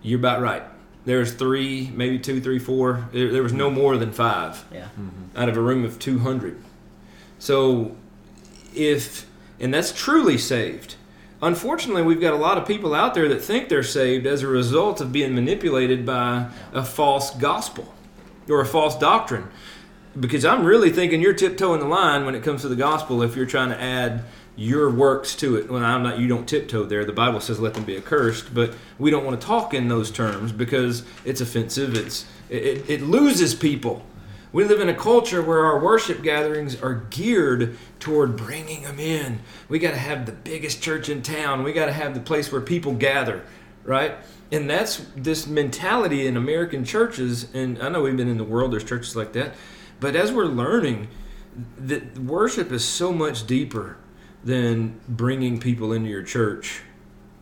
You're 0.02 0.20
about 0.20 0.42
right. 0.42 0.64
There's 1.04 1.34
three, 1.34 1.92
maybe 1.94 2.20
two, 2.20 2.40
three, 2.42 2.60
four. 2.60 3.10
There, 3.12 3.32
there 3.32 3.44
was 3.44 3.54
no 3.54 3.70
more 3.72 3.98
than 3.98 4.12
five. 4.12 4.64
Yeah. 4.72 4.86
Mm-hmm. 5.00 5.38
Out 5.38 5.50
of 5.50 5.58
a 5.58 5.62
room 5.62 5.84
of 5.84 5.98
200. 6.00 6.64
So, 7.40 7.96
if, 8.76 9.26
and 9.60 9.74
that's 9.74 9.92
truly 9.92 10.38
saved 10.38 10.96
unfortunately, 11.42 12.04
we've 12.04 12.22
got 12.22 12.34
a 12.34 12.38
lot 12.38 12.58
of 12.58 12.68
people 12.68 12.94
out 12.94 13.14
there 13.14 13.28
that 13.30 13.42
think 13.42 13.70
they're 13.70 13.84
saved 13.84 14.26
as 14.26 14.44
a 14.44 14.48
result 14.48 15.02
of 15.02 15.12
being 15.12 15.34
manipulated 15.34 16.06
by 16.06 16.50
a 16.74 16.84
false 16.84 17.32
gospel 17.36 17.94
or 18.50 18.62
a 18.62 18.66
false 18.66 18.98
doctrine. 18.98 19.50
Because 20.20 20.44
I'm 20.44 20.66
really 20.66 20.90
thinking 20.90 21.22
you're 21.22 21.34
tiptoeing 21.34 21.80
the 21.80 21.88
line 21.88 22.26
when 22.26 22.36
it 22.36 22.44
comes 22.44 22.62
to 22.62 22.68
the 22.68 22.76
gospel 22.76 23.24
if 23.24 23.36
you're 23.36 23.46
trying 23.46 23.70
to 23.70 23.82
add 23.82 24.24
your 24.56 24.90
works 24.90 25.36
to 25.38 25.56
it. 25.56 25.70
Well, 25.70 25.84
I'm 25.84 26.04
not. 26.04 26.20
You 26.20 26.28
don't 26.28 26.48
tiptoe 26.48 26.84
there. 26.84 27.06
The 27.06 27.14
Bible 27.14 27.40
says 27.40 27.60
let 27.60 27.74
them 27.74 27.86
be 27.86 27.96
accursed, 27.96 28.54
but 28.54 28.76
we 29.00 29.10
don't 29.10 29.26
want 29.26 29.40
to 29.40 29.48
talk 29.48 29.74
in 29.74 29.88
those 29.88 30.12
terms 30.12 30.52
because 30.52 31.04
it's 31.24 31.40
offensive. 31.40 31.96
It's 31.96 32.26
it, 32.50 32.90
it 32.90 33.02
loses 33.02 33.56
people 33.56 34.06
we 34.54 34.66
live 34.66 34.82
in 34.82 34.90
a 34.90 34.94
culture 34.94 35.42
where 35.42 35.66
our 35.66 35.80
worship 35.80 36.22
gatherings 36.22 36.82
are 36.82 37.06
geared 37.10 37.78
toward 38.00 38.36
bringing 38.36 38.84
them 38.84 39.00
in. 39.00 39.40
We 39.70 39.80
got 39.80 39.92
to 39.92 39.98
have 39.98 40.26
the 40.26 40.32
biggest 40.32 40.82
church 40.82 41.08
in 41.08 41.22
town. 41.22 41.64
We 41.64 41.72
got 41.74 41.86
to 41.86 41.94
have 41.94 42.14
the 42.14 42.20
place 42.20 42.52
where 42.52 42.62
people 42.62 42.94
gather, 42.94 43.44
right? 43.84 44.16
And 44.52 44.70
that's 44.70 45.06
this 45.16 45.48
mentality 45.48 46.28
in 46.28 46.36
American 46.36 46.84
churches. 46.84 47.54
And 47.54 47.82
I 47.82 47.88
know 47.90 48.02
we've 48.02 48.18
been 48.18 48.28
in 48.28 48.38
the 48.38 48.44
world, 48.44 48.74
there's 48.74 48.84
churches 48.84 49.16
like 49.16 49.32
that. 49.34 49.54
But 50.02 50.16
as 50.16 50.32
we're 50.32 50.46
learning, 50.46 51.08
that 51.78 52.18
worship 52.20 52.72
is 52.72 52.84
so 52.84 53.14
much 53.14 53.48
deeper 53.48 53.98
than 54.44 55.00
bringing 55.08 55.60
people 55.60 55.94
into 55.94 56.10
your 56.10 56.24
church, 56.24 56.82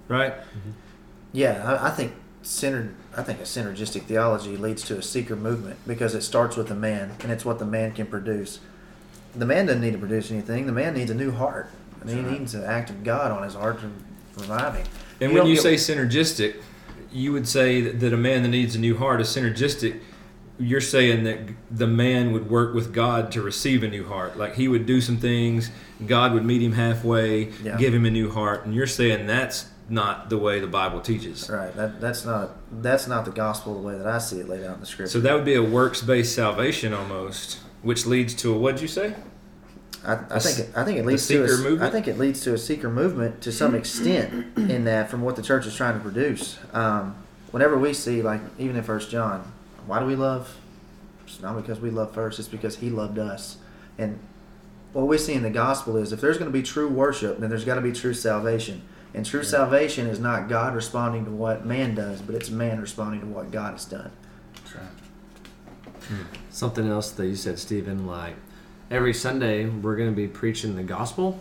right? 0.08 0.34
Mm-hmm. 0.34 0.72
Yeah, 1.32 1.63
I, 1.63 1.88
I 1.88 1.91
think 1.91 2.13
centered 2.41 2.95
I 3.17 3.23
think 3.23 3.39
a 3.39 3.43
synergistic 3.43 4.04
theology 4.04 4.56
leads 4.56 4.84
to 4.84 4.97
a 4.97 5.02
seeker 5.02 5.36
movement 5.36 5.80
because 5.86 6.15
it 6.15 6.21
starts 6.21 6.56
with 6.56 6.67
the 6.67 6.75
man 6.75 7.15
and 7.21 7.32
it's 7.32 7.43
what 7.43 7.60
the 7.60 7.65
man 7.65 7.91
can 7.91 8.06
produce. 8.06 8.60
The 9.36 9.45
man 9.45 9.65
doesn't 9.65 9.82
need 9.82 9.93
to 9.93 9.97
produce 9.99 10.32
anything. 10.32 10.65
The 10.65 10.71
man 10.71 10.93
needs 10.93 11.12
a 11.12 11.15
new 11.15 11.32
heart. 11.32 11.69
I 12.02 12.06
mean, 12.06 12.23
he 12.23 12.39
needs 12.39 12.56
an 12.56 12.63
act 12.63 12.89
of 12.89 13.04
God 13.04 13.32
on 13.32 13.43
his 13.43 13.56
heart 13.56 13.82
to 13.82 13.91
revive 14.38 14.75
him. 14.75 14.88
And 15.19 15.32
you 15.32 15.38
when 15.38 15.47
you 15.47 15.56
get, 15.56 15.63
say 15.63 15.75
synergistic, 15.75 16.62
you 17.12 17.34
would 17.34 17.47
say 17.47 17.82
that, 17.82 17.99
that 17.99 18.13
a 18.13 18.17
man 18.17 18.43
that 18.43 18.49
needs 18.49 18.75
a 18.75 18.80
new 18.80 18.95
heart 18.95 19.19
is 19.19 19.28
synergistic. 19.28 19.99
You're 20.58 20.82
saying 20.82 21.23
that 21.25 21.39
the 21.69 21.88
man 21.88 22.32
would 22.32 22.49
work 22.49 22.73
with 22.73 22.93
God 22.93 23.32
to 23.34 23.41
receive 23.41 23.84
a 23.84 23.88
new 23.88 24.08
heart. 24.08 24.38
Like 24.38 24.56
he 24.56 24.67
would 24.67 24.86
do 24.86 25.02
some 25.02 25.17
things, 25.17 25.71
God 26.06 26.34
would 26.34 26.45
meet 26.45 26.62
him 26.62 26.73
halfway, 26.73 27.49
yeah. 27.63 27.78
give 27.78 27.93
him 27.93 28.06
a 28.06 28.12
new 28.12 28.32
heart. 28.32 28.65
And 28.65 28.73
you're 28.73 28.88
saying 28.88 29.28
that's 29.28 29.69
not 29.89 30.30
the 30.30 30.38
way 30.38 30.60
the 30.60 30.67
Bible 30.67 31.02
teaches. 31.02 31.49
Right. 31.49 31.75
That, 31.75 31.99
that's 31.99 32.25
not 32.25 32.52
that's 32.82 33.08
not 33.08 33.25
the 33.25 33.32
gospel 33.32 33.73
the 33.73 33.88
way 33.88 33.97
that 33.97 34.08
I 34.08 34.19
see 34.19 34.39
it 34.39 34.47
laid 34.47 34.63
out 34.63 34.75
in 34.75 34.80
the 34.82 34.86
scripture. 34.86 35.12
So 35.12 35.19
that 35.21 35.34
would 35.34 35.45
be 35.45 35.56
a 35.56 35.63
works 35.63 36.02
based 36.02 36.36
salvation 36.36 36.93
almost, 36.93 37.60
which 37.82 38.06
leads 38.06 38.34
to 38.36 38.54
a 38.54 38.58
what'd 38.58 38.82
you 38.82 38.88
say? 38.88 39.15
I, 40.06 40.13
I 40.30 40.39
think 40.39 40.60
it, 40.60 40.78
I 40.78 40.86
think 40.86 40.97
it 40.97 41.06
leads 41.06 41.28
to 41.28 41.43
a, 41.43 41.47
seeker 41.47 41.62
movement? 41.62 41.82
I 41.82 41.89
think 41.91 42.08
it 42.08 42.17
leads 42.17 42.41
to 42.41 42.54
a 42.54 42.58
seeker 42.58 42.89
movement 42.89 43.41
to 43.41 43.52
some 43.52 43.75
extent 43.75 44.58
in 44.58 44.86
that 44.86 45.10
from 45.10 45.21
what 45.21 45.36
the 45.36 45.41
church 45.41 45.65
is 45.65 45.75
trying 45.75 45.95
to 45.95 45.99
produce. 45.99 46.58
Um, 46.73 47.15
whenever 47.52 47.78
we 47.78 47.93
see 47.93 48.21
like 48.21 48.41
even 48.58 48.78
in 48.78 48.84
First 48.84 49.10
John, 49.10 49.52
why 49.86 49.99
do 49.99 50.06
we 50.06 50.15
love? 50.15 50.56
It's 51.25 51.41
not 51.41 51.56
because 51.58 51.80
we 51.80 51.89
love 51.89 52.13
first; 52.13 52.39
it's 52.39 52.47
because 52.47 52.78
He 52.78 52.89
loved 52.89 53.19
us. 53.19 53.58
And 53.97 54.19
what 54.93 55.08
we 55.08 55.17
see 55.17 55.34
in 55.34 55.43
the 55.43 55.49
gospel 55.49 55.97
is 55.97 56.13
if 56.13 56.21
there's 56.21 56.38
going 56.38 56.52
to 56.52 56.58
be 56.58 56.63
true 56.63 56.88
worship, 56.88 57.39
then 57.39 57.49
there's 57.49 57.65
got 57.65 57.75
to 57.75 57.82
be 57.82 57.91
true 57.91 58.13
salvation. 58.13 58.82
And 59.13 59.26
true 59.26 59.41
yeah. 59.41 59.48
salvation 59.48 60.08
is 60.08 60.19
not 60.19 60.50
God 60.50 60.76
responding 60.76 61.26
to 61.26 61.32
what 61.32 61.65
man 61.65 61.95
does, 61.95 62.22
but 62.22 62.36
it's 62.36 62.50
man 62.50 62.80
responding 62.80 63.22
to 63.22 63.28
what 63.28 63.52
God 63.52 63.74
has 63.74 63.86
done. 63.86 64.12
That's 64.56 64.76
right. 64.76 66.04
Hmm. 66.08 66.24
Something 66.50 66.88
else 66.88 67.12
that 67.12 67.28
you 67.28 67.36
said, 67.36 67.60
Stephen, 67.60 68.06
like 68.06 68.36
every 68.91 69.13
Sunday 69.13 69.67
we're 69.67 69.95
going 69.95 70.10
to 70.10 70.15
be 70.15 70.28
preaching 70.28 70.76
the 70.76 70.84
gospel. 70.84 71.39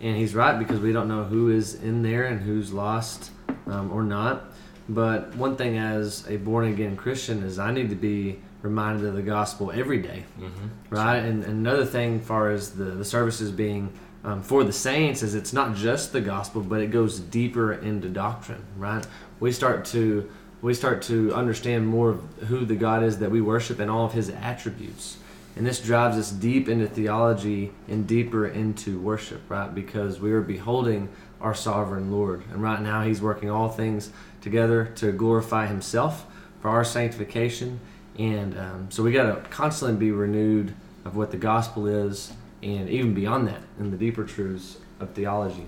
And 0.00 0.16
he's 0.16 0.34
right 0.34 0.58
because 0.58 0.80
we 0.80 0.92
don't 0.92 1.08
know 1.08 1.24
who 1.24 1.50
is 1.50 1.74
in 1.74 2.02
there 2.02 2.24
and 2.24 2.40
who's 2.40 2.72
lost 2.72 3.30
um, 3.66 3.90
or 3.92 4.02
not. 4.02 4.44
But 4.88 5.34
one 5.36 5.56
thing 5.56 5.78
as 5.78 6.28
a 6.28 6.36
born 6.36 6.66
again 6.66 6.96
Christian 6.96 7.42
is 7.42 7.58
I 7.58 7.72
need 7.72 7.88
to 7.90 7.96
be 7.96 8.40
reminded 8.60 9.06
of 9.06 9.14
the 9.14 9.22
gospel 9.22 9.70
every 9.70 9.98
day, 9.98 10.24
mm-hmm. 10.38 10.66
right? 10.90 11.16
And, 11.16 11.44
and, 11.44 11.66
another 11.66 11.84
thing, 11.84 12.20
far 12.20 12.50
as 12.50 12.72
the, 12.72 12.84
the 12.84 13.04
services 13.04 13.50
being 13.50 13.92
um, 14.24 14.42
for 14.42 14.64
the 14.64 14.72
saints 14.72 15.22
is 15.22 15.34
it's 15.34 15.52
not 15.52 15.74
just 15.74 16.12
the 16.12 16.20
gospel, 16.20 16.62
but 16.62 16.80
it 16.80 16.90
goes 16.90 17.20
deeper 17.20 17.74
into 17.74 18.08
doctrine, 18.08 18.64
right? 18.76 19.06
We 19.38 19.52
start 19.52 19.84
to 19.86 20.30
we 20.62 20.72
start 20.72 21.02
to 21.02 21.34
understand 21.34 21.86
more 21.86 22.08
of 22.08 22.22
who 22.48 22.64
the 22.64 22.74
God 22.74 23.02
is 23.02 23.18
that 23.18 23.30
we 23.30 23.42
worship 23.42 23.80
and 23.80 23.90
all 23.90 24.06
of 24.06 24.14
His 24.14 24.30
attributes, 24.30 25.18
and 25.56 25.66
this 25.66 25.78
drives 25.78 26.16
us 26.16 26.30
deep 26.30 26.70
into 26.70 26.86
theology 26.86 27.72
and 27.86 28.06
deeper 28.06 28.46
into 28.46 28.98
worship, 28.98 29.42
right? 29.50 29.74
Because 29.74 30.20
we 30.20 30.32
are 30.32 30.40
beholding 30.40 31.10
our 31.42 31.54
sovereign 31.54 32.10
Lord, 32.10 32.44
and 32.50 32.62
right 32.62 32.80
now 32.80 33.02
He's 33.02 33.20
working 33.20 33.50
all 33.50 33.68
things 33.68 34.10
together 34.40 34.86
to 34.96 35.12
glorify 35.12 35.66
Himself 35.66 36.24
for 36.62 36.70
our 36.70 36.84
sanctification, 36.84 37.78
and 38.18 38.58
um, 38.58 38.86
so 38.90 39.02
we 39.02 39.12
got 39.12 39.34
to 39.34 39.50
constantly 39.50 39.98
be 39.98 40.12
renewed 40.12 40.74
of 41.04 41.14
what 41.14 41.30
the 41.30 41.36
gospel 41.36 41.86
is 41.86 42.32
and 42.64 42.88
even 42.88 43.14
beyond 43.14 43.46
that 43.48 43.60
in 43.78 43.90
the 43.90 43.96
deeper 43.96 44.24
truths 44.24 44.78
of 44.98 45.10
theology. 45.10 45.66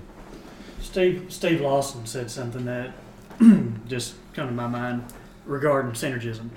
Steve 0.80 1.26
Steve 1.28 1.60
Lawson 1.60 2.06
said 2.06 2.30
something 2.30 2.64
that 2.64 2.92
just 3.88 4.14
come 4.32 4.48
to 4.48 4.54
my 4.54 4.66
mind 4.66 5.04
regarding 5.44 5.92
synergism, 5.92 6.48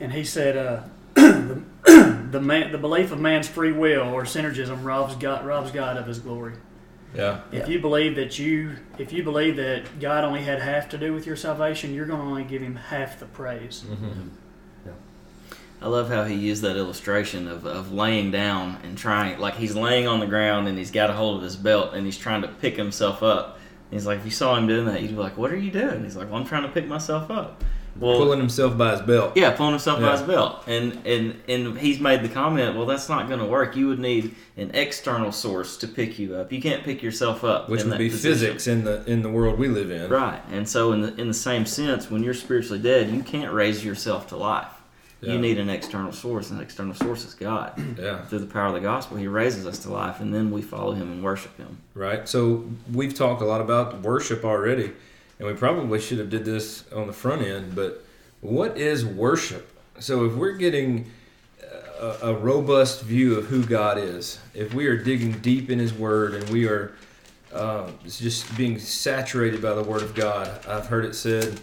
and 0.00 0.12
he 0.12 0.24
said 0.24 0.56
uh, 0.56 0.82
the 1.14 1.62
the, 2.30 2.40
man, 2.40 2.72
the 2.72 2.78
belief 2.78 3.12
of 3.12 3.20
man's 3.20 3.48
free 3.48 3.72
will 3.72 4.08
or 4.14 4.24
synergism 4.24 4.84
robs 4.84 5.14
God 5.16 5.44
robs 5.44 5.70
God 5.70 5.96
of 5.96 6.06
His 6.06 6.18
glory. 6.18 6.54
Yeah. 7.14 7.42
If 7.52 7.68
yeah. 7.68 7.74
you 7.74 7.78
believe 7.78 8.16
that 8.16 8.38
you 8.38 8.76
if 8.98 9.12
you 9.12 9.22
believe 9.22 9.56
that 9.56 10.00
God 10.00 10.24
only 10.24 10.42
had 10.42 10.60
half 10.60 10.88
to 10.90 10.98
do 10.98 11.12
with 11.12 11.26
your 11.26 11.36
salvation, 11.36 11.94
you're 11.94 12.06
going 12.06 12.20
to 12.20 12.26
only 12.26 12.44
give 12.44 12.62
Him 12.62 12.76
half 12.76 13.18
the 13.18 13.26
praise. 13.26 13.84
Mm-hmm. 13.86 14.28
I 15.84 15.88
love 15.88 16.08
how 16.08 16.24
he 16.24 16.34
used 16.34 16.62
that 16.62 16.78
illustration 16.78 17.46
of, 17.46 17.66
of 17.66 17.92
laying 17.92 18.30
down 18.30 18.78
and 18.84 18.96
trying, 18.96 19.38
like 19.38 19.56
he's 19.56 19.76
laying 19.76 20.08
on 20.08 20.18
the 20.18 20.26
ground 20.26 20.66
and 20.66 20.78
he's 20.78 20.90
got 20.90 21.10
a 21.10 21.12
hold 21.12 21.36
of 21.36 21.42
his 21.42 21.56
belt 21.56 21.92
and 21.92 22.06
he's 22.06 22.16
trying 22.16 22.40
to 22.40 22.48
pick 22.48 22.74
himself 22.74 23.22
up. 23.22 23.58
And 23.90 24.00
he's 24.00 24.06
like, 24.06 24.20
if 24.20 24.24
you 24.24 24.30
saw 24.30 24.56
him 24.56 24.66
doing 24.66 24.86
that, 24.86 25.02
you'd 25.02 25.10
be 25.10 25.16
like, 25.16 25.36
what 25.36 25.52
are 25.52 25.58
you 25.58 25.70
doing? 25.70 26.02
He's 26.02 26.16
like, 26.16 26.30
well, 26.30 26.40
I'm 26.40 26.46
trying 26.46 26.62
to 26.62 26.70
pick 26.70 26.86
myself 26.86 27.30
up. 27.30 27.62
Well, 28.00 28.16
pulling 28.16 28.38
himself 28.38 28.78
by 28.78 28.92
his 28.92 29.02
belt. 29.02 29.36
Yeah, 29.36 29.50
pulling 29.50 29.72
himself 29.72 30.00
yeah. 30.00 30.06
by 30.06 30.12
his 30.12 30.22
belt, 30.22 30.64
and 30.66 31.06
and 31.06 31.40
and 31.48 31.78
he's 31.78 32.00
made 32.00 32.24
the 32.24 32.28
comment. 32.28 32.76
Well, 32.76 32.86
that's 32.86 33.08
not 33.08 33.28
going 33.28 33.38
to 33.38 33.46
work. 33.46 33.76
You 33.76 33.86
would 33.86 34.00
need 34.00 34.34
an 34.56 34.72
external 34.74 35.30
source 35.30 35.76
to 35.76 35.86
pick 35.86 36.18
you 36.18 36.34
up. 36.34 36.52
You 36.52 36.60
can't 36.60 36.82
pick 36.82 37.04
yourself 37.04 37.44
up, 37.44 37.68
which 37.68 37.84
would 37.84 37.96
be 37.96 38.10
position. 38.10 38.32
physics 38.32 38.66
in 38.66 38.82
the 38.82 39.04
in 39.04 39.22
the 39.22 39.30
world 39.30 39.60
we 39.60 39.68
live 39.68 39.92
in. 39.92 40.10
Right, 40.10 40.42
and 40.50 40.68
so 40.68 40.90
in 40.90 41.02
the 41.02 41.14
in 41.14 41.28
the 41.28 41.34
same 41.34 41.66
sense, 41.66 42.10
when 42.10 42.24
you're 42.24 42.34
spiritually 42.34 42.82
dead, 42.82 43.10
you 43.10 43.22
can't 43.22 43.52
raise 43.52 43.84
yourself 43.84 44.26
to 44.30 44.36
life. 44.36 44.66
Yeah. 45.24 45.32
You 45.32 45.38
need 45.38 45.58
an 45.58 45.70
external 45.70 46.12
source, 46.12 46.50
and 46.50 46.60
external 46.60 46.94
source 46.94 47.24
is 47.24 47.34
God. 47.34 47.72
Yeah. 47.98 48.24
Through 48.26 48.40
the 48.40 48.46
power 48.46 48.66
of 48.66 48.74
the 48.74 48.80
gospel, 48.80 49.16
He 49.16 49.28
raises 49.28 49.66
us 49.66 49.78
to 49.80 49.90
life, 49.90 50.20
and 50.20 50.34
then 50.34 50.50
we 50.50 50.62
follow 50.62 50.92
Him 50.92 51.10
and 51.10 51.22
worship 51.22 51.56
Him. 51.56 51.78
Right. 51.94 52.28
So 52.28 52.68
we've 52.92 53.14
talked 53.14 53.40
a 53.40 53.44
lot 53.44 53.60
about 53.60 54.00
worship 54.02 54.44
already, 54.44 54.92
and 55.38 55.48
we 55.48 55.54
probably 55.54 56.00
should 56.00 56.18
have 56.18 56.30
did 56.30 56.44
this 56.44 56.84
on 56.92 57.06
the 57.06 57.12
front 57.12 57.42
end. 57.42 57.74
But 57.74 58.04
what 58.40 58.76
is 58.76 59.04
worship? 59.04 59.70
So 60.00 60.24
if 60.24 60.34
we're 60.34 60.52
getting 60.52 61.10
a, 62.00 62.18
a 62.22 62.34
robust 62.34 63.02
view 63.02 63.36
of 63.36 63.46
who 63.46 63.64
God 63.64 63.98
is, 63.98 64.38
if 64.54 64.74
we 64.74 64.86
are 64.86 64.96
digging 64.96 65.32
deep 65.32 65.70
in 65.70 65.78
His 65.78 65.94
Word, 65.94 66.34
and 66.34 66.48
we 66.50 66.66
are 66.66 66.94
uh, 67.52 67.90
just 68.06 68.54
being 68.56 68.78
saturated 68.78 69.62
by 69.62 69.74
the 69.74 69.82
Word 69.82 70.02
of 70.02 70.14
God. 70.14 70.48
I've 70.66 70.86
heard 70.86 71.04
it 71.04 71.14
said, 71.14 71.60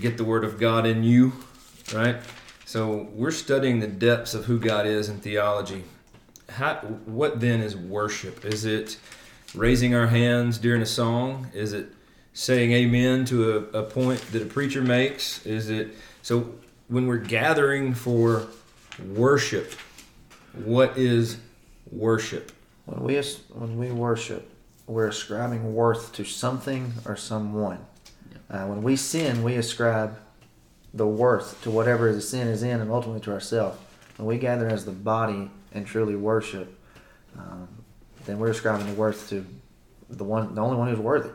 "Get 0.00 0.16
the 0.16 0.24
Word 0.24 0.44
of 0.44 0.58
God 0.58 0.86
in 0.86 1.02
you," 1.02 1.32
right? 1.94 2.16
So 2.66 3.06
we're 3.12 3.30
studying 3.30 3.78
the 3.78 3.86
depths 3.86 4.34
of 4.34 4.46
who 4.46 4.58
God 4.58 4.86
is 4.88 5.08
in 5.08 5.20
theology. 5.20 5.84
How, 6.48 6.74
what 7.04 7.38
then 7.38 7.60
is 7.60 7.76
worship? 7.76 8.44
Is 8.44 8.64
it 8.64 8.98
raising 9.54 9.94
our 9.94 10.08
hands 10.08 10.58
during 10.58 10.82
a 10.82 10.86
song? 10.86 11.46
Is 11.54 11.72
it 11.72 11.86
saying 12.32 12.72
amen 12.72 13.24
to 13.26 13.68
a, 13.72 13.78
a 13.78 13.82
point 13.84 14.20
that 14.32 14.42
a 14.42 14.46
preacher 14.46 14.82
makes? 14.82 15.46
Is 15.46 15.70
it 15.70 15.94
so 16.22 16.54
when 16.88 17.06
we're 17.06 17.18
gathering 17.18 17.94
for 17.94 18.48
worship? 19.14 19.72
What 20.52 20.98
is 20.98 21.38
worship? 21.92 22.50
When 22.86 23.04
we 23.04 23.22
when 23.50 23.78
we 23.78 23.92
worship, 23.92 24.50
we're 24.88 25.06
ascribing 25.06 25.72
worth 25.72 26.12
to 26.14 26.24
something 26.24 26.94
or 27.04 27.14
someone. 27.14 27.78
Uh, 28.50 28.64
when 28.64 28.82
we 28.82 28.96
sin, 28.96 29.44
we 29.44 29.54
ascribe 29.54 30.18
the 30.96 31.06
worth 31.06 31.62
to 31.62 31.70
whatever 31.70 32.12
the 32.12 32.20
sin 32.20 32.48
is 32.48 32.62
in, 32.62 32.80
and 32.80 32.90
ultimately 32.90 33.20
to 33.20 33.32
ourselves. 33.32 33.78
When 34.16 34.26
we 34.26 34.38
gather 34.38 34.66
as 34.66 34.84
the 34.84 34.92
body 34.92 35.50
and 35.72 35.86
truly 35.86 36.16
worship, 36.16 36.78
um, 37.38 37.68
then 38.24 38.38
we're 38.38 38.50
ascribing 38.50 38.86
the 38.86 38.94
worth 38.94 39.28
to 39.28 39.46
the 40.08 40.24
one, 40.24 40.54
the 40.54 40.60
only 40.62 40.76
one 40.76 40.88
who's 40.88 40.98
worthy. 40.98 41.30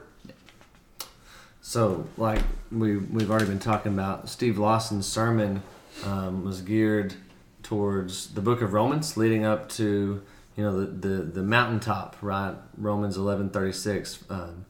So, 1.61 2.07
like 2.17 2.41
we 2.71 2.97
we've 2.97 3.29
already 3.29 3.45
been 3.45 3.59
talking 3.59 3.93
about, 3.93 4.29
Steve 4.29 4.57
Lawson's 4.57 5.05
sermon 5.05 5.61
um, 6.03 6.43
was 6.43 6.61
geared 6.61 7.13
towards 7.61 8.33
the 8.33 8.41
Book 8.41 8.61
of 8.61 8.73
Romans, 8.73 9.15
leading 9.15 9.45
up 9.45 9.69
to 9.69 10.23
you 10.55 10.63
know 10.63 10.79
the 10.79 10.87
the, 10.87 11.23
the 11.23 11.43
mountaintop, 11.43 12.17
right? 12.21 12.55
Romans 12.77 13.15
eleven 13.15 13.49
thirty 13.49 13.73
six. 13.73 14.23
Um, 14.29 14.65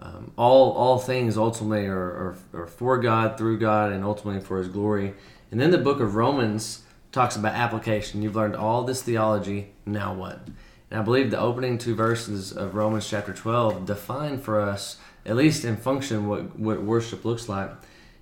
um, 0.00 0.32
all 0.36 0.72
all 0.72 0.98
things 0.98 1.36
ultimately 1.36 1.86
are, 1.86 1.98
are, 1.98 2.38
are 2.54 2.66
for 2.66 2.98
God, 2.98 3.36
through 3.36 3.58
God, 3.58 3.92
and 3.92 4.04
ultimately 4.04 4.40
for 4.40 4.58
His 4.58 4.68
glory. 4.68 5.14
And 5.50 5.60
then 5.60 5.70
the 5.70 5.78
Book 5.78 6.00
of 6.00 6.14
Romans 6.14 6.82
talks 7.12 7.36
about 7.36 7.54
application. 7.54 8.22
You've 8.22 8.36
learned 8.36 8.56
all 8.56 8.84
this 8.84 9.02
theology. 9.02 9.72
Now 9.84 10.14
what? 10.14 10.40
And 10.90 11.00
I 11.00 11.02
believe 11.02 11.30
the 11.30 11.38
opening 11.38 11.78
two 11.78 11.94
verses 11.94 12.52
of 12.52 12.74
Romans 12.74 13.08
chapter 13.08 13.32
12 13.32 13.84
define 13.86 14.38
for 14.38 14.60
us, 14.60 14.96
at 15.26 15.36
least 15.36 15.64
in 15.64 15.76
function, 15.76 16.28
what, 16.28 16.58
what 16.58 16.82
worship 16.82 17.24
looks 17.24 17.48
like. 17.48 17.70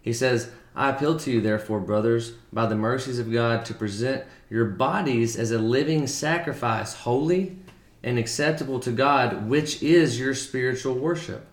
He 0.02 0.12
says, 0.12 0.50
I 0.74 0.90
appeal 0.90 1.18
to 1.18 1.30
you, 1.30 1.40
therefore, 1.40 1.80
brothers, 1.80 2.32
by 2.52 2.66
the 2.66 2.76
mercies 2.76 3.18
of 3.18 3.32
God, 3.32 3.64
to 3.66 3.74
present 3.74 4.24
your 4.50 4.66
bodies 4.66 5.36
as 5.36 5.50
a 5.50 5.58
living 5.58 6.06
sacrifice, 6.06 6.94
holy 6.94 7.56
and 8.02 8.18
acceptable 8.18 8.78
to 8.80 8.92
God, 8.92 9.48
which 9.48 9.82
is 9.82 10.18
your 10.18 10.34
spiritual 10.34 10.94
worship. 10.94 11.46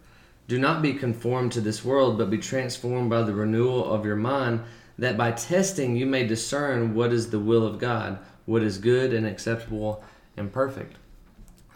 Do 0.47 0.59
not 0.59 0.81
be 0.81 0.93
conformed 0.93 1.51
to 1.53 1.61
this 1.61 1.83
world, 1.83 2.17
but 2.17 2.29
be 2.29 2.37
transformed 2.37 3.09
by 3.09 3.23
the 3.23 3.33
renewal 3.33 3.91
of 3.91 4.05
your 4.05 4.15
mind, 4.15 4.61
that 4.97 5.17
by 5.17 5.31
testing 5.31 5.95
you 5.95 6.05
may 6.05 6.25
discern 6.25 6.93
what 6.93 7.11
is 7.11 7.29
the 7.29 7.39
will 7.39 7.65
of 7.65 7.79
God, 7.79 8.19
what 8.45 8.61
is 8.61 8.77
good 8.77 9.13
and 9.13 9.25
acceptable 9.25 10.03
and 10.37 10.53
perfect. 10.53 10.97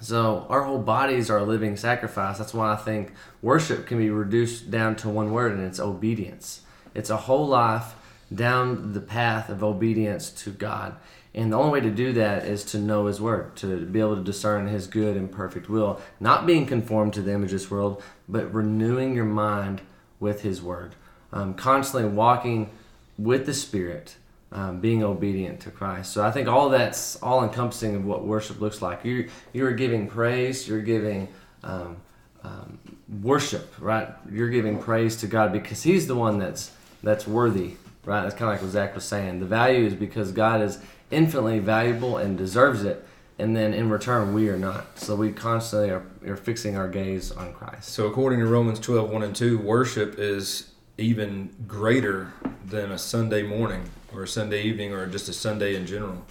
So 0.01 0.45
our 0.49 0.63
whole 0.63 0.79
bodies 0.79 1.29
are 1.29 1.39
a 1.39 1.43
living 1.43 1.75
sacrifice. 1.75 2.37
That's 2.37 2.53
why 2.53 2.71
I 2.71 2.77
think 2.77 3.11
worship 3.41 3.85
can 3.87 3.97
be 3.97 4.09
reduced 4.09 4.71
down 4.71 4.95
to 4.97 5.09
one 5.09 5.31
word, 5.31 5.53
and 5.53 5.63
it's 5.63 5.79
obedience. 5.79 6.61
It's 6.95 7.09
a 7.09 7.17
whole 7.17 7.47
life 7.47 7.95
down 8.33 8.93
the 8.93 9.01
path 9.01 9.49
of 9.49 9.63
obedience 9.63 10.29
to 10.29 10.51
God. 10.51 10.95
And 11.35 11.53
the 11.53 11.57
only 11.57 11.71
way 11.71 11.79
to 11.81 11.91
do 11.91 12.13
that 12.13 12.45
is 12.45 12.63
to 12.65 12.79
know 12.79 13.05
His 13.05 13.21
Word, 13.21 13.55
to 13.57 13.85
be 13.85 13.99
able 13.99 14.15
to 14.15 14.23
discern 14.23 14.67
His 14.67 14.87
good 14.87 15.15
and 15.15 15.31
perfect 15.31 15.69
will, 15.69 16.01
not 16.19 16.47
being 16.47 16.65
conformed 16.65 17.13
to 17.13 17.21
the 17.21 17.33
image 17.33 17.53
of 17.53 17.59
this 17.59 17.71
world, 17.71 18.01
but 18.27 18.53
renewing 18.53 19.13
your 19.13 19.25
mind 19.25 19.81
with 20.19 20.41
His 20.41 20.61
Word, 20.61 20.95
um, 21.31 21.53
constantly 21.53 22.09
walking 22.09 22.71
with 23.17 23.45
the 23.45 23.53
Spirit, 23.53 24.15
um, 24.51 24.79
being 24.79 25.03
obedient 25.03 25.59
to 25.61 25.71
Christ. 25.71 26.11
So 26.11 26.23
I 26.23 26.31
think 26.31 26.47
all 26.47 26.69
that's 26.69 27.15
all 27.17 27.43
encompassing 27.43 27.95
of 27.95 28.05
what 28.05 28.25
worship 28.25 28.59
looks 28.59 28.81
like. 28.81 29.05
You 29.05 29.29
you're 29.53 29.73
giving 29.73 30.07
praise, 30.07 30.67
you're 30.67 30.81
giving 30.81 31.27
um, 31.63 31.97
um, 32.43 32.79
worship, 33.21 33.71
right? 33.79 34.09
You're 34.31 34.49
giving 34.49 34.79
praise 34.79 35.17
to 35.17 35.27
God 35.27 35.51
because 35.51 35.83
He's 35.83 36.07
the 36.07 36.15
one 36.15 36.39
that's 36.39 36.71
that's 37.03 37.27
worthy, 37.27 37.75
right? 38.05 38.23
That's 38.23 38.33
kind 38.33 38.49
of 38.49 38.55
like 38.55 38.61
what 38.61 38.71
Zach 38.71 38.95
was 38.95 39.03
saying. 39.03 39.39
The 39.39 39.45
value 39.45 39.85
is 39.85 39.93
because 39.93 40.31
God 40.31 40.61
is 40.61 40.79
infinitely 41.11 41.59
valuable 41.59 42.17
and 42.17 42.37
deserves 42.37 42.83
it, 42.83 43.05
and 43.37 43.55
then 43.55 43.73
in 43.73 43.89
return 43.89 44.33
we 44.33 44.49
are 44.49 44.57
not. 44.57 44.99
So 44.99 45.15
we 45.15 45.31
constantly 45.31 45.89
are, 45.89 46.03
are 46.27 46.35
fixing 46.35 46.75
our 46.77 46.87
gaze 46.87 47.31
on 47.31 47.53
Christ. 47.53 47.89
So 47.89 48.07
according 48.07 48.39
to 48.39 48.45
Romans 48.45 48.79
12, 48.79 49.09
1 49.09 49.23
and 49.23 49.35
2, 49.35 49.59
worship 49.59 50.15
is 50.17 50.71
even 50.97 51.49
greater 51.67 52.33
than 52.65 52.91
a 52.91 52.97
Sunday 52.97 53.43
morning 53.43 53.89
or 54.13 54.23
a 54.23 54.27
Sunday 54.27 54.63
evening 54.63 54.93
or 54.93 55.07
just 55.07 55.29
a 55.29 55.33
Sunday 55.33 55.75
in 55.75 55.85
general. 55.85 56.25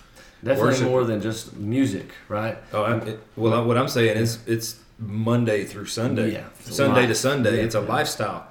Definitely 0.44 0.70
Worship- 0.70 0.86
more 0.86 1.04
than 1.04 1.20
just 1.20 1.56
music, 1.56 2.10
right? 2.28 2.58
Oh, 2.72 2.84
I'm, 2.84 3.00
it, 3.08 3.20
well, 3.36 3.64
what 3.64 3.76
I'm 3.76 3.88
saying 3.88 4.16
is 4.16 4.38
it's 4.46 4.78
Monday 4.98 5.64
through 5.64 5.86
Sunday. 5.86 6.32
Yeah, 6.32 6.44
Sunday 6.60 7.06
to. 7.06 7.14
Sunday. 7.14 7.56
Yeah. 7.56 7.64
It's 7.64 7.74
a 7.74 7.80
lifestyle. 7.80 8.46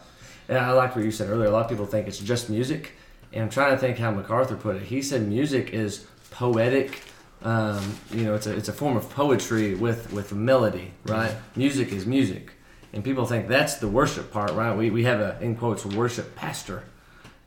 And 0.50 0.58
I 0.58 0.72
like 0.72 0.96
what 0.96 1.06
you 1.06 1.12
said 1.12 1.30
earlier. 1.30 1.48
A 1.48 1.52
lot 1.52 1.63
of 1.63 1.70
people 1.70 1.86
think 1.86 2.08
it's 2.08 2.20
just 2.20 2.50
music, 2.50 2.94
and 3.32 3.44
I'm 3.44 3.50
trying 3.50 3.72
to 3.72 3.78
think 3.78 3.98
how 3.98 4.12
MacArthur 4.12 4.56
put 4.56 4.76
it. 4.76 4.84
He 4.84 5.02
said 5.02 5.28
music 5.28 5.70
is 5.72 6.06
poetic. 6.32 7.02
Um, 7.44 7.98
you 8.12 8.24
know, 8.24 8.36
it's 8.36 8.48
a 8.48 8.56
it's 8.56 8.68
a 8.68 8.74
form 8.74 8.98
of 8.98 9.10
poetry 9.10 9.76
with 9.76 10.12
with 10.12 10.34
melody, 10.34 10.94
right? 11.06 11.36
Music 11.56 11.92
is 11.92 12.06
music, 12.06 12.54
and 12.94 13.04
people 13.04 13.26
think 13.26 13.48
that's 13.48 13.76
the 13.76 13.88
worship 13.88 14.32
part, 14.32 14.52
right? 14.52 14.76
We 14.76 14.90
we 14.90 15.04
have 15.04 15.20
a 15.20 15.38
in 15.42 15.56
quotes 15.56 15.86
worship 15.86 16.36
pastor, 16.36 16.84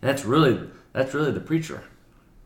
and 0.00 0.08
that's 0.08 0.24
really 0.24 0.60
that's 0.92 1.12
really 1.12 1.32
the 1.32 1.40
preacher, 1.40 1.82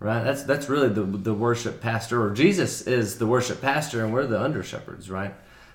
right? 0.01 0.25
That's 0.25 0.43
that's 0.45 0.69
really 0.69 0.89
the 0.89 1.03
the 1.03 1.35
worship 1.35 1.81
pastor, 1.81 2.23
or 2.23 2.31
Jesus 2.31 2.83
is 2.83 3.19
the 3.19 3.27
worship 3.27 3.61
pastor, 3.61 4.05
and 4.05 4.13
we're 4.13 4.27
the 4.27 4.41
under 4.41 4.63
shepherds, 4.63 5.11
right? 5.11 5.35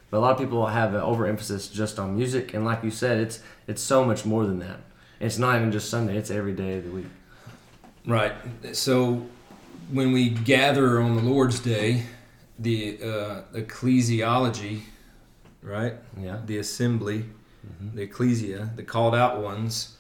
But 0.10 0.18
a 0.18 0.22
lot 0.22 0.32
of 0.32 0.40
people 0.40 0.66
have 0.66 0.96
an 0.96 1.02
overemphasis 1.02 1.68
just 1.68 2.00
on 2.00 2.16
music, 2.16 2.54
and 2.54 2.66
like 2.66 2.84
you 2.84 2.92
said, 2.92 3.20
it's 3.20 3.42
it's 3.68 3.82
so 3.82 4.04
much 4.04 4.26
more 4.26 4.46
than 4.46 4.60
that. 4.60 4.80
It's 5.20 5.38
not 5.38 5.56
even 5.58 5.72
just 5.72 5.90
Sunday; 5.90 6.18
it's 6.18 6.32
every 6.32 6.54
day 6.54 6.78
of 6.78 6.86
the 6.86 6.92
week. 6.92 7.06
Right. 8.08 8.34
So 8.74 9.28
when 9.92 10.12
we 10.12 10.30
gather 10.30 11.02
on 11.02 11.16
the 11.16 11.22
Lord's 11.22 11.60
Day, 11.60 12.04
the 12.58 13.00
uh, 13.02 13.42
ecclesiology, 13.54 14.82
right? 15.62 15.94
Yeah. 16.20 16.40
The 16.46 16.58
assembly, 16.58 17.26
the 17.94 18.04
ecclesia, 18.04 18.70
the 18.76 18.84
called 18.84 19.16
out 19.16 19.42
ones, 19.42 19.96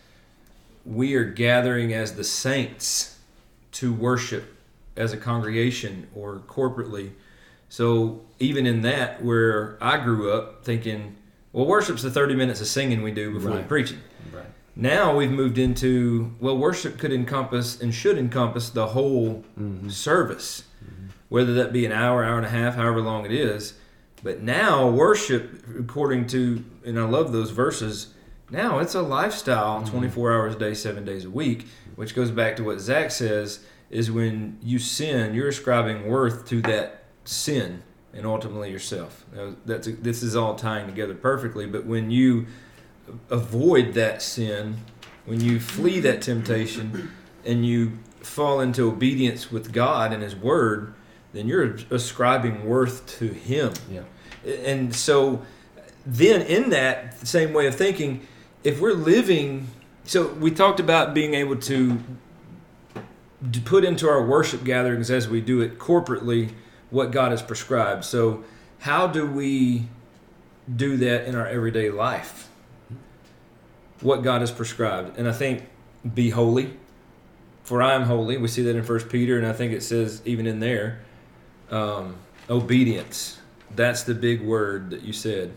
we 0.86 1.16
are 1.16 1.26
gathering 1.26 1.94
as 1.94 2.16
the 2.16 2.24
saints 2.24 3.18
to 3.74 3.94
worship 3.94 4.56
as 4.96 5.14
a 5.14 5.18
congregation 5.18 6.08
or 6.16 6.40
corporately. 6.48 7.12
So 7.70 8.22
even 8.40 8.66
in 8.66 8.82
that, 8.82 9.24
where 9.24 9.78
I 9.82 9.98
grew 9.98 10.32
up 10.32 10.64
thinking, 10.64 11.16
well, 11.54 11.66
worship's 11.66 12.02
the 12.02 12.12
30 12.12 12.36
minutes 12.36 12.62
of 12.62 12.68
singing 12.68 13.02
we 13.02 13.12
do 13.12 13.34
before 13.34 13.52
the 13.56 13.64
preaching. 13.64 14.00
Right. 14.34 14.46
Now 14.80 15.14
we've 15.14 15.32
moved 15.32 15.58
into 15.58 16.34
well, 16.40 16.58
worship 16.58 16.98
could 16.98 17.12
encompass 17.12 17.82
and 17.82 17.94
should 17.94 18.18
encompass 18.18 18.70
the 18.70 18.88
whole 18.88 19.44
mm-hmm. 19.60 19.90
service, 19.90 20.64
mm-hmm. 20.84 21.08
whether 21.28 21.54
that 21.56 21.74
be 21.74 21.86
an 21.86 21.92
hour, 21.92 22.24
hour 22.24 22.38
and 22.38 22.46
a 22.46 22.50
half, 22.50 22.76
however 22.76 23.02
long 23.02 23.26
it 23.26 23.32
is. 23.34 23.74
But 24.24 24.42
now 24.42 24.90
worship, 24.90 25.64
according 25.78 26.28
to, 26.28 26.64
and 26.86 26.98
I 26.98 27.04
love 27.04 27.34
those 27.34 27.52
verses. 27.52 28.14
Now 28.50 28.80
it's 28.80 28.96
a 28.96 29.02
lifestyle, 29.02 29.82
mm-hmm. 29.82 29.92
24 29.92 30.34
hours 30.34 30.56
a 30.56 30.60
day, 30.60 30.74
seven 30.74 31.04
days 31.04 31.26
a 31.26 31.30
week, 31.30 31.68
which 31.96 32.16
goes 32.16 32.32
back 32.32 32.56
to 32.56 32.64
what 32.64 32.80
Zach 32.80 33.12
says: 33.12 33.66
is 33.90 34.10
when 34.10 34.60
you 34.62 34.80
sin, 34.80 35.34
you're 35.34 35.50
ascribing 35.50 36.08
worth 36.08 36.48
to 36.48 36.62
that 36.62 37.04
sin 37.26 37.84
and 38.14 38.26
ultimately 38.26 38.72
yourself. 38.72 39.26
Now, 39.36 39.56
That's 39.66 39.88
this 39.88 40.24
is 40.24 40.38
all 40.38 40.56
tying 40.56 40.88
together 40.88 41.16
perfectly. 41.16 41.66
But 41.66 41.86
when 41.86 42.12
you 42.12 42.48
avoid 43.30 43.94
that 43.94 44.22
sin, 44.22 44.78
when 45.26 45.42
you 45.42 45.60
flee 45.60 46.00
that 46.02 46.22
temptation, 46.22 47.12
and 47.46 47.66
you 47.66 47.94
fall 48.22 48.60
into 48.60 48.88
obedience 48.88 49.52
with 49.52 49.72
God 49.72 50.12
and 50.14 50.22
His 50.22 50.36
Word, 50.36 50.94
then 51.34 51.48
you're 51.48 51.78
ascribing 51.90 52.66
worth 52.66 53.06
to 53.20 53.28
Him. 53.28 53.74
Yeah. 53.92 54.04
And 54.46 54.96
so, 54.96 55.44
then 56.06 56.42
in 56.42 56.70
that 56.70 57.28
same 57.28 57.54
way 57.54 57.68
of 57.68 57.76
thinking, 57.76 58.26
if 58.64 58.80
we're 58.80 58.94
living, 58.94 59.68
so 60.04 60.28
we 60.34 60.52
talked 60.52 60.80
about 60.80 61.14
being 61.14 61.34
able 61.34 61.58
to 61.58 62.00
to 63.54 63.62
put 63.62 63.86
into 63.86 64.10
our 64.10 64.26
worship 64.26 64.64
gatherings 64.66 65.10
as 65.10 65.30
we 65.30 65.40
do 65.40 65.62
it 65.62 65.80
corporately 65.80 66.52
what 66.90 67.12
God 67.12 67.32
has 67.32 67.42
prescribed. 67.42 68.04
So, 68.04 68.44
how 68.80 69.08
do 69.08 69.26
we 69.26 69.88
do 70.74 70.98
that 70.98 71.26
in 71.26 71.36
our 71.36 71.48
everyday 71.48 71.90
life? 71.90 72.49
What 74.02 74.24
God 74.24 74.42
has 74.42 74.52
prescribed. 74.52 75.18
And 75.18 75.28
I 75.28 75.32
think 75.32 75.64
be 76.14 76.30
holy, 76.30 76.74
for 77.64 77.82
I 77.82 77.94
am 77.94 78.04
holy. 78.04 78.38
We 78.38 78.48
see 78.48 78.64
that 78.64 78.76
in 78.76 78.84
First 78.84 79.10
Peter, 79.10 79.38
and 79.38 79.46
I 79.46 79.54
think 79.54 79.74
it 79.74 79.84
says 79.84 80.22
even 80.26 80.48
in 80.48 80.60
there, 80.60 81.02
um, 81.70 82.16
obedience. 82.50 83.40
That's 83.76 84.04
the 84.04 84.16
big 84.16 84.42
word 84.42 84.90
that 84.92 85.04
you 85.04 85.14
said. 85.14 85.54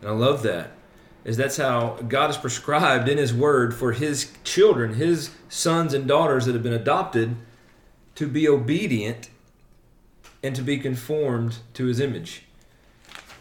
And 0.00 0.10
I 0.10 0.12
love 0.12 0.42
that. 0.42 0.72
Is 1.24 1.36
that's 1.36 1.56
how 1.56 1.98
God 2.08 2.26
has 2.28 2.38
prescribed 2.38 3.08
in 3.08 3.18
His 3.18 3.34
Word 3.34 3.74
for 3.74 3.92
His 3.92 4.32
children, 4.44 4.94
His 4.94 5.30
sons 5.48 5.92
and 5.92 6.06
daughters 6.06 6.46
that 6.46 6.54
have 6.54 6.62
been 6.62 6.72
adopted, 6.72 7.36
to 8.14 8.26
be 8.26 8.48
obedient 8.48 9.28
and 10.42 10.54
to 10.54 10.62
be 10.62 10.78
conformed 10.78 11.58
to 11.74 11.86
His 11.86 12.00
image. 12.00 12.44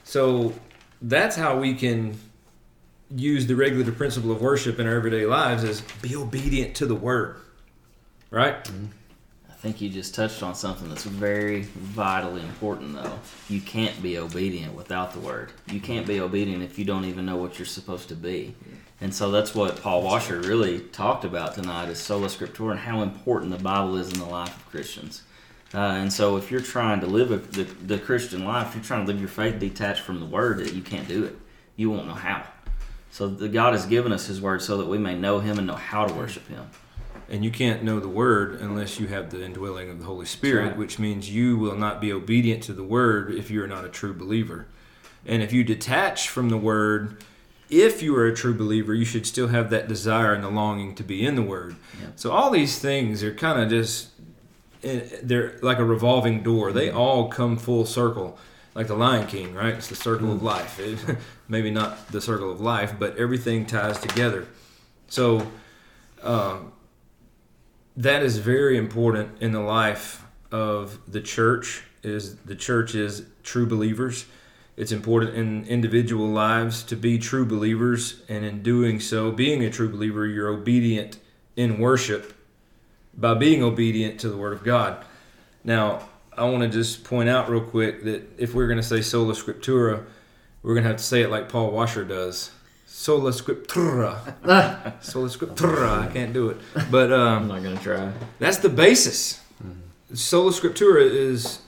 So 0.04 0.54
that's 1.02 1.36
how 1.36 1.60
we 1.60 1.76
can 1.76 2.20
use 3.16 3.47
the 3.47 3.55
regulative 3.55 3.97
principle 3.97 4.32
of 4.32 4.41
worship 4.41 4.80
in 4.80 4.88
our 4.88 4.95
everyday 4.95 5.26
lives 5.26 5.64
is 5.64 5.82
be 6.01 6.16
obedient 6.16 6.76
to 6.76 6.86
the 6.86 6.95
Word. 6.95 7.38
Right? 8.30 8.70
I 9.58 9.60
think 9.60 9.82
you 9.82 9.89
just 9.89 10.14
touched 10.14 10.43
on 10.43 10.53
something 10.53 10.88
that's 10.88 11.03
very 11.03 11.64
vitally 11.64 12.41
important, 12.41 12.93
though. 12.93 13.18
You 13.49 13.60
can't 13.60 13.99
be 14.03 14.20
obedient 14.20 14.76
without 14.76 15.14
the 15.14 15.20
word. 15.20 15.51
You 15.72 15.80
can't 15.80 16.05
be 16.05 16.20
obedient 16.20 16.62
if 16.62 16.78
you 16.78 16.86
don't 16.86 17.05
even 17.05 17.26
know 17.26 17.38
what 17.38 17.58
you're 17.58 17.66
supposed 17.66 18.10
to 18.10 18.16
be. 18.16 18.53
And 19.01 19.14
so 19.14 19.32
that's 19.32 19.55
what 19.55 19.82
Paul 19.82 20.03
Washer 20.03 20.39
really 20.41 20.80
talked 20.80 21.26
about 21.26 21.55
tonight 21.55 21.89
is 21.89 21.97
sola 21.97 22.28
scriptura 22.28 22.72
and 22.72 22.80
how 22.80 23.01
important 23.01 23.51
the 23.51 23.64
Bible 23.64 23.95
is 23.97 24.14
in 24.14 24.20
the 24.20 24.26
life 24.26 24.55
of 24.55 24.70
Christians. 24.70 25.24
Uh, 25.74 25.80
and 25.80 26.14
so 26.14 26.38
if 26.38 26.51
you're 26.51 26.62
trying 26.62 26.99
to 27.01 27.08
live 27.08 27.32
a, 27.32 27.38
the, 27.38 27.64
the 27.64 27.97
Christian 27.97 28.45
life, 28.45 28.76
you're 28.76 28.84
trying 28.84 29.05
to 29.05 29.12
live 29.12 29.20
your 29.20 29.28
faith 29.28 29.60
detached 29.60 30.01
from 30.01 30.20
the 30.20 30.26
word, 30.26 30.60
that 30.60 30.74
you 30.74 30.84
can't 30.84 31.08
do 31.08 31.24
it. 31.24 31.36
You 31.76 31.89
won't 31.89 32.08
know 32.08 32.14
how. 32.14 32.45
So 33.12 33.28
the 33.28 33.49
God 33.49 33.74
has 33.74 33.86
given 33.86 34.12
us 34.12 34.28
His 34.28 34.41
word 34.41 34.62
so 34.62 34.78
that 34.78 34.88
we 34.88 34.97
may 34.97 35.16
know 35.16 35.39
Him 35.39 35.58
and 35.58 35.68
know 35.68 35.76
how 35.76 36.05
to 36.05 36.14
worship 36.14 36.47
Him. 36.47 36.70
And 37.30 37.43
you 37.43 37.51
can't 37.51 37.84
know 37.84 37.99
the 37.99 38.08
word 38.08 38.62
unless 38.62 38.99
you 38.99 39.08
have 39.08 39.32
the 39.32 39.43
indwelling 39.43 39.89
of 39.89 39.99
the 39.99 40.05
Holy 40.05 40.26
Spirit, 40.26 40.68
right. 40.68 40.78
which 40.78 40.97
means 40.97 41.30
you 41.30 41.58
will 41.58 41.76
not 41.76 41.99
be 41.99 42.14
obedient 42.14 42.64
to 42.64 42.74
the 42.74 42.84
word 42.84 43.34
if 43.34 43.51
you're 43.51 43.68
not 43.68 43.84
a 43.84 43.89
true 43.89 44.14
believer. 44.14 44.68
And 45.26 45.43
if 45.43 45.51
you 45.51 45.66
detach 45.66 46.30
from 46.30 46.49
the 46.49 46.58
word, 46.58 47.22
if 47.70 48.01
you 48.01 48.16
are 48.16 48.26
a 48.26 48.36
true 48.36 48.53
believer, 48.53 48.93
you 48.93 49.03
should 49.03 49.26
still 49.26 49.49
have 49.49 49.70
that 49.72 49.88
desire 49.88 50.34
and 50.34 50.43
the 50.43 50.49
longing 50.49 50.95
to 50.95 51.03
be 51.03 51.26
in 51.26 51.36
the 51.36 51.41
word. 51.41 51.76
So 52.16 52.32
all 52.32 52.49
these 52.49 52.80
things 52.80 53.24
are 53.24 53.34
kind 53.34 53.62
of 53.62 53.70
just 53.70 54.10
eh, 54.84 55.01
they're 55.22 55.60
like 55.62 55.80
a 55.80 55.86
revolving 55.86 56.43
door. 56.43 56.72
They 56.72 56.89
all 56.89 57.28
come 57.28 57.58
full 57.58 57.86
circle, 57.86 58.38
like 58.78 58.86
the 58.86 58.95
Lion 58.95 59.25
King, 59.25 59.55
right? 59.55 59.73
It's 59.73 59.88
the 59.88 59.95
circle 59.95 60.32
of 60.32 60.43
life. 60.43 60.80
It- 61.07 61.17
maybe 61.49 61.71
not 61.71 62.11
the 62.11 62.21
circle 62.21 62.51
of 62.51 62.61
life, 62.61 62.93
but 62.99 63.17
everything 63.17 63.65
ties 63.65 63.99
together. 63.99 64.45
So 65.07 65.47
um, 66.21 66.73
that 67.95 68.21
is 68.21 68.38
very 68.38 68.78
important 68.78 69.41
in 69.41 69.51
the 69.51 69.61
life 69.61 70.23
of 70.51 70.99
the 71.11 71.21
church. 71.21 71.84
Is 72.03 72.36
the 72.38 72.55
church 72.55 72.93
is 72.93 73.23
true 73.43 73.65
believers. 73.65 74.25
It's 74.75 74.91
important 74.91 75.34
in 75.36 75.65
individual 75.65 76.28
lives 76.28 76.84
to 76.84 76.95
be 76.95 77.17
true 77.17 77.45
believers, 77.45 78.21
and 78.30 78.45
in 78.45 78.61
doing 78.61 78.99
so, 78.99 79.32
being 79.32 79.63
a 79.63 79.71
true 79.71 79.89
believer, 79.89 80.28
you're 80.28 80.49
obedient 80.49 81.17
in 81.55 81.80
worship 81.80 82.34
by 83.17 83.34
being 83.34 83.63
obedient 83.63 84.19
to 84.19 84.30
the 84.30 84.38
Word 84.38 84.53
of 84.53 84.63
God. 84.63 85.03
Now, 85.63 86.07
I 86.38 86.46
want 86.46 86.64
to 86.64 86.70
just 86.70 87.04
point 87.04 87.30
out 87.30 87.50
real 87.50 87.62
quick 87.62 88.04
that 88.04 88.28
if 88.38 88.54
we're 88.54 88.68
going 88.68 88.78
to 88.78 88.84
say 88.84 89.02
sola 89.02 89.34
scriptura, 89.34 90.06
we're 90.64 90.74
going 90.74 90.84
to 90.84 90.90
have 90.90 90.98
to 90.98 91.04
say 91.04 91.22
it 91.22 91.30
like 91.30 91.50
Paul 91.50 91.72
Washer 91.72 92.04
does. 92.06 92.52
Sola 92.86 93.32
scriptura. 93.32 94.34
sola 95.04 95.30
scriptura. 95.30 96.10
I 96.10 96.14
can't 96.14 96.34
do 96.34 96.50
it. 96.50 96.58
But 96.92 97.12
um, 97.14 97.44
I'm 97.44 97.48
not 97.48 97.64
going 97.64 97.78
to 97.78 97.84
try. 97.84 98.12
that's 98.40 98.58
the 98.58 98.70
basis. 98.70 99.42
Sola 100.14 100.52
Scriptura 100.52 101.02
is 101.02 101.60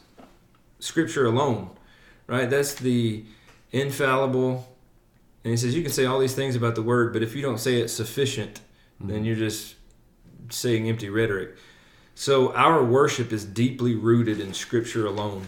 Scripture 0.80 1.26
alone, 1.26 1.70
right? 2.28 2.50
That's 2.50 2.74
the 2.74 3.26
infallible. 3.72 4.66
And 5.44 5.52
he 5.52 5.58
says 5.58 5.76
you 5.76 5.82
can 5.82 5.92
say 5.92 6.06
all 6.06 6.20
these 6.20 6.36
things 6.36 6.56
about 6.56 6.76
the 6.76 6.82
Word, 6.82 7.12
but 7.12 7.22
if 7.22 7.36
you 7.36 7.42
don't 7.42 7.60
say 7.60 7.82
it's 7.82 7.94
sufficient, 7.94 8.62
then 9.00 9.26
you're 9.26 9.36
just 9.36 9.76
saying 10.50 10.88
empty 10.88 11.10
rhetoric. 11.10 11.56
So 12.20 12.54
our 12.54 12.84
worship 12.84 13.32
is 13.32 13.46
deeply 13.46 13.96
rooted 13.96 14.42
in 14.42 14.54
Scripture 14.54 15.06
alone. 15.06 15.48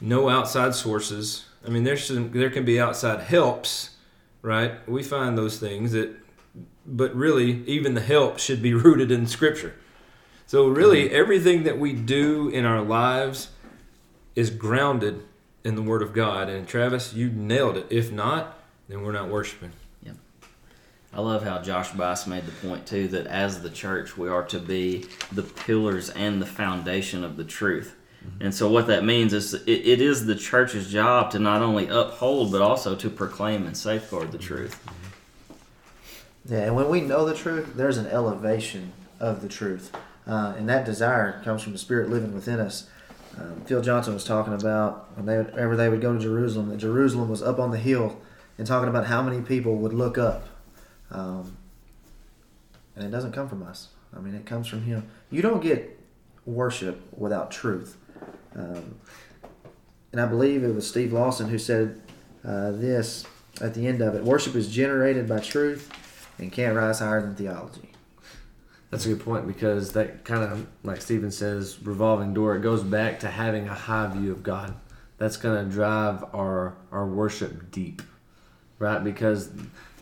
No 0.00 0.28
outside 0.28 0.72
sources. 0.72 1.46
I 1.66 1.68
mean, 1.68 1.82
there's 1.82 2.04
some, 2.04 2.30
there 2.30 2.48
can 2.48 2.64
be 2.64 2.78
outside 2.78 3.22
helps, 3.22 3.96
right? 4.40 4.88
We 4.88 5.02
find 5.02 5.36
those 5.36 5.58
things 5.58 5.90
that, 5.90 6.14
but 6.86 7.12
really, 7.16 7.64
even 7.66 7.94
the 7.94 8.00
help 8.00 8.38
should 8.38 8.62
be 8.62 8.72
rooted 8.84 9.10
in 9.10 9.26
Scripture. 9.26 9.74
So 10.46 10.68
really, 10.68 11.06
mm-hmm. 11.06 11.16
everything 11.16 11.64
that 11.64 11.80
we 11.80 11.92
do 11.92 12.48
in 12.50 12.64
our 12.64 12.82
lives 12.82 13.48
is 14.36 14.48
grounded 14.48 15.24
in 15.64 15.74
the 15.74 15.82
Word 15.82 16.02
of 16.02 16.12
God. 16.12 16.48
And 16.48 16.68
Travis, 16.68 17.12
you 17.12 17.30
nailed 17.30 17.76
it. 17.76 17.86
If 17.90 18.12
not, 18.12 18.60
then 18.88 19.02
we're 19.02 19.10
not 19.10 19.28
worshiping. 19.28 19.72
I 21.14 21.20
love 21.20 21.42
how 21.42 21.60
Josh 21.60 21.90
Buice 21.90 22.26
made 22.26 22.46
the 22.46 22.52
point 22.66 22.86
too 22.86 23.06
that 23.08 23.26
as 23.26 23.62
the 23.62 23.70
church 23.70 24.16
we 24.16 24.28
are 24.28 24.44
to 24.44 24.58
be 24.58 25.06
the 25.30 25.42
pillars 25.42 26.08
and 26.10 26.40
the 26.40 26.46
foundation 26.46 27.22
of 27.22 27.36
the 27.36 27.44
truth. 27.44 27.94
And 28.40 28.54
so 28.54 28.68
what 28.68 28.86
that 28.86 29.04
means 29.04 29.32
is 29.32 29.54
it, 29.54 29.66
it 29.66 30.00
is 30.00 30.26
the 30.26 30.36
church's 30.36 30.90
job 30.90 31.30
to 31.32 31.38
not 31.38 31.60
only 31.60 31.88
uphold 31.88 32.52
but 32.52 32.62
also 32.62 32.94
to 32.94 33.10
proclaim 33.10 33.66
and 33.66 33.76
safeguard 33.76 34.32
the 34.32 34.38
truth. 34.38 34.80
Yeah, 36.46 36.60
and 36.60 36.76
when 36.76 36.88
we 36.88 37.00
know 37.00 37.24
the 37.24 37.34
truth, 37.34 37.74
there's 37.74 37.98
an 37.98 38.06
elevation 38.06 38.92
of 39.20 39.42
the 39.42 39.48
truth. 39.48 39.92
Uh, 40.26 40.54
and 40.56 40.68
that 40.68 40.84
desire 40.84 41.40
comes 41.44 41.62
from 41.62 41.72
the 41.72 41.78
Spirit 41.78 42.10
living 42.10 42.32
within 42.32 42.60
us. 42.60 42.88
Um, 43.38 43.62
Phil 43.64 43.80
Johnson 43.80 44.14
was 44.14 44.24
talking 44.24 44.52
about 44.52 45.10
when 45.16 45.26
they, 45.26 45.38
whenever 45.38 45.76
they 45.76 45.88
would 45.88 46.00
go 46.00 46.12
to 46.12 46.18
Jerusalem, 46.18 46.68
that 46.68 46.76
Jerusalem 46.78 47.28
was 47.28 47.42
up 47.42 47.58
on 47.58 47.70
the 47.70 47.78
hill 47.78 48.20
and 48.58 48.66
talking 48.66 48.88
about 48.88 49.06
how 49.06 49.22
many 49.22 49.40
people 49.40 49.76
would 49.76 49.92
look 49.92 50.18
up. 50.18 50.48
Um, 51.12 51.56
and 52.96 53.04
it 53.04 53.10
doesn't 53.10 53.32
come 53.32 53.48
from 53.48 53.62
us. 53.62 53.88
I 54.14 54.20
mean, 54.20 54.34
it 54.34 54.44
comes 54.44 54.66
from 54.66 54.82
Him. 54.82 55.08
You 55.30 55.42
don't 55.42 55.62
get 55.62 55.98
worship 56.44 57.00
without 57.16 57.50
truth. 57.50 57.96
Um, 58.56 58.98
and 60.10 60.20
I 60.20 60.26
believe 60.26 60.64
it 60.64 60.74
was 60.74 60.88
Steve 60.88 61.12
Lawson 61.12 61.48
who 61.48 61.58
said 61.58 62.02
uh, 62.44 62.72
this 62.72 63.24
at 63.60 63.74
the 63.74 63.86
end 63.86 64.02
of 64.02 64.14
it 64.14 64.24
worship 64.24 64.54
is 64.54 64.68
generated 64.68 65.28
by 65.28 65.38
truth 65.38 65.90
and 66.38 66.50
can't 66.52 66.76
rise 66.76 66.98
higher 66.98 67.20
than 67.20 67.34
theology. 67.34 67.90
That's 68.90 69.06
a 69.06 69.08
good 69.08 69.24
point 69.24 69.46
because 69.46 69.92
that 69.92 70.24
kind 70.24 70.42
of, 70.42 70.66
like 70.82 71.00
Stephen 71.00 71.30
says, 71.30 71.78
revolving 71.82 72.34
door. 72.34 72.56
It 72.56 72.60
goes 72.60 72.82
back 72.82 73.20
to 73.20 73.28
having 73.30 73.66
a 73.66 73.74
high 73.74 74.06
view 74.08 74.32
of 74.32 74.42
God. 74.42 74.74
That's 75.16 75.38
going 75.38 75.64
to 75.64 75.70
drive 75.70 76.22
our 76.34 76.74
our 76.90 77.06
worship 77.06 77.70
deep, 77.70 78.02
right? 78.78 79.02
Because, 79.02 79.50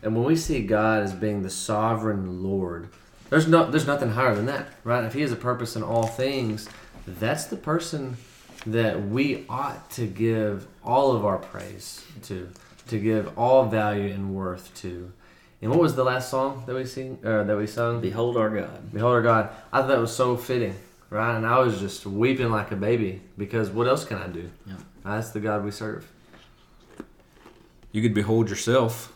and 0.02 0.14
when 0.14 0.24
we 0.24 0.36
see 0.36 0.62
God 0.62 1.02
as 1.02 1.12
being 1.12 1.42
the 1.42 1.50
sovereign 1.50 2.42
Lord, 2.42 2.88
there's 3.28 3.46
no 3.46 3.70
there's 3.70 3.86
nothing 3.86 4.10
higher 4.10 4.34
than 4.34 4.46
that, 4.46 4.68
right? 4.84 5.04
If 5.04 5.14
He 5.14 5.20
has 5.20 5.32
a 5.32 5.36
purpose 5.36 5.76
in 5.76 5.82
all 5.82 6.06
things, 6.06 6.68
that's 7.06 7.44
the 7.44 7.56
person 7.56 8.16
that 8.66 9.08
we 9.08 9.44
ought 9.48 9.90
to 9.90 10.06
give 10.06 10.66
all 10.84 11.12
of 11.12 11.24
our 11.24 11.38
praise 11.38 12.04
to, 12.22 12.48
to 12.88 12.98
give 12.98 13.38
all 13.38 13.66
value 13.66 14.12
and 14.12 14.34
worth 14.34 14.74
to. 14.82 15.12
And 15.62 15.70
what 15.70 15.80
was 15.80 15.94
the 15.94 16.04
last 16.04 16.30
song 16.30 16.64
that 16.66 16.74
we 16.74 16.86
sing 16.86 17.18
uh, 17.24 17.42
that 17.44 17.56
we 17.56 17.66
sung? 17.66 18.00
Behold 18.00 18.36
our 18.36 18.48
God. 18.48 18.92
Behold 18.92 19.12
our 19.12 19.22
God. 19.22 19.50
I 19.72 19.80
thought 19.80 19.88
that 19.88 19.98
was 19.98 20.14
so 20.14 20.36
fitting, 20.36 20.74
right? 21.10 21.36
And 21.36 21.46
I 21.46 21.58
was 21.58 21.80
just 21.80 22.06
weeping 22.06 22.50
like 22.50 22.70
a 22.70 22.76
baby 22.76 23.20
because 23.36 23.68
what 23.68 23.86
else 23.86 24.04
can 24.04 24.18
I 24.18 24.26
do? 24.28 24.50
Yeah. 24.66 24.74
That's 25.04 25.30
the 25.30 25.40
God 25.40 25.64
we 25.64 25.70
serve. 25.70 26.10
You 27.92 28.02
could 28.02 28.14
behold 28.14 28.48
yourself, 28.48 29.12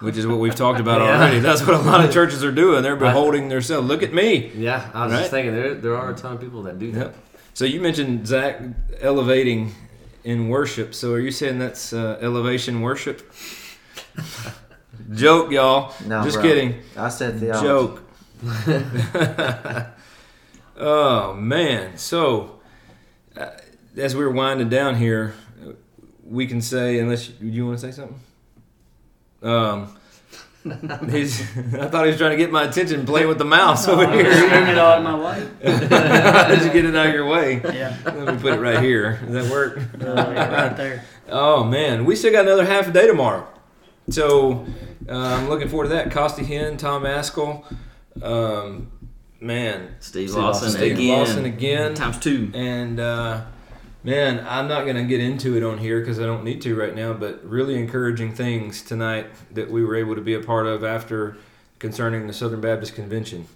which 0.00 0.16
is 0.16 0.26
what 0.26 0.38
we've 0.38 0.54
talked 0.54 0.80
about 0.80 1.00
Yeah. 1.02 1.16
already. 1.16 1.40
That's 1.40 1.60
what 1.66 1.74
a 1.74 1.82
lot 1.82 2.04
of 2.04 2.12
churches 2.18 2.42
are 2.44 2.52
doing. 2.52 2.82
They're 2.82 2.96
beholding 2.96 3.48
themselves. 3.48 3.86
Look 3.88 4.02
at 4.02 4.12
me. 4.12 4.50
Yeah, 4.54 4.90
I 4.92 5.04
was 5.04 5.12
Right? 5.12 5.18
just 5.20 5.30
thinking 5.30 5.54
there 5.54 5.74
there 5.74 5.96
are 5.96 6.10
a 6.10 6.14
ton 6.14 6.34
of 6.34 6.40
people 6.40 6.62
that 6.64 6.78
do 6.78 6.90
that. 6.92 6.98
Yep. 7.06 7.16
So 7.54 7.64
you 7.64 7.80
mentioned 7.80 8.26
Zach 8.26 8.60
elevating 9.00 9.72
in 10.24 10.48
worship. 10.48 10.94
So 10.94 11.12
are 11.12 11.20
you 11.20 11.30
saying 11.30 11.58
that's 11.58 11.92
uh, 11.92 12.18
elevation 12.20 12.80
worship? 12.80 13.30
Joke, 15.12 15.50
y'all. 15.50 15.92
No, 16.06 16.22
Just 16.22 16.34
bro. 16.36 16.42
kidding. 16.44 16.74
I 16.96 17.08
said 17.08 17.40
the 17.40 17.52
Joke. 17.60 18.02
oh 20.76 21.34
man. 21.34 21.96
So 21.98 22.60
uh, 23.36 23.50
as 23.96 24.14
we're 24.16 24.30
winding 24.30 24.68
down 24.68 24.96
here, 24.96 25.34
we 26.24 26.46
can 26.46 26.60
say, 26.60 26.98
unless 26.98 27.28
you, 27.40 27.48
you 27.50 27.66
want 27.66 27.78
to 27.80 27.86
say 27.86 27.92
something. 27.92 28.20
Um, 29.42 29.96
he's. 31.10 31.40
I 31.74 31.88
thought 31.88 32.04
he 32.04 32.10
was 32.10 32.18
trying 32.18 32.32
to 32.32 32.36
get 32.36 32.50
my 32.52 32.64
attention, 32.64 33.06
playing 33.06 33.28
with 33.28 33.38
the 33.38 33.44
mouse 33.46 33.88
over 33.88 34.04
Oh, 34.04 34.10
here. 34.12 34.24
Moving 34.30 34.68
it 34.68 34.78
out 34.78 34.98
of 34.98 35.04
my 35.04 35.18
way. 35.18 35.48
Did 35.62 36.62
you 36.64 36.72
get 36.72 36.84
it 36.84 36.94
out 36.94 37.06
of 37.06 37.14
your 37.14 37.26
way? 37.26 37.62
Yeah. 37.64 37.96
Let 38.04 38.34
me 38.34 38.40
put 38.40 38.52
it 38.54 38.60
right 38.60 38.80
here. 38.82 39.18
Does 39.26 39.44
that 39.48 39.50
work? 39.52 39.78
Uh, 39.78 40.04
yeah, 40.04 40.54
right 40.66 40.76
there. 40.76 41.04
Oh 41.30 41.64
man, 41.64 42.04
we 42.04 42.14
still 42.16 42.32
got 42.32 42.44
another 42.44 42.64
half 42.66 42.88
a 42.88 42.90
day 42.90 43.06
tomorrow, 43.06 43.46
so 44.10 44.66
uh, 45.08 45.12
I'm 45.16 45.48
looking 45.48 45.68
forward 45.68 45.84
to 45.84 45.90
that. 45.90 46.10
Costi 46.10 46.42
Hinn, 46.44 46.76
Tom 46.76 47.04
Ascol, 47.04 47.64
um, 48.22 48.90
man, 49.40 49.94
Steve 50.00 50.28
Steve 50.30 50.42
Lawson 50.42 50.64
Lawson. 50.64 50.70
Steve 50.80 50.92
again. 50.98 51.08
Lawson 51.18 51.44
again, 51.46 51.94
Times 51.94 52.18
two. 52.18 52.50
and 52.52 52.98
uh, 53.00 53.44
Man, 54.02 54.46
I'm 54.48 54.66
not 54.66 54.84
going 54.84 54.96
to 54.96 55.04
get 55.04 55.20
into 55.20 55.58
it 55.58 55.62
on 55.62 55.76
here 55.76 56.00
because 56.00 56.18
I 56.18 56.24
don't 56.24 56.42
need 56.42 56.62
to 56.62 56.74
right 56.74 56.94
now, 56.94 57.12
but 57.12 57.44
really 57.44 57.78
encouraging 57.78 58.34
things 58.34 58.80
tonight 58.80 59.26
that 59.50 59.70
we 59.70 59.84
were 59.84 59.94
able 59.94 60.14
to 60.14 60.22
be 60.22 60.32
a 60.32 60.40
part 60.40 60.66
of 60.66 60.82
after 60.82 61.36
concerning 61.78 62.26
the 62.26 62.32
Southern 62.32 62.62
Baptist 62.62 62.94
Convention. 62.94 63.46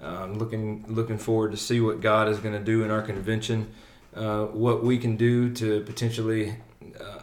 Um, 0.00 0.38
looking 0.38 0.84
looking 0.86 1.18
forward 1.18 1.50
to 1.50 1.56
see 1.56 1.80
what 1.80 2.00
God 2.00 2.28
is 2.28 2.38
going 2.38 2.56
to 2.56 2.62
do 2.62 2.84
in 2.84 2.92
our 2.92 3.02
convention, 3.02 3.72
uh, 4.14 4.44
what 4.44 4.84
we 4.84 4.98
can 4.98 5.16
do 5.16 5.52
to 5.54 5.80
potentially 5.80 6.54
uh, 7.00 7.22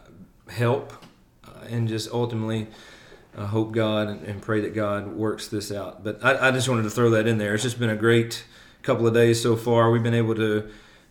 help, 0.50 0.92
uh, 1.46 1.64
and 1.70 1.88
just 1.88 2.10
ultimately 2.10 2.66
uh, 3.34 3.46
hope 3.46 3.72
God 3.72 4.08
and, 4.08 4.22
and, 4.26 4.42
pray 4.42 4.60
that 4.60 4.74
God 4.74 5.06
works 5.06 5.48
this 5.48 5.72
out. 5.72 6.04
But 6.04 6.22
I, 6.22 6.48
I, 6.48 6.50
just 6.50 6.68
wanted 6.68 6.82
to 6.82 6.90
throw 6.90 7.08
that 7.10 7.26
in 7.26 7.38
there. 7.38 7.54
It's 7.54 7.62
just 7.62 7.78
been 7.78 7.88
a 7.88 7.96
great 7.96 8.44
couple 8.82 9.06
of 9.06 9.14
days 9.14 9.42
so 9.42 9.56
far. 9.56 9.90
We've 9.90 10.02
been 10.02 10.12
able 10.12 10.34
to 10.34 10.70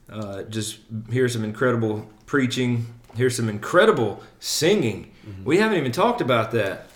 uh, 0.09 0.43
just 0.43 0.79
hear 1.11 1.27
some 1.27 1.43
incredible 1.43 2.09
preaching, 2.25 2.85
hear 3.15 3.29
some 3.29 3.49
incredible 3.49 4.21
singing. 4.39 5.11
Mm-hmm. 5.27 5.43
We 5.43 5.57
haven't 5.57 5.77
even 5.77 5.91
talked 5.91 6.21
about 6.21 6.51
that. 6.51 6.89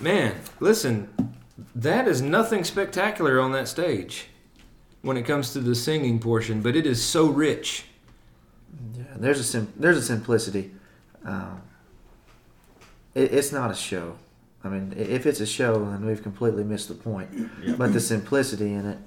Man, 0.00 0.34
listen, 0.60 1.34
that 1.74 2.08
is 2.08 2.22
nothing 2.22 2.64
spectacular 2.64 3.40
on 3.40 3.52
that 3.52 3.68
stage 3.68 4.26
when 5.02 5.16
it 5.16 5.22
comes 5.22 5.52
to 5.52 5.60
the 5.60 5.74
singing 5.74 6.18
portion, 6.18 6.62
but 6.62 6.74
it 6.74 6.86
is 6.86 7.02
so 7.02 7.26
rich. 7.26 7.84
Yeah, 8.96 9.04
there's 9.16 9.38
a 9.38 9.44
sim- 9.44 9.72
there's 9.76 9.98
a 9.98 10.02
simplicity. 10.02 10.72
Um, 11.24 11.62
it, 13.14 13.32
it's 13.32 13.52
not 13.52 13.70
a 13.70 13.74
show. 13.74 14.16
I 14.64 14.68
mean, 14.68 14.94
if 14.96 15.26
it's 15.26 15.40
a 15.40 15.46
show, 15.46 15.84
then 15.84 16.06
we've 16.06 16.22
completely 16.22 16.64
missed 16.64 16.88
the 16.88 16.94
point. 16.94 17.30
But 17.76 17.92
the 17.92 18.00
simplicity 18.00 18.72
in 18.72 18.86
it, 18.86 18.98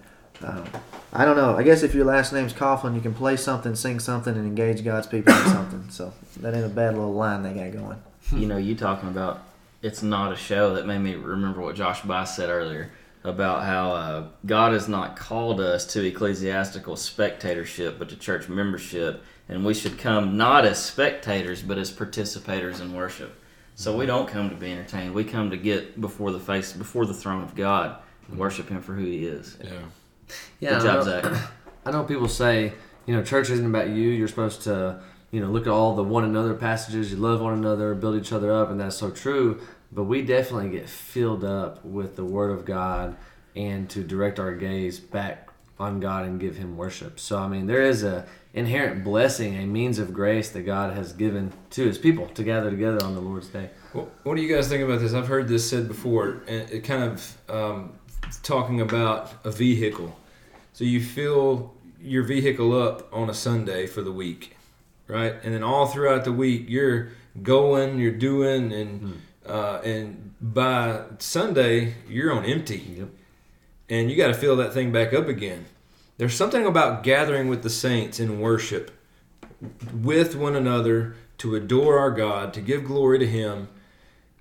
um, 0.43 0.65
I 1.13 1.25
don't 1.25 1.37
know. 1.37 1.55
I 1.55 1.63
guess 1.63 1.83
if 1.83 1.93
your 1.93 2.05
last 2.05 2.33
name's 2.33 2.53
Coughlin, 2.53 2.95
you 2.95 3.01
can 3.01 3.13
play 3.13 3.37
something, 3.37 3.75
sing 3.75 3.99
something, 3.99 4.35
and 4.35 4.45
engage 4.45 4.83
God's 4.83 5.07
people 5.07 5.33
in 5.33 5.45
something. 5.45 5.89
So 5.89 6.13
that 6.41 6.53
ain't 6.53 6.65
a 6.65 6.69
bad 6.69 6.95
little 6.95 7.13
line 7.13 7.43
they 7.43 7.53
got 7.53 7.71
going. 7.71 8.01
You 8.31 8.47
know, 8.47 8.57
you 8.57 8.75
talking 8.75 9.09
about 9.09 9.43
it's 9.81 10.03
not 10.03 10.33
a 10.33 10.35
show 10.35 10.75
that 10.75 10.85
made 10.85 10.99
me 10.99 11.15
remember 11.15 11.61
what 11.61 11.75
Josh 11.75 12.01
Buice 12.01 12.35
said 12.35 12.49
earlier 12.49 12.91
about 13.23 13.63
how 13.63 13.91
uh, 13.91 14.27
God 14.45 14.73
has 14.73 14.87
not 14.87 15.15
called 15.15 15.59
us 15.59 15.85
to 15.87 16.05
ecclesiastical 16.05 16.95
spectatorship, 16.95 17.99
but 17.99 18.09
to 18.09 18.15
church 18.15 18.47
membership, 18.47 19.23
and 19.49 19.65
we 19.65 19.73
should 19.73 19.97
come 19.97 20.37
not 20.37 20.65
as 20.65 20.83
spectators, 20.83 21.61
but 21.61 21.77
as 21.77 21.91
participators 21.91 22.79
in 22.79 22.93
worship. 22.93 23.39
So 23.75 23.95
we 23.95 24.05
don't 24.05 24.27
come 24.27 24.49
to 24.49 24.55
be 24.55 24.71
entertained. 24.71 25.13
We 25.13 25.23
come 25.23 25.51
to 25.51 25.57
get 25.57 25.99
before 25.99 26.31
the 26.31 26.39
face, 26.39 26.73
before 26.73 27.05
the 27.05 27.13
throne 27.13 27.43
of 27.43 27.53
God, 27.55 27.97
and 28.27 28.39
worship 28.39 28.69
Him 28.69 28.81
for 28.81 28.93
who 28.93 29.05
He 29.05 29.25
is. 29.25 29.57
Yeah. 29.63 29.71
Yeah. 30.59 30.79
Good 30.79 30.81
job, 30.81 30.85
I 30.85 30.93
know, 30.93 31.21
Zach. 31.21 31.49
I 31.85 31.91
know 31.91 32.03
people 32.03 32.27
say, 32.27 32.73
you 33.05 33.15
know, 33.15 33.23
church 33.23 33.49
isn't 33.49 33.65
about 33.65 33.89
you. 33.89 34.09
You're 34.09 34.27
supposed 34.27 34.63
to, 34.63 34.99
you 35.31 35.39
know, 35.39 35.47
look 35.47 35.67
at 35.67 35.71
all 35.71 35.95
the 35.95 36.03
one 36.03 36.23
another 36.23 36.53
passages. 36.53 37.11
You 37.11 37.17
love 37.17 37.41
one 37.41 37.53
another, 37.53 37.95
build 37.95 38.15
each 38.15 38.33
other 38.33 38.51
up, 38.51 38.69
and 38.69 38.79
that's 38.79 38.97
so 38.97 39.09
true. 39.09 39.61
But 39.91 40.03
we 40.03 40.21
definitely 40.21 40.69
get 40.69 40.89
filled 40.89 41.45
up 41.45 41.83
with 41.85 42.15
the 42.17 42.25
Word 42.25 42.51
of 42.51 42.65
God 42.65 43.15
and 43.55 43.89
to 43.89 44.03
direct 44.03 44.39
our 44.39 44.53
gaze 44.53 44.99
back 44.99 45.49
on 45.79 45.99
God 45.99 46.25
and 46.25 46.39
give 46.39 46.57
Him 46.57 46.75
worship. 46.75 47.19
So 47.19 47.37
I 47.37 47.47
mean, 47.47 47.67
there 47.67 47.81
is 47.81 48.03
a 48.03 48.25
inherent 48.53 49.03
blessing, 49.03 49.55
a 49.55 49.65
means 49.65 49.99
of 49.99 50.13
grace 50.13 50.49
that 50.49 50.63
God 50.63 50.93
has 50.93 51.13
given 51.13 51.53
to 51.71 51.85
His 51.85 51.97
people 51.97 52.27
to 52.29 52.43
gather 52.43 52.69
together 52.69 53.03
on 53.05 53.13
the 53.13 53.21
Lord's 53.21 53.47
day. 53.47 53.69
Well, 53.93 54.09
what 54.23 54.35
do 54.35 54.41
you 54.41 54.53
guys 54.53 54.67
think 54.67 54.83
about 54.83 54.99
this? 54.99 55.13
I've 55.13 55.27
heard 55.27 55.47
this 55.47 55.69
said 55.69 55.87
before, 55.87 56.41
and 56.47 56.69
it 56.69 56.83
kind 56.83 57.03
of 57.03 57.37
um, 57.49 57.96
talking 58.43 58.81
about 58.81 59.33
a 59.43 59.51
vehicle. 59.51 60.17
So 60.73 60.83
you 60.83 61.01
fill 61.01 61.73
your 61.99 62.23
vehicle 62.23 62.79
up 62.79 63.11
on 63.13 63.29
a 63.29 63.33
Sunday 63.33 63.87
for 63.87 64.01
the 64.01 64.11
week, 64.11 64.55
right? 65.07 65.35
And 65.43 65.53
then 65.53 65.63
all 65.63 65.87
throughout 65.87 66.23
the 66.23 66.33
week, 66.33 66.65
you're 66.67 67.09
going, 67.41 67.99
you're 67.99 68.11
doing, 68.11 68.71
and 68.71 69.01
mm. 69.01 69.17
uh, 69.45 69.81
and 69.81 70.33
by 70.41 71.01
Sunday, 71.19 71.95
you're 72.07 72.31
on 72.31 72.45
empty, 72.45 72.77
yep. 72.97 73.09
and 73.89 74.11
you 74.11 74.17
got 74.17 74.27
to 74.27 74.33
fill 74.33 74.55
that 74.57 74.73
thing 74.73 74.91
back 74.91 75.13
up 75.13 75.27
again. 75.27 75.65
There's 76.17 76.35
something 76.35 76.65
about 76.65 77.03
gathering 77.03 77.47
with 77.47 77.63
the 77.63 77.69
saints 77.69 78.19
in 78.19 78.39
worship 78.39 78.91
with 79.93 80.35
one 80.35 80.55
another 80.55 81.15
to 81.39 81.55
adore 81.55 81.99
our 81.99 82.11
God, 82.11 82.53
to 82.53 82.61
give 82.61 82.85
glory 82.85 83.19
to 83.19 83.27
Him, 83.27 83.67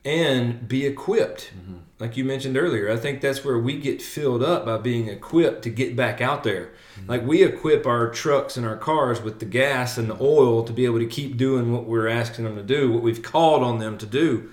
and 0.07 0.68
be 0.68 0.86
equipped. 0.86 1.50
Mm-hmm. 1.59 1.78
Like 1.98 2.16
you 2.16 2.24
mentioned 2.24 2.57
earlier, 2.57 2.90
I 2.90 2.96
think 2.96 3.20
that's 3.20 3.44
where 3.44 3.59
we 3.59 3.78
get 3.78 4.00
filled 4.00 4.42
up 4.42 4.64
by 4.64 4.78
being 4.78 5.09
equipped 5.09 5.62
to 5.62 5.70
get 5.70 5.96
back 5.96 6.20
out 6.20 6.44
there. 6.44 6.70
Mm-hmm. 6.94 7.11
Like 7.11 7.26
we 7.26 7.42
equip 7.42 7.86
our 7.86 8.09
trucks 8.11 8.57
and 8.57 8.64
our 8.64 8.76
cars 8.76 9.20
with 9.20 9.40
the 9.40 9.46
gas 9.46 9.98
and 9.98 10.09
the 10.09 10.16
oil 10.20 10.62
to 10.62 10.72
be 10.72 10.84
able 10.84 11.00
to 11.00 11.07
keep 11.07 11.36
doing 11.36 11.72
what 11.72 11.86
we're 11.86 12.07
asking 12.07 12.44
them 12.44 12.54
to 12.54 12.62
do, 12.62 12.92
what 12.92 13.02
we've 13.02 13.22
called 13.22 13.64
on 13.64 13.78
them 13.78 13.98
to 13.98 14.07
do. 14.07 14.50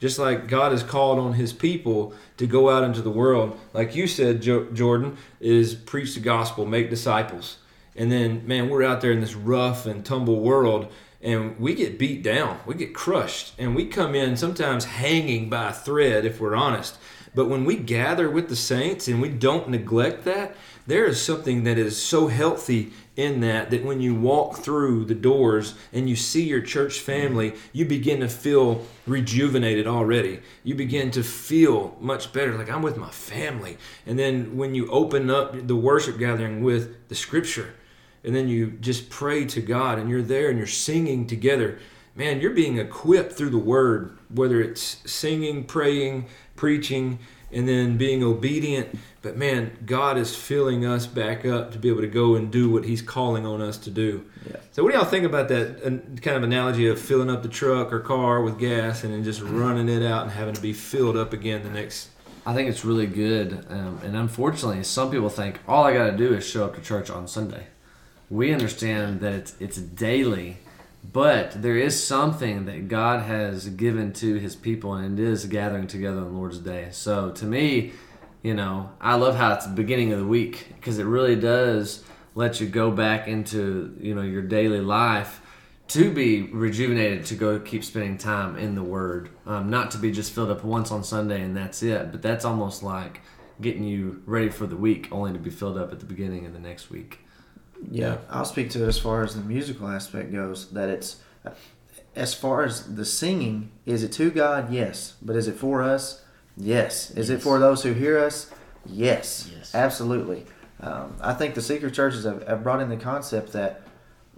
Just 0.00 0.18
like 0.18 0.48
God 0.48 0.72
has 0.72 0.82
called 0.82 1.18
on 1.18 1.34
His 1.34 1.52
people 1.52 2.12
to 2.36 2.46
go 2.46 2.70
out 2.70 2.84
into 2.84 3.02
the 3.02 3.10
world, 3.10 3.58
like 3.72 3.94
you 3.94 4.06
said, 4.06 4.42
jo- 4.42 4.70
Jordan, 4.72 5.16
is 5.40 5.74
preach 5.74 6.14
the 6.14 6.20
gospel, 6.20 6.66
make 6.66 6.90
disciples. 6.90 7.58
And 7.96 8.10
then, 8.10 8.46
man, 8.46 8.68
we're 8.68 8.82
out 8.82 9.00
there 9.00 9.12
in 9.12 9.20
this 9.20 9.34
rough 9.34 9.86
and 9.86 10.04
tumble 10.04 10.40
world 10.40 10.90
and 11.22 11.58
we 11.58 11.74
get 11.74 11.98
beat 11.98 12.22
down, 12.22 12.60
we 12.66 12.74
get 12.74 12.94
crushed, 12.94 13.52
and 13.58 13.74
we 13.74 13.86
come 13.86 14.14
in 14.14 14.36
sometimes 14.36 14.84
hanging 14.84 15.50
by 15.50 15.70
a 15.70 15.72
thread 15.72 16.24
if 16.24 16.40
we're 16.40 16.56
honest. 16.56 16.96
But 17.34 17.48
when 17.48 17.64
we 17.64 17.76
gather 17.76 18.28
with 18.28 18.48
the 18.48 18.56
saints 18.56 19.06
and 19.06 19.20
we 19.20 19.28
don't 19.28 19.68
neglect 19.68 20.24
that, 20.24 20.56
there 20.86 21.04
is 21.04 21.22
something 21.22 21.62
that 21.64 21.78
is 21.78 22.00
so 22.00 22.26
healthy 22.26 22.92
in 23.14 23.40
that 23.40 23.70
that 23.70 23.84
when 23.84 24.00
you 24.00 24.14
walk 24.14 24.56
through 24.56 25.04
the 25.04 25.14
doors 25.14 25.74
and 25.92 26.08
you 26.08 26.16
see 26.16 26.42
your 26.42 26.60
church 26.60 26.98
family, 26.98 27.54
you 27.72 27.84
begin 27.84 28.20
to 28.20 28.28
feel 28.28 28.84
rejuvenated 29.06 29.86
already. 29.86 30.40
You 30.64 30.74
begin 30.74 31.10
to 31.12 31.22
feel 31.22 31.96
much 32.00 32.32
better, 32.32 32.56
like 32.56 32.70
I'm 32.70 32.82
with 32.82 32.96
my 32.96 33.10
family. 33.10 33.78
And 34.06 34.18
then 34.18 34.56
when 34.56 34.74
you 34.74 34.90
open 34.90 35.30
up 35.30 35.66
the 35.68 35.76
worship 35.76 36.18
gathering 36.18 36.64
with 36.64 37.08
the 37.08 37.14
scripture, 37.14 37.74
and 38.24 38.34
then 38.34 38.48
you 38.48 38.72
just 38.80 39.10
pray 39.10 39.44
to 39.46 39.60
God 39.60 39.98
and 39.98 40.10
you're 40.10 40.22
there 40.22 40.50
and 40.50 40.58
you're 40.58 40.66
singing 40.66 41.26
together, 41.26 41.78
man, 42.14 42.40
you're 42.40 42.52
being 42.52 42.78
equipped 42.78 43.32
through 43.32 43.50
the 43.50 43.58
word, 43.58 44.16
whether 44.28 44.60
it's 44.60 44.98
singing, 45.10 45.64
praying, 45.64 46.26
preaching, 46.56 47.18
and 47.52 47.66
then 47.68 47.96
being 47.96 48.22
obedient. 48.22 48.98
But 49.22 49.36
man, 49.36 49.76
God 49.84 50.16
is 50.18 50.36
filling 50.36 50.84
us 50.84 51.06
back 51.06 51.44
up 51.44 51.72
to 51.72 51.78
be 51.78 51.88
able 51.88 52.02
to 52.02 52.06
go 52.06 52.34
and 52.36 52.50
do 52.50 52.70
what 52.70 52.84
He's 52.84 53.02
calling 53.02 53.46
on 53.46 53.60
us 53.60 53.76
to 53.78 53.90
do. 53.90 54.24
Yeah. 54.48 54.56
So, 54.72 54.82
what 54.82 54.92
do 54.92 54.98
y'all 54.98 55.06
think 55.06 55.24
about 55.24 55.48
that 55.48 55.82
kind 56.22 56.36
of 56.36 56.42
analogy 56.42 56.86
of 56.88 57.00
filling 57.00 57.30
up 57.30 57.42
the 57.42 57.48
truck 57.48 57.92
or 57.92 58.00
car 58.00 58.42
with 58.42 58.58
gas 58.58 59.04
and 59.04 59.12
then 59.12 59.24
just 59.24 59.40
running 59.40 59.88
it 59.88 60.02
out 60.04 60.22
and 60.22 60.32
having 60.32 60.54
to 60.54 60.60
be 60.62 60.72
filled 60.72 61.16
up 61.16 61.32
again 61.32 61.62
the 61.62 61.70
next? 61.70 62.10
I 62.46 62.54
think 62.54 62.70
it's 62.70 62.84
really 62.84 63.06
good. 63.06 63.66
Um, 63.68 64.00
and 64.02 64.16
unfortunately, 64.16 64.82
some 64.84 65.10
people 65.10 65.28
think 65.28 65.60
all 65.68 65.84
I 65.84 65.92
got 65.92 66.10
to 66.10 66.16
do 66.16 66.32
is 66.32 66.46
show 66.46 66.64
up 66.64 66.74
to 66.76 66.80
church 66.80 67.10
on 67.10 67.28
Sunday 67.28 67.66
we 68.30 68.52
understand 68.52 69.20
that 69.20 69.32
it's, 69.32 69.54
it's 69.58 69.76
daily, 69.76 70.56
but 71.12 71.60
there 71.60 71.76
is 71.76 72.02
something 72.02 72.66
that 72.66 72.88
God 72.88 73.24
has 73.24 73.68
given 73.68 74.12
to 74.14 74.36
His 74.36 74.54
people, 74.54 74.94
and 74.94 75.18
it 75.18 75.26
is 75.26 75.44
gathering 75.46 75.88
together 75.88 76.18
on 76.18 76.32
the 76.32 76.38
Lord's 76.38 76.58
Day. 76.58 76.88
So 76.92 77.32
to 77.32 77.44
me, 77.44 77.92
you 78.42 78.54
know, 78.54 78.90
I 79.00 79.16
love 79.16 79.34
how 79.34 79.54
it's 79.54 79.66
the 79.66 79.74
beginning 79.74 80.12
of 80.12 80.20
the 80.20 80.26
week 80.26 80.68
because 80.76 80.98
it 80.98 81.04
really 81.04 81.36
does 81.36 82.04
let 82.36 82.60
you 82.60 82.68
go 82.68 82.90
back 82.90 83.26
into 83.26 83.96
you 84.00 84.14
know 84.14 84.22
your 84.22 84.42
daily 84.42 84.80
life 84.80 85.42
to 85.88 86.12
be 86.12 86.42
rejuvenated 86.42 87.26
to 87.26 87.34
go 87.34 87.58
keep 87.58 87.82
spending 87.82 88.16
time 88.16 88.56
in 88.56 88.76
the 88.76 88.82
Word, 88.82 89.28
um, 89.44 89.68
not 89.70 89.90
to 89.90 89.98
be 89.98 90.12
just 90.12 90.32
filled 90.32 90.50
up 90.50 90.62
once 90.62 90.92
on 90.92 91.02
Sunday 91.02 91.42
and 91.42 91.56
that's 91.56 91.82
it. 91.82 92.12
But 92.12 92.22
that's 92.22 92.44
almost 92.44 92.84
like 92.84 93.20
getting 93.60 93.82
you 93.82 94.22
ready 94.24 94.50
for 94.50 94.68
the 94.68 94.76
week, 94.76 95.08
only 95.10 95.32
to 95.32 95.38
be 95.40 95.50
filled 95.50 95.76
up 95.76 95.90
at 95.90 95.98
the 95.98 96.06
beginning 96.06 96.46
of 96.46 96.52
the 96.52 96.60
next 96.60 96.90
week. 96.90 97.18
Yeah, 97.90 98.18
I'll 98.28 98.44
speak 98.44 98.70
to 98.70 98.84
it 98.84 98.88
as 98.88 98.98
far 98.98 99.22
as 99.22 99.34
the 99.34 99.42
musical 99.42 99.88
aspect 99.88 100.32
goes. 100.32 100.70
That 100.70 100.88
it's 100.88 101.16
as 102.14 102.34
far 102.34 102.64
as 102.64 102.94
the 102.94 103.04
singing, 103.04 103.70
is 103.86 104.02
it 104.02 104.12
to 104.12 104.30
God? 104.30 104.72
Yes, 104.72 105.14
but 105.22 105.36
is 105.36 105.48
it 105.48 105.56
for 105.56 105.82
us? 105.82 106.22
Yes. 106.56 107.10
Is 107.12 107.30
yes. 107.30 107.38
it 107.38 107.42
for 107.42 107.58
those 107.58 107.82
who 107.82 107.92
hear 107.92 108.18
us? 108.18 108.50
Yes, 108.86 109.50
yes. 109.54 109.74
absolutely. 109.74 110.44
Um, 110.80 111.16
I 111.20 111.34
think 111.34 111.54
the 111.54 111.62
secret 111.62 111.94
churches 111.94 112.24
have, 112.24 112.46
have 112.46 112.62
brought 112.62 112.80
in 112.80 112.88
the 112.88 112.96
concept 112.96 113.52
that 113.52 113.82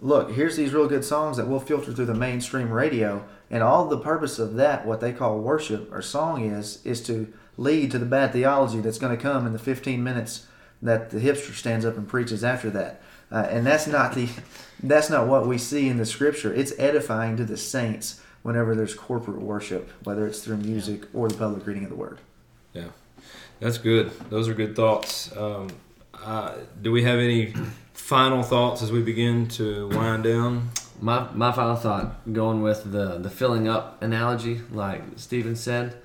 look, 0.01 0.33
here's 0.33 0.57
these 0.57 0.73
real 0.73 0.89
good 0.89 1.05
songs 1.05 1.37
that 1.37 1.47
we'll 1.47 1.61
filter 1.61 1.93
through 1.93 2.07
the 2.07 2.15
mainstream 2.15 2.71
radio, 2.71 3.25
and 3.51 3.63
all 3.63 3.87
the 3.87 3.99
purpose 3.99 4.39
of 4.39 4.55
that, 4.55 4.85
what 4.85 5.01
they 5.01 5.13
call 5.13 5.39
worship 5.39 5.93
or 5.93 6.03
song, 6.03 6.45
is 6.45 6.85
is 6.85 7.01
to 7.03 7.33
lead 7.57 7.91
to 7.93 7.99
the 7.99 8.07
bad 8.07 8.33
theology 8.33 8.81
that's 8.81 8.99
going 8.99 9.17
to 9.17 9.23
come 9.23 9.47
in 9.47 9.53
the 9.53 9.59
15 9.59 10.03
minutes 10.03 10.47
that 10.81 11.11
the 11.11 11.21
hipster 11.21 11.55
stands 11.55 11.85
up 11.85 11.97
and 11.97 12.09
preaches 12.09 12.43
after 12.43 12.71
that. 12.71 13.01
Uh, 13.33 13.47
and 13.51 13.67
that's 13.67 13.87
not 13.87 14.15
the 14.15 14.29
that's 14.83 15.09
not 15.09 15.27
what 15.27 15.47
we 15.47 15.57
see 15.57 15.89
in 15.89 15.97
the 15.97 16.07
scripture. 16.07 16.53
It's 16.53 16.73
edifying 16.79 17.37
to 17.39 17.45
the 17.45 17.57
saints 17.57 18.21
whenever 18.43 18.75
there's 18.75 18.95
corporate 18.95 19.41
worship, 19.41 19.91
whether 20.05 20.27
it's 20.27 20.45
through 20.45 20.59
music 20.59 21.07
or 21.15 21.29
the 21.29 21.37
public 21.37 21.67
reading 21.67 21.85
of 21.85 21.91
the 21.91 21.97
word. 21.97 22.19
Yeah, 22.75 22.89
that's 23.61 23.79
good. 23.79 24.11
Those 24.29 24.49
are 24.49 24.55
good 24.55 24.77
thoughts. 24.77 25.35
Um, 25.37 25.71
uh, 26.15 26.57
do 26.81 26.93
we 26.93 27.05
have 27.05 27.19
any 27.19 27.55
final 27.95 28.43
thoughts 28.43 28.83
as 28.83 28.93
we 28.93 29.03
begin 29.03 29.49
to 29.49 29.89
wind 29.89 30.25
down? 30.25 30.71
My 31.01 31.27
my 31.33 31.53
final 31.53 31.77
thought, 31.77 32.33
going 32.33 32.63
with 32.63 32.93
the 32.93 33.19
the 33.19 33.31
filling 33.31 33.67
up 33.67 34.03
analogy, 34.03 34.61
like 34.71 35.03
Stephen 35.17 35.57
said, 35.57 35.97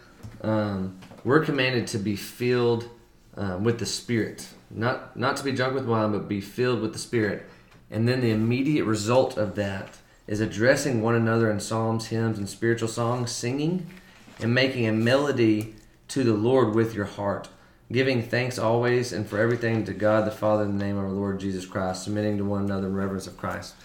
um, 0.41 0.97
we're 1.23 1.43
commanded 1.43 1.87
to 1.87 1.97
be 1.97 2.15
filled 2.15 2.89
um, 3.35 3.63
with 3.63 3.79
the 3.79 3.85
Spirit, 3.85 4.47
not 4.69 5.17
not 5.17 5.37
to 5.37 5.43
be 5.43 5.51
drunk 5.51 5.73
with 5.73 5.85
wine, 5.85 6.11
but 6.11 6.27
be 6.27 6.41
filled 6.41 6.81
with 6.81 6.93
the 6.93 6.99
Spirit. 6.99 7.49
And 7.89 8.07
then 8.07 8.21
the 8.21 8.31
immediate 8.31 8.85
result 8.85 9.37
of 9.37 9.55
that 9.55 9.97
is 10.27 10.41
addressing 10.41 11.01
one 11.01 11.15
another 11.15 11.49
in 11.49 11.59
psalms, 11.59 12.07
hymns, 12.07 12.37
and 12.37 12.49
spiritual 12.49 12.89
songs, 12.89 13.31
singing, 13.31 13.87
and 14.39 14.53
making 14.53 14.85
a 14.85 14.91
melody 14.91 15.75
to 16.09 16.23
the 16.23 16.33
Lord 16.33 16.75
with 16.75 16.93
your 16.93 17.05
heart, 17.05 17.47
giving 17.91 18.21
thanks 18.21 18.59
always 18.59 19.13
and 19.13 19.27
for 19.27 19.39
everything 19.39 19.85
to 19.85 19.93
God 19.93 20.25
the 20.25 20.31
Father 20.31 20.63
in 20.63 20.77
the 20.77 20.83
name 20.83 20.97
of 20.97 21.05
our 21.05 21.11
Lord 21.11 21.39
Jesus 21.39 21.65
Christ, 21.65 22.03
submitting 22.03 22.37
to 22.37 22.45
one 22.45 22.65
another 22.65 22.87
in 22.87 22.95
reverence 22.95 23.27
of 23.27 23.37
Christ. 23.37 23.75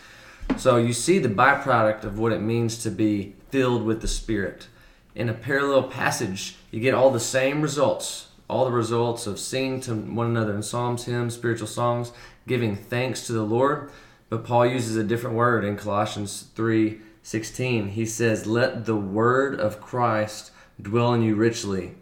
So 0.57 0.77
you 0.77 0.93
see 0.93 1.19
the 1.19 1.29
byproduct 1.29 2.05
of 2.05 2.19
what 2.19 2.33
it 2.33 2.41
means 2.41 2.83
to 2.83 2.91
be 2.91 3.35
filled 3.51 3.85
with 3.85 4.01
the 4.01 4.09
Spirit. 4.09 4.67
In 5.15 5.29
a 5.29 5.35
parallel 5.35 5.85
passage, 5.85 6.57
you 6.71 6.81
get 6.81 6.95
all 6.95 7.11
the 7.11 7.21
same 7.21 7.63
results, 7.63 8.29
all 8.49 8.65
the 8.65 8.73
results 8.73 9.27
of 9.27 9.39
singing 9.39 9.81
to 9.83 9.95
one 9.95 10.27
another 10.27 10.55
in 10.55 10.63
psalms, 10.63 11.05
hymns, 11.05 11.35
spiritual 11.35 11.67
songs, 11.67 12.13
giving 12.47 12.77
thanks 12.77 13.27
to 13.27 13.33
the 13.33 13.43
Lord. 13.43 13.91
But 14.29 14.45
Paul 14.45 14.67
uses 14.67 14.97
a 14.97 15.05
different 15.05 15.37
word 15.37 15.65
in 15.65 15.77
Colossians 15.77 16.47
3:16. 16.55 17.89
He 17.89 18.07
says, 18.07 18.47
"Let 18.47 18.87
the 18.87 18.97
word 18.97 19.59
of 19.59 19.81
Christ 19.81 20.51
dwell 20.81 21.13
in 21.15 21.23
you 21.23 21.35
richly." 21.35 21.97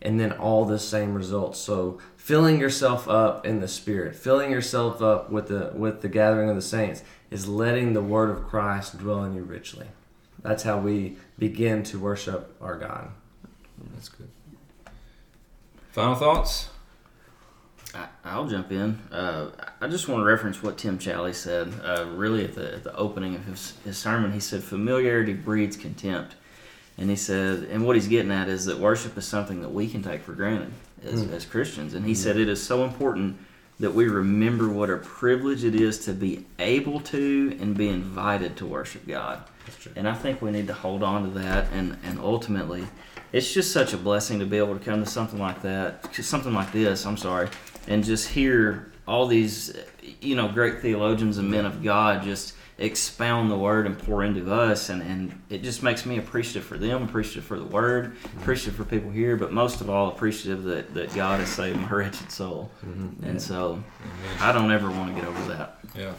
And 0.00 0.20
then 0.20 0.32
all 0.32 0.64
the 0.64 0.78
same 0.78 1.14
results. 1.14 1.58
So 1.58 1.98
filling 2.16 2.60
yourself 2.60 3.08
up 3.08 3.46
in 3.46 3.60
the 3.60 3.68
spirit, 3.68 4.14
filling 4.14 4.50
yourself 4.50 5.02
up 5.02 5.30
with 5.30 5.48
the 5.48 5.72
with 5.74 6.02
the 6.02 6.08
gathering 6.08 6.48
of 6.48 6.56
the 6.56 6.62
saints 6.62 7.02
is 7.30 7.48
letting 7.48 7.92
the 7.92 8.02
word 8.02 8.30
of 8.30 8.46
Christ 8.46 8.98
dwell 8.98 9.24
in 9.24 9.34
you 9.34 9.42
richly. 9.42 9.86
That's 10.42 10.62
how 10.62 10.78
we 10.78 11.16
begin 11.38 11.82
to 11.84 11.98
worship 11.98 12.54
our 12.60 12.76
God. 12.76 13.10
That's 13.92 14.08
good. 14.08 14.28
Final 15.98 16.14
thoughts? 16.14 16.68
I, 17.92 18.06
I'll 18.24 18.46
jump 18.46 18.70
in. 18.70 19.00
Uh, 19.10 19.50
I 19.80 19.88
just 19.88 20.06
want 20.06 20.20
to 20.20 20.24
reference 20.24 20.62
what 20.62 20.78
Tim 20.78 20.96
Challies 20.96 21.34
said. 21.34 21.72
Uh, 21.82 22.06
really, 22.14 22.44
at 22.44 22.54
the, 22.54 22.74
at 22.74 22.84
the 22.84 22.94
opening 22.94 23.34
of 23.34 23.44
his, 23.46 23.74
his 23.84 23.98
sermon, 23.98 24.30
he 24.30 24.38
said, 24.38 24.62
"Familiarity 24.62 25.32
breeds 25.32 25.76
contempt," 25.76 26.36
and 26.98 27.10
he 27.10 27.16
said, 27.16 27.64
and 27.64 27.84
what 27.84 27.96
he's 27.96 28.06
getting 28.06 28.30
at 28.30 28.48
is 28.48 28.64
that 28.66 28.78
worship 28.78 29.18
is 29.18 29.26
something 29.26 29.60
that 29.60 29.70
we 29.70 29.88
can 29.88 30.00
take 30.00 30.22
for 30.22 30.34
granted 30.34 30.70
as, 31.04 31.24
as 31.32 31.44
Christians. 31.44 31.94
And 31.94 32.06
he 32.06 32.14
said 32.14 32.36
it 32.36 32.48
is 32.48 32.62
so 32.62 32.84
important 32.84 33.36
that 33.80 33.92
we 33.92 34.06
remember 34.06 34.68
what 34.68 34.90
a 34.90 34.98
privilege 34.98 35.64
it 35.64 35.74
is 35.74 35.98
to 36.04 36.12
be 36.12 36.46
able 36.60 37.00
to 37.00 37.56
and 37.60 37.76
be 37.76 37.88
invited 37.88 38.56
to 38.58 38.66
worship 38.66 39.04
God. 39.04 39.42
And 39.96 40.08
I 40.08 40.14
think 40.14 40.42
we 40.42 40.52
need 40.52 40.68
to 40.68 40.74
hold 40.74 41.02
on 41.02 41.24
to 41.24 41.38
that. 41.40 41.72
And, 41.72 41.98
and 42.04 42.20
ultimately, 42.20 42.86
it's 43.32 43.52
just 43.52 43.72
such 43.72 43.92
a 43.92 43.96
blessing 43.96 44.38
to 44.40 44.46
be 44.46 44.58
able 44.58 44.78
to 44.78 44.84
come 44.84 45.04
to 45.04 45.10
something 45.10 45.38
like 45.38 45.62
that, 45.62 46.14
something 46.14 46.54
like 46.54 46.72
this, 46.72 47.04
I'm 47.06 47.16
sorry, 47.16 47.48
and 47.86 48.04
just 48.04 48.28
hear 48.28 48.92
all 49.06 49.26
these, 49.26 49.76
you 50.20 50.36
know, 50.36 50.48
great 50.48 50.80
theologians 50.80 51.38
and 51.38 51.50
men 51.50 51.64
of 51.64 51.82
God 51.82 52.22
just 52.22 52.54
expound 52.78 53.50
the 53.50 53.56
word 53.56 53.86
and 53.86 53.98
pour 53.98 54.22
into 54.22 54.52
us. 54.52 54.88
And, 54.88 55.02
and 55.02 55.42
it 55.50 55.62
just 55.62 55.82
makes 55.82 56.06
me 56.06 56.18
appreciative 56.18 56.64
for 56.64 56.78
them, 56.78 57.02
appreciative 57.02 57.44
for 57.44 57.58
the 57.58 57.64
word, 57.64 58.14
mm-hmm. 58.14 58.38
appreciative 58.38 58.76
for 58.76 58.84
people 58.84 59.10
here, 59.10 59.36
but 59.36 59.52
most 59.52 59.80
of 59.80 59.90
all, 59.90 60.08
appreciative 60.08 60.62
that, 60.64 60.94
that 60.94 61.14
God 61.14 61.40
has 61.40 61.48
saved 61.48 61.78
my 61.80 61.88
wretched 61.90 62.30
soul. 62.30 62.70
Mm-hmm. 62.84 63.24
And 63.24 63.42
so 63.42 63.82
I 64.40 64.52
don't 64.52 64.70
ever 64.70 64.90
want 64.90 65.14
to 65.14 65.20
get 65.20 65.28
over 65.28 65.54
that. 65.54 65.78
Yeah. 65.96 66.12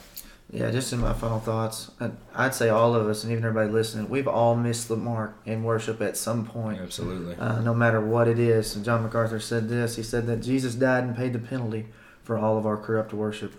Yeah, 0.52 0.72
just 0.72 0.92
in 0.94 1.00
my 1.00 1.14
final 1.14 1.40
thoughts, 1.40 1.92
I'd, 2.00 2.14
I'd 2.34 2.56
say 2.56 2.70
all 2.70 2.96
of 2.96 3.08
us, 3.08 3.24
and 3.24 3.32
even 3.32 3.46
everybody 3.46 3.72
listening, 3.72 4.10
we've 4.10 4.28
all 4.28 4.56
missed 4.56 4.88
the 4.88 4.96
mark 4.96 5.36
in 5.46 5.64
worship 5.64 6.02
at 6.02 6.18
some 6.18 6.44
point, 6.44 6.80
Absolutely. 6.82 7.36
uh, 7.36 7.62
no 7.62 7.76
matter 7.76 8.02
what 8.02 8.28
it 8.28 8.40
is. 8.40 8.76
And 8.76 8.84
John 8.84 9.04
MacArthur 9.04 9.40
said 9.40 9.70
this. 9.70 9.96
He 9.96 10.02
said 10.02 10.26
that 10.26 10.38
Jesus 10.38 10.74
died 10.74 11.04
and 11.04 11.16
paid 11.16 11.34
the 11.34 11.40
penalty 11.40 11.86
for 12.24 12.36
all 12.40 12.58
of 12.58 12.66
our 12.66 12.78
corrupt 12.78 13.14
worship, 13.14 13.54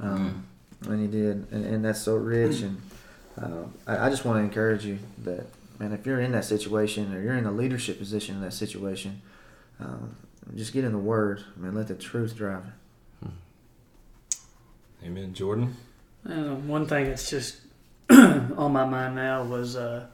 um, 0.00 0.46
and 0.88 1.00
he 1.00 1.06
did, 1.06 1.46
and, 1.50 1.66
and 1.66 1.84
that's 1.84 2.00
so 2.00 2.16
rich. 2.16 2.62
And 2.62 2.80
uh, 3.40 3.64
I, 3.86 4.06
I 4.06 4.08
just 4.10 4.24
want 4.24 4.38
to 4.38 4.42
encourage 4.42 4.86
you 4.86 5.00
that, 5.24 5.44
man, 5.78 5.92
if 5.92 6.06
you're 6.06 6.20
in 6.20 6.32
that 6.32 6.46
situation 6.46 7.14
or 7.14 7.20
you're 7.20 7.36
in 7.36 7.44
a 7.44 7.52
leadership 7.52 7.98
position 7.98 8.36
in 8.36 8.40
that 8.40 8.54
situation, 8.54 9.20
um, 9.80 10.16
just 10.56 10.72
get 10.72 10.84
in 10.84 10.92
the 10.92 10.98
Word, 10.98 11.44
man. 11.56 11.74
Let 11.74 11.88
the 11.88 11.94
truth 11.94 12.34
drive 12.36 12.62
it. 13.22 13.28
Amen. 15.04 15.34
Jordan? 15.34 15.76
Uh, 16.28 16.54
one 16.54 16.86
thing 16.86 17.06
that's 17.06 17.28
just 17.28 17.56
on 18.10 18.72
my 18.72 18.84
mind 18.84 19.16
now 19.16 19.42
was 19.42 19.74
uh, 19.74 20.06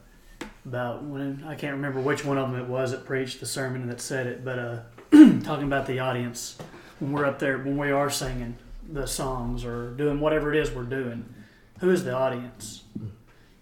about 0.65 1.03
when 1.03 1.43
I 1.45 1.53
can't 1.53 1.75
remember 1.75 1.99
which 1.99 2.25
one 2.25 2.37
of 2.37 2.51
them 2.51 2.59
it 2.59 2.67
was 2.67 2.91
that 2.91 3.05
preached 3.05 3.39
the 3.39 3.45
sermon 3.45 3.87
that 3.87 4.01
said 4.01 4.25
it, 4.25 4.43
but 4.43 4.57
uh, 4.59 4.79
talking 5.43 5.65
about 5.65 5.85
the 5.85 5.99
audience 5.99 6.57
when 6.99 7.11
we're 7.11 7.25
up 7.25 7.37
there 7.37 7.59
when 7.59 7.77
we 7.77 7.91
are 7.91 8.09
singing 8.09 8.57
the 8.91 9.05
songs 9.05 9.63
or 9.63 9.91
doing 9.91 10.19
whatever 10.19 10.51
it 10.51 10.59
is 10.59 10.71
we're 10.71 10.83
doing, 10.83 11.31
who 11.79 11.91
is 11.91 12.03
the 12.03 12.13
audience? 12.13 12.83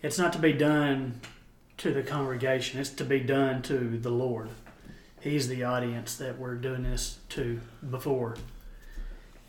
It's 0.01 0.17
not 0.17 0.31
to 0.33 0.39
be 0.39 0.53
done 0.53 1.19
to 1.77 1.93
the 1.93 2.01
congregation; 2.01 2.79
it's 2.79 2.89
to 2.91 3.03
be 3.03 3.19
done 3.19 3.61
to 3.63 3.97
the 3.97 4.09
Lord. 4.09 4.49
He's 5.19 5.49
the 5.49 5.63
audience 5.63 6.15
that 6.15 6.39
we're 6.39 6.55
doing 6.55 6.83
this 6.83 7.19
to 7.29 7.59
before, 7.89 8.37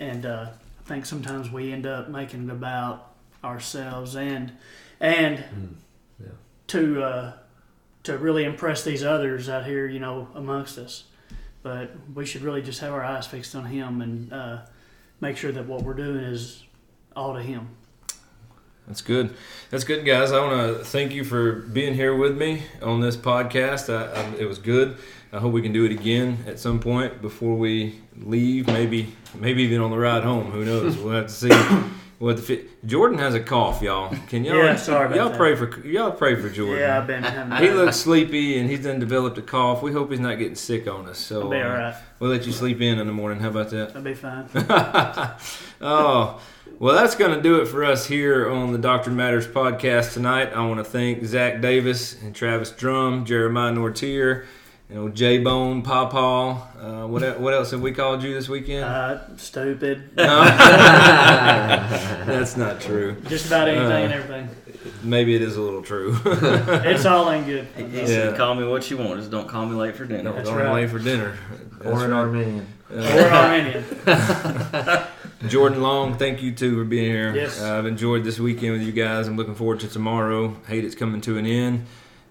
and 0.01 0.27
uh, 0.27 0.47
think 0.89 1.05
sometimes 1.07 1.51
we 1.51 1.71
end 1.73 1.87
up 1.87 2.09
making 2.09 2.49
it 2.49 2.51
about 2.51 3.13
ourselves 3.45 4.17
and 4.17 4.53
and 5.01 5.45
yeah. 6.19 6.31
to 6.69 7.03
uh, 7.03 7.33
to 8.05 8.19
really 8.19 8.45
impress 8.45 8.83
these 8.83 9.05
others 9.05 9.49
out 9.49 9.67
here, 9.67 9.87
you 9.87 10.01
know, 10.01 10.29
amongst 10.35 10.79
us. 10.79 11.05
But 11.63 11.91
we 12.15 12.25
should 12.25 12.43
really 12.43 12.63
just 12.63 12.81
have 12.81 12.93
our 12.93 13.05
eyes 13.05 13.27
fixed 13.27 13.55
on 13.55 13.67
Him 13.67 14.01
and 14.01 14.33
uh, 14.33 14.59
make 15.21 15.37
sure 15.37 15.53
that 15.53 15.67
what 15.67 15.83
we're 15.83 15.95
doing 15.95 16.25
is 16.25 16.65
all 17.15 17.35
to 17.35 17.43
Him. 17.43 17.69
That's 18.87 19.03
good. 19.03 19.35
That's 19.69 19.85
good, 19.85 20.07
guys. 20.07 20.33
I 20.33 20.41
want 20.41 20.79
to 20.79 20.85
thank 20.85 21.13
you 21.13 21.23
for 21.23 21.53
being 21.53 21.93
here 21.93 22.17
with 22.17 22.39
me 22.39 22.63
on 22.81 23.01
this 23.01 23.19
podcast. 23.19 23.93
I, 23.93 24.11
I, 24.11 24.35
it 24.37 24.49
was 24.49 24.59
good. 24.59 24.97
I 25.33 25.39
hope 25.39 25.53
we 25.53 25.63
can 25.63 25.73
do 25.73 25.85
it 25.85 25.93
again 25.93 26.39
at 26.47 26.59
some 26.59 26.81
point 26.81 27.21
before 27.21 27.55
we 27.55 28.01
leave. 28.17 28.67
Maybe, 28.67 29.15
maybe 29.35 29.63
even 29.65 29.81
on 29.81 29.91
the 29.91 29.99
ride 29.99 30.25
home. 30.25 30.51
Who 30.51 30.65
knows? 30.65 30.97
We'll 30.97 31.15
have 31.15 31.27
to 31.27 31.33
see 31.33 31.51
what 32.19 32.37
the 32.37 32.43
fit. 32.43 32.87
Jordan 32.87 33.19
has 33.19 33.35
a 33.35 33.41
cough, 33.41 33.83
y'all. 33.83 34.15
Can 34.29 34.45
y'all? 34.45 34.57
Yeah, 34.57 34.77
sorry 34.77 35.15
y'all 35.17 35.29
that. 35.29 35.37
pray 35.37 35.55
for 35.55 35.87
y'all 35.87 36.11
pray 36.11 36.35
for 36.35 36.49
Jordan. 36.49 36.79
Yeah, 36.79 36.99
I've 36.99 37.07
been 37.07 37.23
having. 37.23 37.59
He 37.59 37.73
looks 37.73 37.97
sleepy 37.97 38.59
and 38.59 38.69
he's 38.69 38.85
done 38.85 38.99
developed 38.99 39.39
a 39.39 39.43
cough. 39.43 39.83
We 39.83 39.93
hope 39.93 40.11
he's 40.11 40.21
not 40.21 40.39
getting 40.39 40.55
sick 40.55 40.89
on 40.89 41.07
us. 41.07 41.19
So 41.19 41.43
I'll 41.43 41.51
be 41.51 41.61
all 41.61 41.71
uh, 41.71 41.95
we'll 42.19 42.31
let 42.31 42.47
you 42.47 42.53
sleep 42.53 42.81
in 42.81 42.99
in 42.99 43.07
the 43.07 43.13
morning. 43.13 43.41
How 43.41 43.49
about 43.49 43.71
that? 43.71 43.95
I'll 43.95 44.03
be 44.03 44.15
fine. 44.15 44.49
oh, 45.81 46.41
well, 46.79 46.95
that's 46.95 47.15
going 47.15 47.35
to 47.35 47.43
do 47.43 47.61
it 47.61 47.67
for 47.67 47.85
us 47.85 48.07
here 48.07 48.51
on 48.51 48.73
the 48.73 48.79
Doctor 48.79 49.11
Matters 49.11 49.47
podcast 49.47 50.15
tonight. 50.15 50.53
I 50.53 50.67
want 50.67 50.79
to 50.79 50.85
thank 50.85 51.25
Zach 51.25 51.61
Davis 51.61 52.21
and 52.23 52.35
Travis 52.35 52.71
Drum, 52.71 53.25
Jeremiah 53.25 53.73
Nortier, 53.73 54.47
you 54.89 54.95
know, 54.97 55.09
J 55.09 55.39
Bone, 55.39 55.83
Pawpaw. 55.83 56.63
Uh, 56.81 57.07
what, 57.07 57.41
what 57.41 57.53
else 57.55 57.71
have 57.73 57.81
we 57.83 57.93
called 57.93 58.23
you 58.23 58.33
this 58.35 58.49
weekend? 58.49 58.85
Uh, 58.85 59.19
stupid. 59.37 60.17
No? 60.17 60.45
that's 62.27 62.57
not 62.57 62.81
true. 62.81 63.17
Just 63.29 63.47
about 63.47 63.69
anything 63.69 63.87
Uh, 63.93 63.97
and 63.97 64.13
everything. 64.13 64.49
Maybe 65.03 65.35
it 65.35 65.43
is 65.43 65.57
a 65.57 65.61
little 65.61 65.83
true. 65.83 66.17
It's 66.25 67.05
all 67.05 67.31
ain't 67.31 67.47
good. 67.47 67.67
He 67.77 67.83
Yeah. 67.99 68.07
said, 68.07 68.37
"Call 68.37 68.55
me 68.55 68.65
what 68.65 68.89
you 68.91 68.97
want, 68.97 69.19
just 69.19 69.31
don't 69.31 69.49
call 69.49 69.67
me 69.67 69.75
late 69.75 69.97
for 69.97 70.05
dinner." 70.07 70.23
don't 70.23 70.37
That's 70.37 70.49
don't 70.49 70.59
right. 70.59 70.73
late 70.73 70.91
for 70.91 70.99
dinner. 70.99 71.37
That's 71.81 71.87
Or 71.87 72.05
an 72.05 72.11
right. 72.13 72.19
Arminian. 72.21 72.67
Or 72.91 72.99
an 73.01 74.05
Arminian. 74.07 74.07
Jordan 75.49 75.83
Long, 75.83 76.15
thank 76.17 76.43
you 76.43 76.53
too 76.53 76.77
for 76.77 76.85
being 76.85 77.11
here. 77.11 77.35
Yes. 77.35 77.61
Uh, 77.61 77.79
I've 77.79 77.87
enjoyed 77.87 78.25
this 78.25 78.41
weekend 78.41 78.73
with 78.73 78.83
you 78.83 78.93
guys. 78.93 79.29
I'm 79.29 79.37
looking 79.37 79.55
forward 79.55 79.81
to 79.81 79.89
tomorrow. 79.89 80.57
Hate 80.67 80.85
it's 80.85 80.95
coming 80.97 81.21
to 81.23 81.39
an 81.39 81.47
end, 81.47 81.87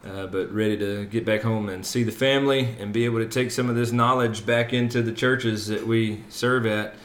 uh, 0.05 0.27
but 0.27 0.51
ready 0.53 0.77
to 0.77 1.05
get 1.05 1.25
back 1.25 1.41
home 1.41 1.69
and 1.69 1.85
see 1.85 2.03
the 2.03 2.11
family 2.11 2.75
and 2.79 2.93
be 2.93 3.05
able 3.05 3.19
to 3.19 3.27
take 3.27 3.51
some 3.51 3.69
of 3.69 3.75
this 3.75 3.91
knowledge 3.91 4.45
back 4.45 4.73
into 4.73 5.01
the 5.01 5.11
churches 5.11 5.67
that 5.67 5.85
we 5.85 6.23
serve 6.29 6.65
at. 6.65 6.95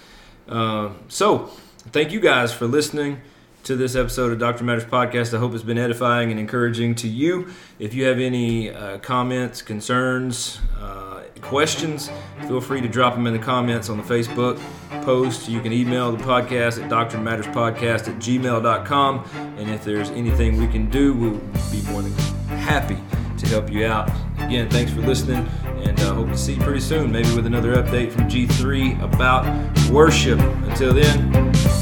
Uh, 0.49 0.91
so, 1.09 1.51
thank 1.91 2.13
you 2.13 2.21
guys 2.21 2.53
for 2.53 2.67
listening 2.67 3.21
to 3.65 3.77
this 3.77 3.95
episode 3.95 4.33
of 4.33 4.39
Dr. 4.39 4.65
Matters 4.65 4.85
Podcast. 4.85 5.35
I 5.35 5.39
hope 5.39 5.55
it's 5.55 5.63
been 5.63 5.79
edifying 5.79 6.31
and 6.31 6.41
encouraging 6.41 6.95
to 6.97 7.09
you. 7.09 7.49
If 7.79 7.95
you 7.95 8.05
have 8.05 8.19
any 8.19 8.71
uh, 8.71 8.99
comments, 8.99 9.63
concerns, 9.63 10.61
uh, 10.81 11.23
questions, 11.41 12.11
feel 12.47 12.61
free 12.61 12.81
to 12.81 12.89
drop 12.89 13.15
them 13.15 13.27
in 13.27 13.33
the 13.33 13.39
comments 13.39 13.89
on 13.89 13.99
the 13.99 14.03
Facebook 14.03 14.61
post. 15.03 15.49
You 15.49 15.61
can 15.61 15.73
email 15.73 16.11
the 16.13 16.23
podcast 16.23 16.83
at 16.83 16.91
drmatterspodcast 16.91 18.09
at 18.09 18.17
gmail.com. 18.19 19.25
And 19.59 19.71
if 19.71 19.85
there's 19.85 20.11
anything 20.11 20.59
we 20.59 20.67
can 20.69 20.91
do, 20.91 21.15
we'll 21.15 21.41
be 21.71 21.83
more 21.91 22.03
than 22.03 22.15
happy 22.63 22.99
to 23.39 23.49
help 23.49 23.71
you 23.71 23.87
out. 23.87 24.11
Again, 24.39 24.71
thanks 24.71 24.93
for 24.93 25.01
listening, 25.01 25.47
and 25.85 25.99
uh, 26.01 26.15
hope 26.15 26.29
to 26.29 26.39
see 26.39 26.55
you 26.55 26.61
pretty 26.63 26.81
soon, 26.81 27.11
maybe 27.11 27.35
with 27.35 27.47
another 27.47 27.75
update 27.75 28.13
from 28.13 28.29
G3 28.29 29.03
about 29.03 29.45
worship. 29.91 30.39
Until 30.39 30.95
then, 30.95 31.33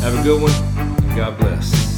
have 0.00 0.18
a 0.18 0.22
good 0.22 0.40
one. 0.40 0.52
and 0.52 1.16
God 1.16 1.38
bless. 1.38 1.89